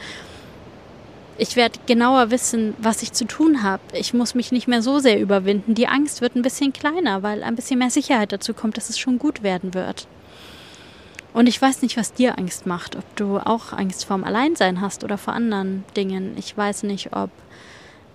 Ich 1.37 1.55
werde 1.57 1.79
genauer 1.85 2.31
wissen, 2.31 2.75
was 2.77 3.01
ich 3.01 3.11
zu 3.11 3.25
tun 3.25 3.61
habe. 3.61 3.81
Ich 3.93 4.13
muss 4.13 4.35
mich 4.35 4.51
nicht 4.51 4.67
mehr 4.67 4.81
so 4.81 4.99
sehr 4.99 5.19
überwinden. 5.19 5.73
Die 5.73 5.87
Angst 5.87 6.21
wird 6.21 6.35
ein 6.35 6.41
bisschen 6.41 6.71
kleiner, 6.71 7.23
weil 7.23 7.43
ein 7.43 7.55
bisschen 7.55 7.79
mehr 7.79 7.89
Sicherheit 7.89 8.31
dazu 8.31 8.53
kommt, 8.53 8.77
dass 8.77 8.89
es 8.89 8.97
schon 8.97 9.19
gut 9.19 9.43
werden 9.43 9.73
wird. 9.73 10.07
Und 11.33 11.47
ich 11.47 11.61
weiß 11.61 11.81
nicht, 11.81 11.97
was 11.97 12.13
dir 12.13 12.37
Angst 12.37 12.65
macht, 12.65 12.95
ob 12.95 13.15
du 13.17 13.37
auch 13.39 13.73
Angst 13.73 14.05
vorm 14.05 14.23
Alleinsein 14.23 14.79
hast 14.79 15.03
oder 15.03 15.17
vor 15.17 15.33
anderen 15.33 15.83
Dingen. 15.97 16.35
Ich 16.37 16.55
weiß 16.55 16.83
nicht, 16.83 17.13
ob 17.13 17.29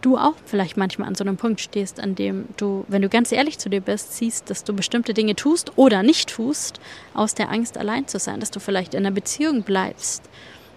du 0.01 0.17
auch 0.17 0.35
vielleicht 0.45 0.77
manchmal 0.77 1.09
an 1.09 1.15
so 1.15 1.25
einem 1.25 1.37
Punkt 1.37 1.61
stehst, 1.61 2.01
an 2.01 2.15
dem 2.15 2.47
du, 2.57 2.85
wenn 2.89 3.03
du 3.03 3.09
ganz 3.09 3.33
ehrlich 3.33 3.59
zu 3.59 3.69
dir 3.69 3.81
bist, 3.81 4.17
siehst, 4.17 4.51
dass 4.51 4.65
du 4.65 4.73
bestimmte 4.73 5.15
Dinge 5.15 5.37
tust 5.37 5.77
oder 5.77 6.03
nicht 6.03 6.31
tust, 6.31 6.81
aus 7.15 7.35
der 7.35 7.51
Angst 7.51 7.77
allein 7.79 8.09
zu 8.09 8.19
sein, 8.19 8.41
dass 8.41 8.51
du 8.51 8.61
vielleicht 8.61 8.95
in 8.95 9.01
einer 9.01 9.15
Beziehung 9.15 9.63
bleibst, 9.63 10.23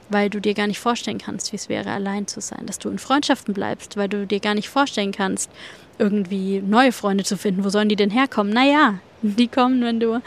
weil 0.10 0.30
du 0.30 0.40
dir 0.40 0.54
gar 0.54 0.68
nicht 0.68 0.80
vorstellen 0.80 1.18
kannst, 1.18 1.52
wie 1.52 1.56
es 1.56 1.70
wäre, 1.70 1.92
allein 1.92 2.28
zu 2.28 2.42
sein, 2.42 2.66
dass 2.66 2.80
du 2.80 2.90
in 2.90 3.00
Freundschaften 3.00 3.54
bleibst, 3.54 3.98
weil 3.98 4.10
du 4.10 4.28
dir 4.28 4.40
gar 4.40 4.56
nicht 4.56 4.70
vorstellen 4.70 5.12
kannst, 5.12 5.50
irgendwie 5.98 6.62
neue 6.62 6.92
Freunde 6.92 7.24
zu 7.24 7.38
finden. 7.38 7.64
Wo 7.64 7.70
sollen 7.70 7.90
die 7.90 7.96
denn 7.96 8.10
herkommen? 8.10 8.52
Naja, 8.52 9.00
die 9.22 9.48
kommen, 9.48 9.84
wenn 9.84 10.00
du 10.00 10.22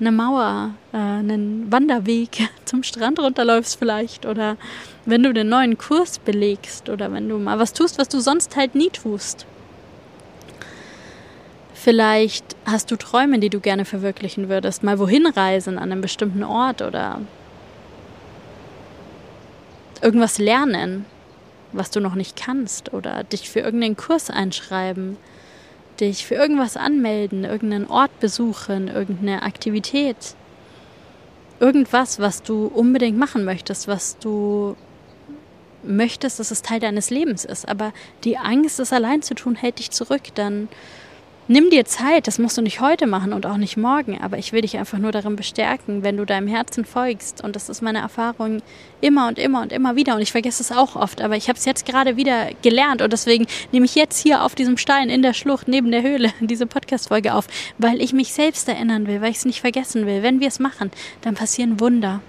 eine 0.00 0.12
Mauer, 0.12 0.74
äh, 0.92 0.96
einen 0.96 1.70
Wanderweg 1.70 2.48
zum 2.64 2.82
Strand 2.82 3.18
runterläufst 3.18 3.78
vielleicht 3.78 4.26
oder 4.26 4.56
wenn 5.04 5.22
du 5.22 5.32
den 5.32 5.48
neuen 5.48 5.78
Kurs 5.78 6.18
belegst 6.18 6.88
oder 6.88 7.12
wenn 7.12 7.28
du 7.28 7.38
mal 7.38 7.58
was 7.58 7.72
tust, 7.72 7.98
was 7.98 8.08
du 8.08 8.20
sonst 8.20 8.56
halt 8.56 8.74
nie 8.74 8.90
tust. 8.90 9.46
Vielleicht 11.74 12.56
hast 12.66 12.90
du 12.90 12.96
Träume, 12.96 13.38
die 13.38 13.50
du 13.50 13.60
gerne 13.60 13.84
verwirklichen 13.84 14.48
würdest, 14.48 14.82
mal 14.82 14.98
wohin 14.98 15.26
reisen 15.26 15.78
an 15.78 15.92
einem 15.92 16.00
bestimmten 16.00 16.42
Ort 16.42 16.82
oder 16.82 17.20
irgendwas 20.02 20.38
lernen, 20.38 21.06
was 21.72 21.90
du 21.90 22.00
noch 22.00 22.14
nicht 22.14 22.36
kannst 22.36 22.92
oder 22.92 23.24
dich 23.24 23.48
für 23.48 23.60
irgendeinen 23.60 23.96
Kurs 23.96 24.28
einschreiben 24.30 25.16
dich 26.00 26.26
für 26.26 26.34
irgendwas 26.34 26.76
anmelden, 26.76 27.44
irgendeinen 27.44 27.86
Ort 27.88 28.18
besuchen, 28.20 28.88
irgendeine 28.88 29.42
Aktivität. 29.42 30.34
irgendwas, 31.60 32.20
was 32.20 32.42
du 32.42 32.66
unbedingt 32.66 33.18
machen 33.18 33.44
möchtest, 33.44 33.88
was 33.88 34.16
du 34.18 34.76
möchtest, 35.82 36.38
dass 36.38 36.50
es 36.50 36.62
Teil 36.62 36.80
deines 36.80 37.10
Lebens 37.10 37.44
ist. 37.44 37.68
Aber 37.68 37.92
die 38.24 38.38
Angst, 38.38 38.78
es 38.80 38.92
allein 38.92 39.22
zu 39.22 39.34
tun, 39.34 39.56
hält 39.56 39.78
dich 39.78 39.90
zurück. 39.90 40.22
Dann 40.34 40.68
nimm 41.48 41.70
dir 41.70 41.84
Zeit. 41.84 42.26
Das 42.26 42.38
musst 42.38 42.56
du 42.56 42.62
nicht 42.62 42.80
heute 42.80 43.06
machen 43.06 43.32
und 43.32 43.46
auch 43.46 43.56
nicht 43.56 43.76
morgen. 43.76 44.20
Aber 44.20 44.38
ich 44.38 44.52
will 44.52 44.60
dich 44.60 44.78
einfach 44.78 44.98
nur 44.98 45.12
darin 45.12 45.36
bestärken, 45.36 46.02
wenn 46.02 46.16
du 46.16 46.24
deinem 46.24 46.46
Herzen 46.46 46.84
folgst. 46.84 47.42
Und 47.42 47.56
das 47.56 47.68
ist 47.68 47.82
meine 47.82 47.98
Erfahrung 47.98 48.62
immer 49.00 49.28
und 49.28 49.38
immer 49.38 49.62
und 49.62 49.72
immer 49.72 49.96
wieder. 49.96 50.14
Und 50.14 50.20
ich 50.20 50.32
vergesse 50.32 50.62
es 50.62 50.70
auch 50.70 50.94
oft. 50.94 51.20
Aber 51.20 51.36
ich 51.36 51.48
habe 51.48 51.58
es 51.58 51.64
jetzt 51.64 51.86
gerade 51.86 52.16
wieder 52.16 52.48
gelernt. 52.62 53.02
Und 53.02 53.12
deswegen 53.12 53.46
nehme 53.72 53.86
ich 53.86 53.94
jetzt 53.94 54.18
hier 54.18 54.44
auf 54.44 54.54
diesem 54.54 54.76
Stein 54.76 55.10
in 55.10 55.22
der 55.22 55.34
Schlucht 55.34 55.68
neben 55.68 55.90
der 55.90 56.02
Höhle 56.02 56.32
diese 56.40 56.66
Podcast-Folge 56.66 57.34
auf, 57.34 57.48
weil 57.78 58.00
ich 58.00 58.12
mich 58.12 58.32
selbst 58.32 58.68
erinnern 58.68 59.06
will, 59.06 59.20
weil 59.20 59.30
ich 59.30 59.38
es 59.38 59.44
nicht 59.44 59.60
vergessen 59.60 60.06
will. 60.06 60.22
Wenn 60.22 60.40
wir 60.40 60.48
es 60.48 60.60
machen, 60.60 60.90
dann 61.22 61.34
passieren 61.34 61.80
Wunder 61.80 62.20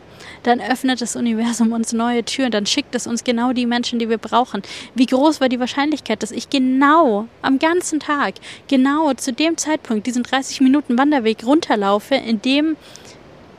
dann 0.44 0.62
öffnet 0.62 1.02
das 1.02 1.16
Universum 1.16 1.72
uns 1.72 1.94
neue 1.94 2.24
Türen, 2.24 2.52
dann 2.52 2.66
schickt 2.66 2.96
es 2.96 3.08
uns 3.08 3.24
genau 3.24 3.54
die 3.54 3.66
Menschen, 3.66 4.00
die 4.00 4.10
wir 4.10 4.18
brauchen. 4.18 4.62
Wie 4.96 5.06
groß 5.06 5.42
war 5.42 5.50
die 5.50 5.60
Wahrscheinlichkeit, 5.60 6.24
dass 6.24 6.32
ich 6.32 6.50
genau 6.50 7.28
am 7.42 7.60
ganzen 7.60 8.00
Tag, 8.00 8.36
genau 8.68 9.14
zu 9.14 9.34
dem 9.34 9.58
Zeitpunkt 9.58 10.08
diesen 10.08 10.24
30 10.24 10.62
Minuten 10.62 10.98
Wanderweg 10.98 11.46
runterlaufe, 11.46 12.16
in 12.16 12.42
dem 12.42 12.78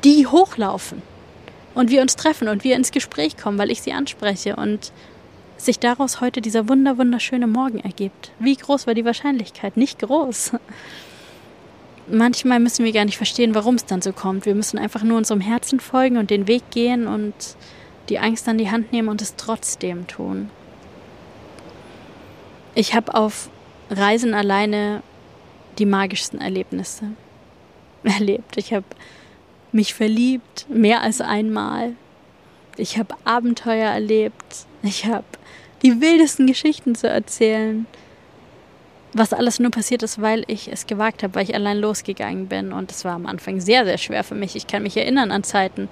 die 0.05 0.27
hochlaufen 0.27 1.03
und 1.75 1.91
wir 1.91 2.03
uns 2.03 2.17
treffen 2.17 2.49
und 2.49 2.65
wir 2.65 2.77
ins 2.77 2.93
Gespräch 2.93 3.37
kommen, 3.37 3.59
weil 3.59 3.71
ich 3.71 3.83
sie 3.83 3.93
anspreche 3.93 4.57
und 4.57 4.93
sich 5.57 5.79
daraus 5.79 6.21
heute 6.21 6.41
dieser 6.41 6.69
wunder 6.69 6.97
wunderschöne 6.97 7.47
Morgen 7.47 7.81
ergibt. 7.81 8.31
Wie 8.39 8.57
groß 8.57 8.87
war 8.87 8.95
die 8.95 9.05
Wahrscheinlichkeit? 9.05 9.77
Nicht 9.77 9.99
groß 9.99 10.53
manchmal 12.11 12.61
müssen 12.61 12.85
wir 12.85 12.93
gar 12.93 13.05
nicht 13.05 13.17
verstehen, 13.17 13.55
warum 13.55 13.75
es 13.75 13.85
dann 13.85 14.03
so 14.03 14.13
kommt. 14.13 14.47
Wir 14.47 14.55
müssen 14.55 14.79
einfach 14.79 15.03
nur 15.03 15.19
unserem 15.19 15.41
Herzen 15.41 15.81
folgen 15.81 16.17
und 16.17 16.31
den 16.31 16.47
Weg 16.47 16.71
gehen 16.71 17.07
und 17.07 17.35
die 18.09 18.19
Angst 18.19 18.49
an 18.49 18.59
die 18.59 18.71
Hand 18.71 18.93
nehmen 18.93 19.09
und 19.09 19.23
es 19.23 19.37
trotzdem 19.37 20.07
tun. 20.07 20.51
Ich 22.75 22.95
habe 22.95 23.15
auf 23.15 23.51
Reisen 23.91 24.35
alleine 24.35 25.03
die 25.79 25.87
magischsten 25.87 26.41
Erlebnisse 26.41 27.07
erlebt. 28.05 28.57
Ich 28.57 28.73
habe 28.73 28.87
mich 29.73 29.95
verliebt, 29.95 30.67
mehr 30.69 31.03
als 31.03 31.21
einmal. 31.21 31.93
Ich 32.77 32.99
habe 32.99 33.15
Abenteuer 33.25 33.91
erlebt. 33.91 34.67
Ich 34.83 35.07
habe 35.07 35.25
die 35.83 36.01
wildesten 36.01 36.47
Geschichten 36.47 36.95
zu 36.95 37.09
erzählen 37.09 37.87
was 39.13 39.33
alles 39.33 39.59
nur 39.59 39.71
passiert 39.71 40.03
ist, 40.03 40.21
weil 40.21 40.45
ich 40.47 40.71
es 40.71 40.87
gewagt 40.87 41.23
habe, 41.23 41.35
weil 41.35 41.45
ich 41.45 41.55
allein 41.55 41.79
losgegangen 41.79 42.47
bin. 42.47 42.73
Und 42.73 42.91
es 42.91 43.05
war 43.05 43.15
am 43.15 43.27
Anfang 43.27 43.61
sehr, 43.61 43.85
sehr 43.85 43.99
schwer 43.99 44.25
für 44.25 44.35
mich. 44.35 44.57
Ich 44.57 44.67
kann 44.67 44.83
mich 44.83 44.97
erinnern 44.97 45.33
an 45.33 45.43
Zeiten, 45.43 45.89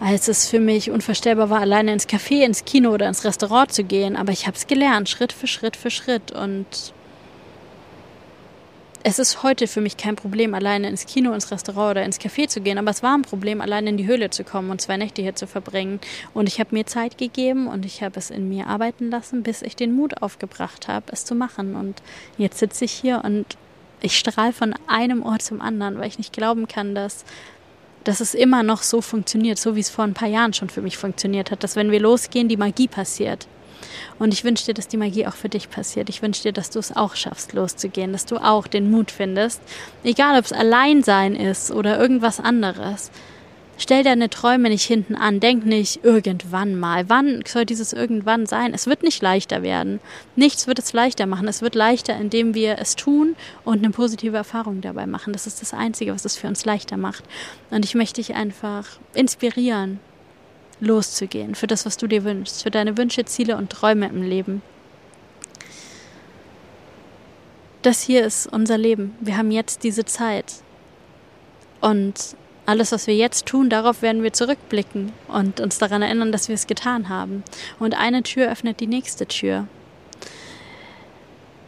als 0.00 0.28
es 0.28 0.48
für 0.48 0.60
mich 0.60 0.90
unvorstellbar 0.90 1.50
war, 1.50 1.60
alleine 1.60 1.92
ins 1.92 2.08
Café, 2.08 2.44
ins 2.44 2.64
Kino 2.64 2.90
oder 2.90 3.06
ins 3.06 3.24
Restaurant 3.24 3.72
zu 3.72 3.84
gehen. 3.84 4.16
Aber 4.16 4.32
ich 4.32 4.46
habe 4.46 4.56
es 4.56 4.66
gelernt, 4.66 5.08
Schritt 5.08 5.32
für 5.32 5.46
Schritt 5.46 5.76
für 5.76 5.90
Schritt. 5.90 6.32
Und 6.32 6.94
es 9.02 9.18
ist 9.18 9.42
heute 9.42 9.66
für 9.66 9.80
mich 9.80 9.96
kein 9.96 10.16
Problem, 10.16 10.54
alleine 10.54 10.88
ins 10.88 11.06
Kino, 11.06 11.32
ins 11.32 11.50
Restaurant 11.50 11.92
oder 11.92 12.04
ins 12.04 12.20
Café 12.20 12.48
zu 12.48 12.60
gehen, 12.60 12.78
aber 12.78 12.90
es 12.90 13.02
war 13.02 13.16
ein 13.16 13.22
Problem, 13.22 13.60
alleine 13.60 13.90
in 13.90 13.96
die 13.96 14.06
Höhle 14.06 14.30
zu 14.30 14.44
kommen 14.44 14.70
und 14.70 14.80
zwei 14.80 14.96
Nächte 14.96 15.22
hier 15.22 15.34
zu 15.34 15.46
verbringen. 15.46 16.00
Und 16.34 16.48
ich 16.48 16.60
habe 16.60 16.74
mir 16.74 16.86
Zeit 16.86 17.16
gegeben 17.16 17.66
und 17.66 17.86
ich 17.86 18.02
habe 18.02 18.18
es 18.18 18.30
in 18.30 18.48
mir 18.48 18.66
arbeiten 18.66 19.10
lassen, 19.10 19.42
bis 19.42 19.62
ich 19.62 19.74
den 19.74 19.94
Mut 19.94 20.22
aufgebracht 20.22 20.88
habe, 20.88 21.06
es 21.12 21.24
zu 21.24 21.34
machen. 21.34 21.76
Und 21.76 22.02
jetzt 22.36 22.58
sitze 22.58 22.84
ich 22.84 22.92
hier 22.92 23.22
und 23.24 23.46
ich 24.02 24.18
strahle 24.18 24.52
von 24.52 24.74
einem 24.86 25.22
Ort 25.22 25.42
zum 25.42 25.60
anderen, 25.60 25.98
weil 25.98 26.08
ich 26.08 26.18
nicht 26.18 26.32
glauben 26.32 26.68
kann, 26.68 26.94
dass 26.94 27.24
dass 28.02 28.20
es 28.20 28.32
immer 28.32 28.62
noch 28.62 28.82
so 28.82 29.02
funktioniert, 29.02 29.58
so 29.58 29.76
wie 29.76 29.80
es 29.80 29.90
vor 29.90 30.04
ein 30.04 30.14
paar 30.14 30.26
Jahren 30.26 30.54
schon 30.54 30.70
für 30.70 30.80
mich 30.80 30.96
funktioniert 30.96 31.50
hat, 31.50 31.62
dass 31.62 31.76
wenn 31.76 31.90
wir 31.90 32.00
losgehen, 32.00 32.48
die 32.48 32.56
Magie 32.56 32.88
passiert. 32.88 33.46
Und 34.18 34.32
ich 34.32 34.44
wünsche 34.44 34.66
dir, 34.66 34.74
dass 34.74 34.88
die 34.88 34.96
Magie 34.96 35.26
auch 35.26 35.34
für 35.34 35.48
dich 35.48 35.70
passiert. 35.70 36.08
Ich 36.08 36.22
wünsche 36.22 36.42
dir, 36.42 36.52
dass 36.52 36.70
du 36.70 36.78
es 36.78 36.94
auch 36.94 37.16
schaffst, 37.16 37.52
loszugehen, 37.52 38.12
dass 38.12 38.26
du 38.26 38.36
auch 38.36 38.66
den 38.66 38.90
Mut 38.90 39.10
findest. 39.10 39.60
Egal, 40.04 40.38
ob 40.38 40.44
es 40.44 40.52
Alleinsein 40.52 41.36
ist 41.36 41.70
oder 41.70 41.98
irgendwas 41.98 42.40
anderes. 42.40 43.10
Stell 43.82 44.04
deine 44.04 44.28
Träume 44.28 44.68
nicht 44.68 44.84
hinten 44.84 45.14
an. 45.14 45.40
Denk 45.40 45.64
nicht 45.64 46.04
irgendwann 46.04 46.78
mal. 46.78 47.08
Wann 47.08 47.42
soll 47.46 47.64
dieses 47.64 47.94
irgendwann 47.94 48.44
sein? 48.44 48.74
Es 48.74 48.86
wird 48.86 49.02
nicht 49.02 49.22
leichter 49.22 49.62
werden. 49.62 50.00
Nichts 50.36 50.66
wird 50.66 50.78
es 50.78 50.92
leichter 50.92 51.24
machen. 51.24 51.48
Es 51.48 51.62
wird 51.62 51.74
leichter, 51.74 52.14
indem 52.14 52.52
wir 52.52 52.78
es 52.78 52.94
tun 52.94 53.36
und 53.64 53.78
eine 53.78 53.88
positive 53.88 54.36
Erfahrung 54.36 54.82
dabei 54.82 55.06
machen. 55.06 55.32
Das 55.32 55.46
ist 55.46 55.62
das 55.62 55.72
Einzige, 55.72 56.12
was 56.12 56.26
es 56.26 56.36
für 56.36 56.46
uns 56.46 56.66
leichter 56.66 56.98
macht. 56.98 57.24
Und 57.70 57.86
ich 57.86 57.94
möchte 57.94 58.20
dich 58.20 58.34
einfach 58.34 58.84
inspirieren, 59.14 59.98
loszugehen 60.80 61.54
für 61.54 61.66
das, 61.66 61.86
was 61.86 61.96
du 61.96 62.06
dir 62.06 62.24
wünschst, 62.24 62.62
für 62.62 62.70
deine 62.70 62.96
Wünsche, 62.96 63.24
Ziele 63.24 63.56
und 63.56 63.70
Träume 63.70 64.08
im 64.08 64.22
Leben. 64.22 64.62
Das 67.82 68.02
hier 68.02 68.24
ist 68.24 68.46
unser 68.46 68.76
Leben. 68.76 69.16
Wir 69.20 69.36
haben 69.36 69.50
jetzt 69.50 69.84
diese 69.84 70.04
Zeit. 70.04 70.56
Und 71.80 72.36
alles, 72.66 72.92
was 72.92 73.06
wir 73.06 73.16
jetzt 73.16 73.46
tun, 73.46 73.70
darauf 73.70 74.02
werden 74.02 74.22
wir 74.22 74.32
zurückblicken 74.32 75.12
und 75.28 75.60
uns 75.60 75.78
daran 75.78 76.02
erinnern, 76.02 76.30
dass 76.30 76.48
wir 76.48 76.54
es 76.54 76.66
getan 76.66 77.08
haben. 77.08 77.42
Und 77.78 77.98
eine 77.98 78.22
Tür 78.22 78.50
öffnet 78.50 78.80
die 78.80 78.86
nächste 78.86 79.26
Tür. 79.26 79.66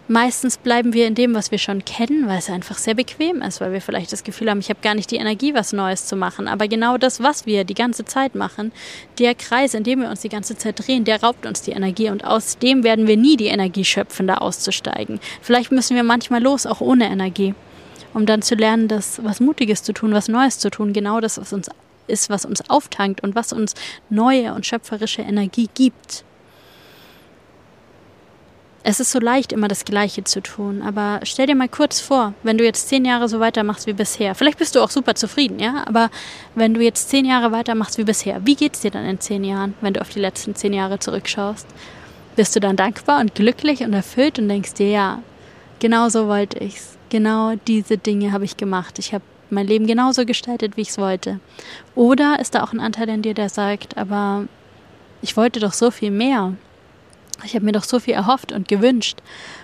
Meistens 0.09 0.59
bleiben 0.59 0.93
wir 0.93 1.07
in 1.07 1.15
dem, 1.15 1.33
was 1.35 1.53
wir 1.53 1.59
schon 1.59 1.85
kennen, 1.85 2.27
weil 2.27 2.39
es 2.39 2.51
einfach 2.51 2.77
sehr 2.77 2.95
bequem 2.95 3.41
ist, 3.41 3.61
weil 3.61 3.73
wir 3.73 3.81
vielleicht 3.81 4.13
das 4.13 4.25
Gefühl 4.25 4.51
haben, 4.51 4.59
ich 4.59 4.69
habe 4.69 4.81
gar 4.83 4.97
nicht 4.97 5.13
die 5.13 5.17
Energie, 5.17 5.55
was 5.55 5.73
Neues 5.73 6.07
zu 6.07 6.17
machen. 6.17 6.49
Aber 6.49 6.67
genau 6.67 6.99
das, 6.99 7.23
was 7.23 7.47
wir 7.47 7.63
die 7.63 7.75
ganze 7.75 8.05
Zeit 8.05 8.35
machen, 8.35 8.73
der 9.21 9.37
Kreis, 9.37 9.75
in 9.75 9.85
dem 9.85 10.01
wir 10.01 10.11
uns 10.11 10.21
die 10.21 10.29
ganze 10.29 10.57
Zeit 10.57 10.85
drehen, 10.85 11.05
der 11.05 11.23
raubt 11.23 11.47
uns 11.47 11.63
die 11.63 11.71
Energie 11.71 12.11
und 12.11 12.25
aus 12.25 12.59
dem 12.59 12.83
werden 12.83 13.07
wir 13.07 13.17
nie 13.17 13.37
die 13.37 13.47
Energie 13.47 13.85
schöpfen, 13.85 14.27
da 14.27 14.35
auszusteigen. 14.39 15.21
Vielleicht 15.41 15.71
müssen 15.71 15.95
wir 15.95 16.03
manchmal 16.03 16.43
los, 16.43 16.67
auch 16.67 16.81
ohne 16.81 17.09
Energie, 17.09 17.55
um 18.13 18.27
dann 18.27 18.43
zu 18.43 18.57
lernen, 18.57 18.89
das 18.89 19.21
was 19.23 19.39
Mutiges 19.39 19.85
zu 19.85 19.93
tun, 19.93 20.13
was 20.13 20.27
Neues 20.27 20.59
zu 20.59 20.69
tun, 20.71 20.93
genau 20.93 21.21
das, 21.21 21.39
was 21.39 21.53
uns 21.53 21.69
ist, 22.09 22.29
was 22.29 22.45
uns 22.45 22.69
auftankt 22.69 23.23
und 23.23 23.37
was 23.37 23.53
uns 23.53 23.75
neue 24.11 24.53
und 24.53 24.67
schöpferische 24.67 25.23
Energie 25.23 25.69
gibt. 25.73 26.25
Es 28.85 28.99
ist 28.99 29.13
so 29.13 29.21
leicht, 29.21 29.53
immer 29.53 29.69
das 29.69 29.85
Gleiche 29.85 30.25
zu 30.25 30.43
tun, 30.43 30.83
aber 30.83 31.21
stell 31.23 31.47
dir 31.47 31.55
mal 31.55 31.69
kurz 31.69 32.01
vor, 32.01 32.35
wenn 32.43 32.59
du 32.59 32.65
jetzt 32.65 32.89
zehn 32.89 33.05
Jahre 33.05 33.29
so 33.29 33.39
weitermachst 33.39 33.87
wie 33.87 33.93
bisher, 33.93 34.35
vielleicht 34.35 34.59
bist 34.59 34.75
du 34.75 34.81
auch 34.81 34.91
super 34.91 35.15
zufrieden, 35.15 35.61
ja, 35.61 35.85
aber 35.87 36.11
wenn 36.57 36.75
du 36.75 36.81
jetzt 36.81 37.09
zehn 37.09 37.25
Jahre 37.25 37.53
weitermachst 37.53 37.97
wie 37.99 38.05
bisher, 38.05 38.45
wie 38.45 38.57
geht's 38.57 38.81
dir 38.81 38.91
dann 38.91 39.05
in 39.05 39.21
zehn 39.21 39.45
Jahren, 39.45 39.75
wenn 39.83 39.95
du 39.95 40.01
auf 40.01 40.09
die 40.09 40.19
letzten 40.19 40.57
zehn 40.57 40.73
Jahre 40.73 40.99
zurückschaust? 40.99 41.69
Bist 42.35 42.57
du 42.57 42.61
dann 42.61 42.75
dankbar 42.75 43.21
und 43.21 43.37
glücklich 43.37 43.83
und 43.83 43.93
erfüllt 43.93 44.41
und 44.41 44.49
denkst 44.49 44.75
dir, 44.75 44.89
ja, 44.89 45.19
genau 45.79 46.09
so 46.09 46.27
wollte 46.27 46.59
ich's, 46.59 46.99
genau 47.09 47.55
diese 47.69 47.99
Dinge 47.99 48.33
habe 48.33 48.45
ich 48.45 48.57
gemacht, 48.57 48.99
ich 48.99 49.15
habe 49.15 49.23
mein 49.51 49.69
Leben 49.69 49.87
genauso 49.87 50.25
gestaltet, 50.27 50.77
wie 50.77 50.81
ich 50.81 50.89
es 50.89 50.99
wollte? 50.99 51.39
Oder 51.95 52.41
ist 52.41 52.57
da 52.57 52.65
auch 52.65 52.73
ein 52.73 52.81
Anteil 52.81 53.09
in 53.11 53.23
dir, 53.23 53.35
der 53.35 53.49
sagt, 53.49 53.97
aber 53.97 54.49
ich 55.21 55.37
wollte 55.37 55.61
doch 55.61 55.73
so 55.73 55.93
viel 55.93 56.11
mehr? 56.11 56.55
Ich 57.45 57.55
habe 57.55 57.65
mir 57.65 57.73
doch 57.73 57.85
so 57.85 57.99
viel 57.99 58.15
erhofft 58.15 58.53
und 58.53 58.69
gewünscht 58.69 59.19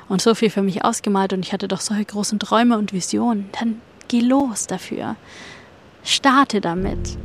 und 0.09 0.21
so 0.21 0.35
viel 0.35 0.51
für 0.51 0.63
mich 0.63 0.85
ausgemalt 0.85 1.33
und 1.33 1.45
ich 1.45 1.53
hatte 1.53 1.69
doch 1.69 1.81
solche 1.81 2.05
großen 2.05 2.39
Träume 2.39 2.79
und 2.79 2.93
Visionen. 2.93 3.51
Dann 3.59 3.81
geh 4.09 4.21
los 4.21 4.67
dafür. 4.67 5.17
Starte 6.03 6.61
damit. 6.61 7.19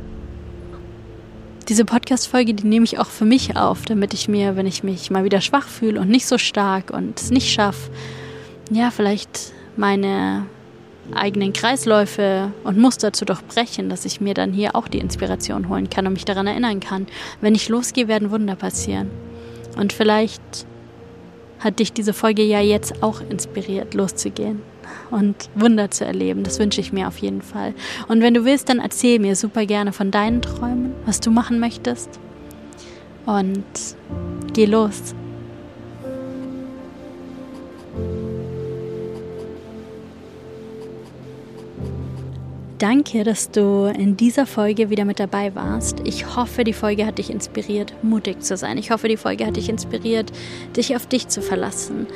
Diese 1.68 1.86
Podcast-Folge, 1.86 2.52
die 2.52 2.66
nehme 2.66 2.84
ich 2.84 2.98
auch 2.98 3.06
für 3.06 3.24
mich 3.24 3.56
auf, 3.56 3.82
damit 3.86 4.12
ich 4.12 4.28
mir, 4.28 4.56
wenn 4.56 4.66
ich 4.66 4.84
mich 4.84 5.10
mal 5.10 5.24
wieder 5.24 5.40
schwach 5.40 5.66
fühle 5.66 5.98
und 6.00 6.10
nicht 6.10 6.26
so 6.26 6.36
stark 6.36 6.90
und 6.90 7.18
es 7.18 7.30
nicht 7.30 7.50
schaffe, 7.50 7.90
ja, 8.70 8.90
vielleicht 8.90 9.52
meine 9.76 10.46
eigenen 11.12 11.52
Kreisläufe 11.52 12.52
und 12.64 12.78
Muster 12.78 13.12
zu 13.12 13.24
durchbrechen, 13.24 13.88
dass 13.88 14.04
ich 14.04 14.20
mir 14.20 14.34
dann 14.34 14.52
hier 14.52 14.74
auch 14.74 14.88
die 14.88 14.98
Inspiration 14.98 15.68
holen 15.68 15.90
kann 15.90 16.06
und 16.06 16.14
mich 16.14 16.24
daran 16.24 16.46
erinnern 16.46 16.80
kann. 16.80 17.06
Wenn 17.40 17.54
ich 17.54 17.68
losgehe, 17.68 18.08
werden 18.08 18.30
Wunder 18.30 18.56
passieren. 18.56 19.10
Und 19.76 19.92
vielleicht 19.92 20.66
hat 21.60 21.78
dich 21.78 21.92
diese 21.92 22.12
Folge 22.12 22.42
ja 22.42 22.60
jetzt 22.60 23.02
auch 23.02 23.20
inspiriert, 23.28 23.94
loszugehen 23.94 24.62
und 25.10 25.48
Wunder 25.54 25.90
zu 25.90 26.04
erleben. 26.04 26.44
Das 26.44 26.58
wünsche 26.58 26.80
ich 26.80 26.92
mir 26.92 27.08
auf 27.08 27.18
jeden 27.18 27.42
Fall. 27.42 27.74
Und 28.08 28.20
wenn 28.20 28.34
du 28.34 28.44
willst, 28.44 28.68
dann 28.68 28.80
erzähl 28.80 29.18
mir 29.18 29.36
super 29.36 29.64
gerne 29.64 29.92
von 29.92 30.10
deinen 30.10 30.42
Träumen, 30.42 30.92
was 31.06 31.20
du 31.20 31.30
machen 31.30 31.60
möchtest. 31.60 32.10
Und 33.26 33.64
geh 34.52 34.66
los. 34.66 35.14
Danke, 42.78 43.22
dass 43.22 43.50
du 43.50 43.86
in 43.86 44.16
dieser 44.16 44.46
Folge 44.46 44.90
wieder 44.90 45.04
mit 45.04 45.20
dabei 45.20 45.54
warst. 45.54 46.00
Ich 46.04 46.36
hoffe, 46.36 46.64
die 46.64 46.72
Folge 46.72 47.06
hat 47.06 47.18
dich 47.18 47.30
inspiriert, 47.30 47.94
mutig 48.02 48.42
zu 48.42 48.56
sein. 48.56 48.78
Ich 48.78 48.90
hoffe, 48.90 49.08
die 49.08 49.16
Folge 49.16 49.46
hat 49.46 49.56
dich 49.56 49.68
inspiriert, 49.68 50.32
dich 50.76 50.96
auf 50.96 51.06
dich 51.06 51.28
zu 51.28 51.40
verlassen. 51.40 52.06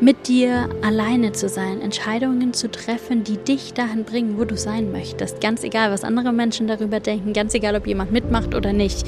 mit 0.00 0.28
dir 0.28 0.68
alleine 0.82 1.32
zu 1.32 1.48
sein, 1.48 1.80
Entscheidungen 1.80 2.52
zu 2.52 2.70
treffen, 2.70 3.24
die 3.24 3.36
dich 3.36 3.74
dahin 3.74 4.04
bringen, 4.04 4.38
wo 4.38 4.44
du 4.44 4.56
sein 4.56 4.92
möchtest. 4.92 5.40
Ganz 5.40 5.64
egal, 5.64 5.90
was 5.90 6.04
andere 6.04 6.32
Menschen 6.32 6.68
darüber 6.68 7.00
denken, 7.00 7.32
ganz 7.32 7.52
egal, 7.54 7.74
ob 7.74 7.86
jemand 7.86 8.12
mitmacht 8.12 8.54
oder 8.54 8.72
nicht. 8.72 9.06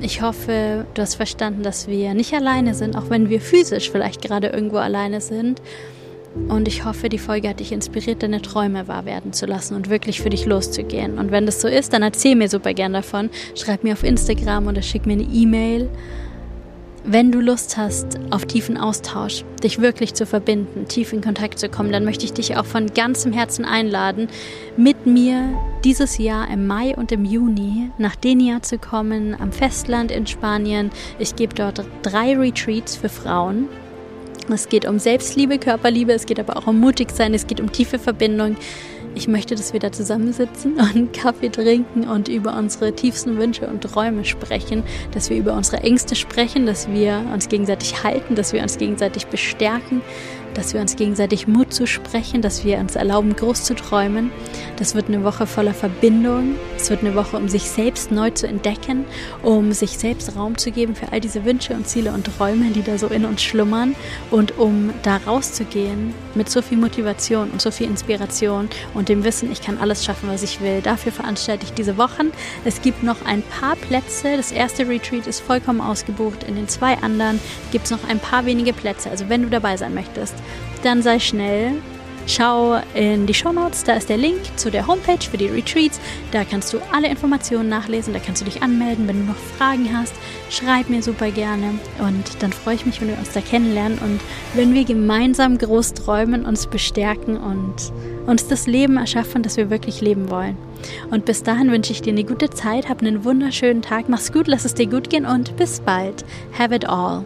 Ich 0.00 0.20
hoffe, 0.20 0.84
du 0.94 1.02
hast 1.02 1.14
verstanden, 1.14 1.62
dass 1.62 1.86
wir 1.86 2.14
nicht 2.14 2.34
alleine 2.34 2.74
sind, 2.74 2.96
auch 2.96 3.08
wenn 3.08 3.28
wir 3.30 3.40
physisch 3.40 3.90
vielleicht 3.90 4.20
gerade 4.20 4.48
irgendwo 4.48 4.78
alleine 4.78 5.20
sind. 5.20 5.62
Und 6.48 6.66
ich 6.66 6.84
hoffe, 6.84 7.08
die 7.08 7.18
Folge 7.18 7.48
hat 7.48 7.60
dich 7.60 7.72
inspiriert, 7.72 8.22
deine 8.22 8.40
Träume 8.40 8.88
wahr 8.88 9.04
werden 9.04 9.32
zu 9.32 9.46
lassen 9.46 9.74
und 9.74 9.90
wirklich 9.90 10.20
für 10.22 10.30
dich 10.30 10.46
loszugehen. 10.46 11.18
Und 11.18 11.30
wenn 11.30 11.46
das 11.46 11.60
so 11.60 11.68
ist, 11.68 11.92
dann 11.92 12.02
erzähl 12.02 12.36
mir 12.36 12.48
super 12.48 12.72
gern 12.72 12.94
davon. 12.94 13.30
Schreib 13.54 13.84
mir 13.84 13.92
auf 13.92 14.02
Instagram 14.02 14.66
oder 14.66 14.82
schick 14.82 15.06
mir 15.06 15.14
eine 15.14 15.24
E-Mail 15.24 15.88
wenn 17.04 17.32
du 17.32 17.40
Lust 17.40 17.76
hast 17.76 18.20
auf 18.30 18.46
tiefen 18.46 18.76
Austausch, 18.76 19.44
dich 19.62 19.80
wirklich 19.80 20.14
zu 20.14 20.24
verbinden, 20.24 20.86
tief 20.86 21.12
in 21.12 21.20
Kontakt 21.20 21.58
zu 21.58 21.68
kommen, 21.68 21.90
dann 21.90 22.04
möchte 22.04 22.24
ich 22.24 22.32
dich 22.32 22.56
auch 22.56 22.64
von 22.64 22.94
ganzem 22.94 23.32
Herzen 23.32 23.64
einladen, 23.64 24.28
mit 24.76 25.06
mir 25.06 25.48
dieses 25.84 26.18
Jahr 26.18 26.48
im 26.48 26.66
Mai 26.66 26.94
und 26.96 27.10
im 27.10 27.24
Juni 27.24 27.90
nach 27.98 28.14
Denia 28.14 28.62
zu 28.62 28.78
kommen, 28.78 29.34
am 29.38 29.50
Festland 29.50 30.12
in 30.12 30.26
Spanien. 30.26 30.90
Ich 31.18 31.34
gebe 31.34 31.54
dort 31.54 31.84
drei 32.02 32.36
Retreats 32.36 32.96
für 32.96 33.08
Frauen. 33.08 33.68
Es 34.50 34.68
geht 34.68 34.86
um 34.86 34.98
Selbstliebe, 34.98 35.58
Körperliebe, 35.58 36.12
es 36.12 36.26
geht 36.26 36.40
aber 36.40 36.56
auch 36.56 36.66
um 36.66 36.80
mutig 36.80 37.10
sein, 37.10 37.34
es 37.34 37.46
geht 37.46 37.60
um 37.60 37.70
tiefe 37.70 37.98
Verbindung. 37.98 38.56
Ich 39.14 39.28
möchte, 39.28 39.54
dass 39.54 39.72
wir 39.72 39.80
da 39.80 39.92
zusammensitzen 39.92 40.76
und 40.94 41.12
Kaffee 41.12 41.50
trinken 41.50 42.08
und 42.08 42.28
über 42.28 42.56
unsere 42.56 42.94
tiefsten 42.94 43.38
Wünsche 43.38 43.66
und 43.66 43.82
Träume 43.82 44.24
sprechen, 44.24 44.82
dass 45.12 45.30
wir 45.30 45.36
über 45.36 45.54
unsere 45.54 45.82
Ängste 45.82 46.14
sprechen, 46.14 46.66
dass 46.66 46.90
wir 46.90 47.22
uns 47.32 47.48
gegenseitig 47.48 48.02
halten, 48.02 48.34
dass 48.34 48.52
wir 48.52 48.62
uns 48.62 48.78
gegenseitig 48.78 49.26
bestärken, 49.26 50.00
dass 50.54 50.74
wir 50.74 50.80
uns 50.80 50.96
gegenseitig 50.96 51.46
Mut 51.46 51.72
zu 51.72 51.86
sprechen, 51.86 52.42
dass 52.42 52.64
wir 52.64 52.78
uns 52.78 52.96
erlauben, 52.96 53.34
groß 53.36 53.64
zu 53.64 53.74
träumen. 53.74 54.30
Das 54.76 54.94
wird 54.94 55.08
eine 55.08 55.24
Woche 55.24 55.46
voller 55.46 55.74
Verbindung. 55.74 56.56
Es 56.76 56.90
wird 56.90 57.00
eine 57.00 57.14
Woche, 57.14 57.36
um 57.36 57.48
sich 57.48 57.64
selbst 57.64 58.10
neu 58.10 58.30
zu 58.30 58.46
entdecken, 58.46 59.04
um 59.42 59.72
sich 59.72 59.98
selbst 59.98 60.36
Raum 60.36 60.58
zu 60.58 60.70
geben 60.70 60.94
für 60.94 61.12
all 61.12 61.20
diese 61.20 61.44
Wünsche 61.44 61.74
und 61.74 61.86
Ziele 61.86 62.12
und 62.12 62.26
Träume, 62.26 62.70
die 62.70 62.82
da 62.82 62.98
so 62.98 63.08
in 63.08 63.24
uns 63.24 63.42
schlummern 63.42 63.94
und 64.30 64.58
um 64.58 64.90
da 65.02 65.18
rauszugehen 65.18 66.14
mit 66.34 66.50
so 66.50 66.62
viel 66.62 66.78
Motivation 66.78 67.50
und 67.50 67.60
so 67.60 67.70
viel 67.70 67.86
Inspiration 67.86 68.68
und 68.94 69.08
dem 69.08 69.24
Wissen, 69.24 69.50
ich 69.52 69.60
kann 69.60 69.78
alles 69.78 70.04
schaffen, 70.04 70.28
was 70.28 70.42
ich 70.42 70.60
will. 70.60 70.80
Dafür 70.82 71.12
veranstalte 71.12 71.64
ich 71.64 71.72
diese 71.72 71.96
Wochen. 71.98 72.32
Es 72.64 72.82
gibt 72.82 73.02
noch 73.02 73.24
ein 73.24 73.42
paar 73.42 73.76
Plätze. 73.76 74.36
Das 74.36 74.52
erste 74.52 74.88
Retreat 74.88 75.26
ist 75.26 75.40
vollkommen 75.40 75.80
ausgebucht. 75.80 76.44
In 76.44 76.56
den 76.56 76.68
zwei 76.68 76.96
anderen 76.98 77.40
gibt 77.70 77.86
es 77.86 77.90
noch 77.90 78.08
ein 78.08 78.18
paar 78.18 78.46
wenige 78.46 78.72
Plätze. 78.72 79.10
Also 79.10 79.28
wenn 79.28 79.42
du 79.42 79.50
dabei 79.50 79.76
sein 79.76 79.94
möchtest, 79.94 80.34
dann 80.82 81.02
sei 81.02 81.18
schnell. 81.18 81.72
Schau 82.26 82.80
in 82.94 83.26
die 83.26 83.34
Show 83.34 83.52
Notes, 83.52 83.82
da 83.82 83.94
ist 83.94 84.08
der 84.08 84.16
Link 84.16 84.38
zu 84.54 84.70
der 84.70 84.86
Homepage 84.86 85.24
für 85.28 85.36
die 85.36 85.48
Retreats. 85.48 86.00
Da 86.30 86.44
kannst 86.44 86.72
du 86.72 86.78
alle 86.92 87.08
Informationen 87.08 87.68
nachlesen, 87.68 88.14
da 88.14 88.20
kannst 88.20 88.40
du 88.40 88.44
dich 88.44 88.62
anmelden. 88.62 89.08
Wenn 89.08 89.26
du 89.26 89.32
noch 89.32 89.36
Fragen 89.58 89.88
hast, 89.92 90.14
schreib 90.48 90.88
mir 90.88 91.02
super 91.02 91.32
gerne. 91.32 91.74
Und 91.98 92.24
dann 92.40 92.52
freue 92.52 92.76
ich 92.76 92.86
mich, 92.86 93.00
wenn 93.00 93.08
wir 93.08 93.18
uns 93.18 93.32
da 93.32 93.40
kennenlernen 93.40 93.98
und 93.98 94.20
wenn 94.54 94.72
wir 94.72 94.84
gemeinsam 94.84 95.58
groß 95.58 95.94
träumen, 95.94 96.46
uns 96.46 96.68
bestärken 96.68 97.36
und 97.36 97.92
uns 98.26 98.46
das 98.46 98.68
Leben 98.68 98.98
erschaffen, 98.98 99.42
das 99.42 99.56
wir 99.56 99.68
wirklich 99.68 100.00
leben 100.00 100.30
wollen. 100.30 100.56
Und 101.10 101.24
bis 101.24 101.42
dahin 101.42 101.72
wünsche 101.72 101.92
ich 101.92 102.02
dir 102.02 102.12
eine 102.12 102.24
gute 102.24 102.50
Zeit, 102.50 102.88
hab 102.88 103.00
einen 103.00 103.24
wunderschönen 103.24 103.82
Tag, 103.82 104.08
mach's 104.08 104.32
gut, 104.32 104.46
lass 104.46 104.64
es 104.64 104.74
dir 104.74 104.86
gut 104.86 105.10
gehen 105.10 105.26
und 105.26 105.56
bis 105.56 105.80
bald. 105.80 106.24
Have 106.56 106.74
it 106.74 106.88
all. 106.88 107.24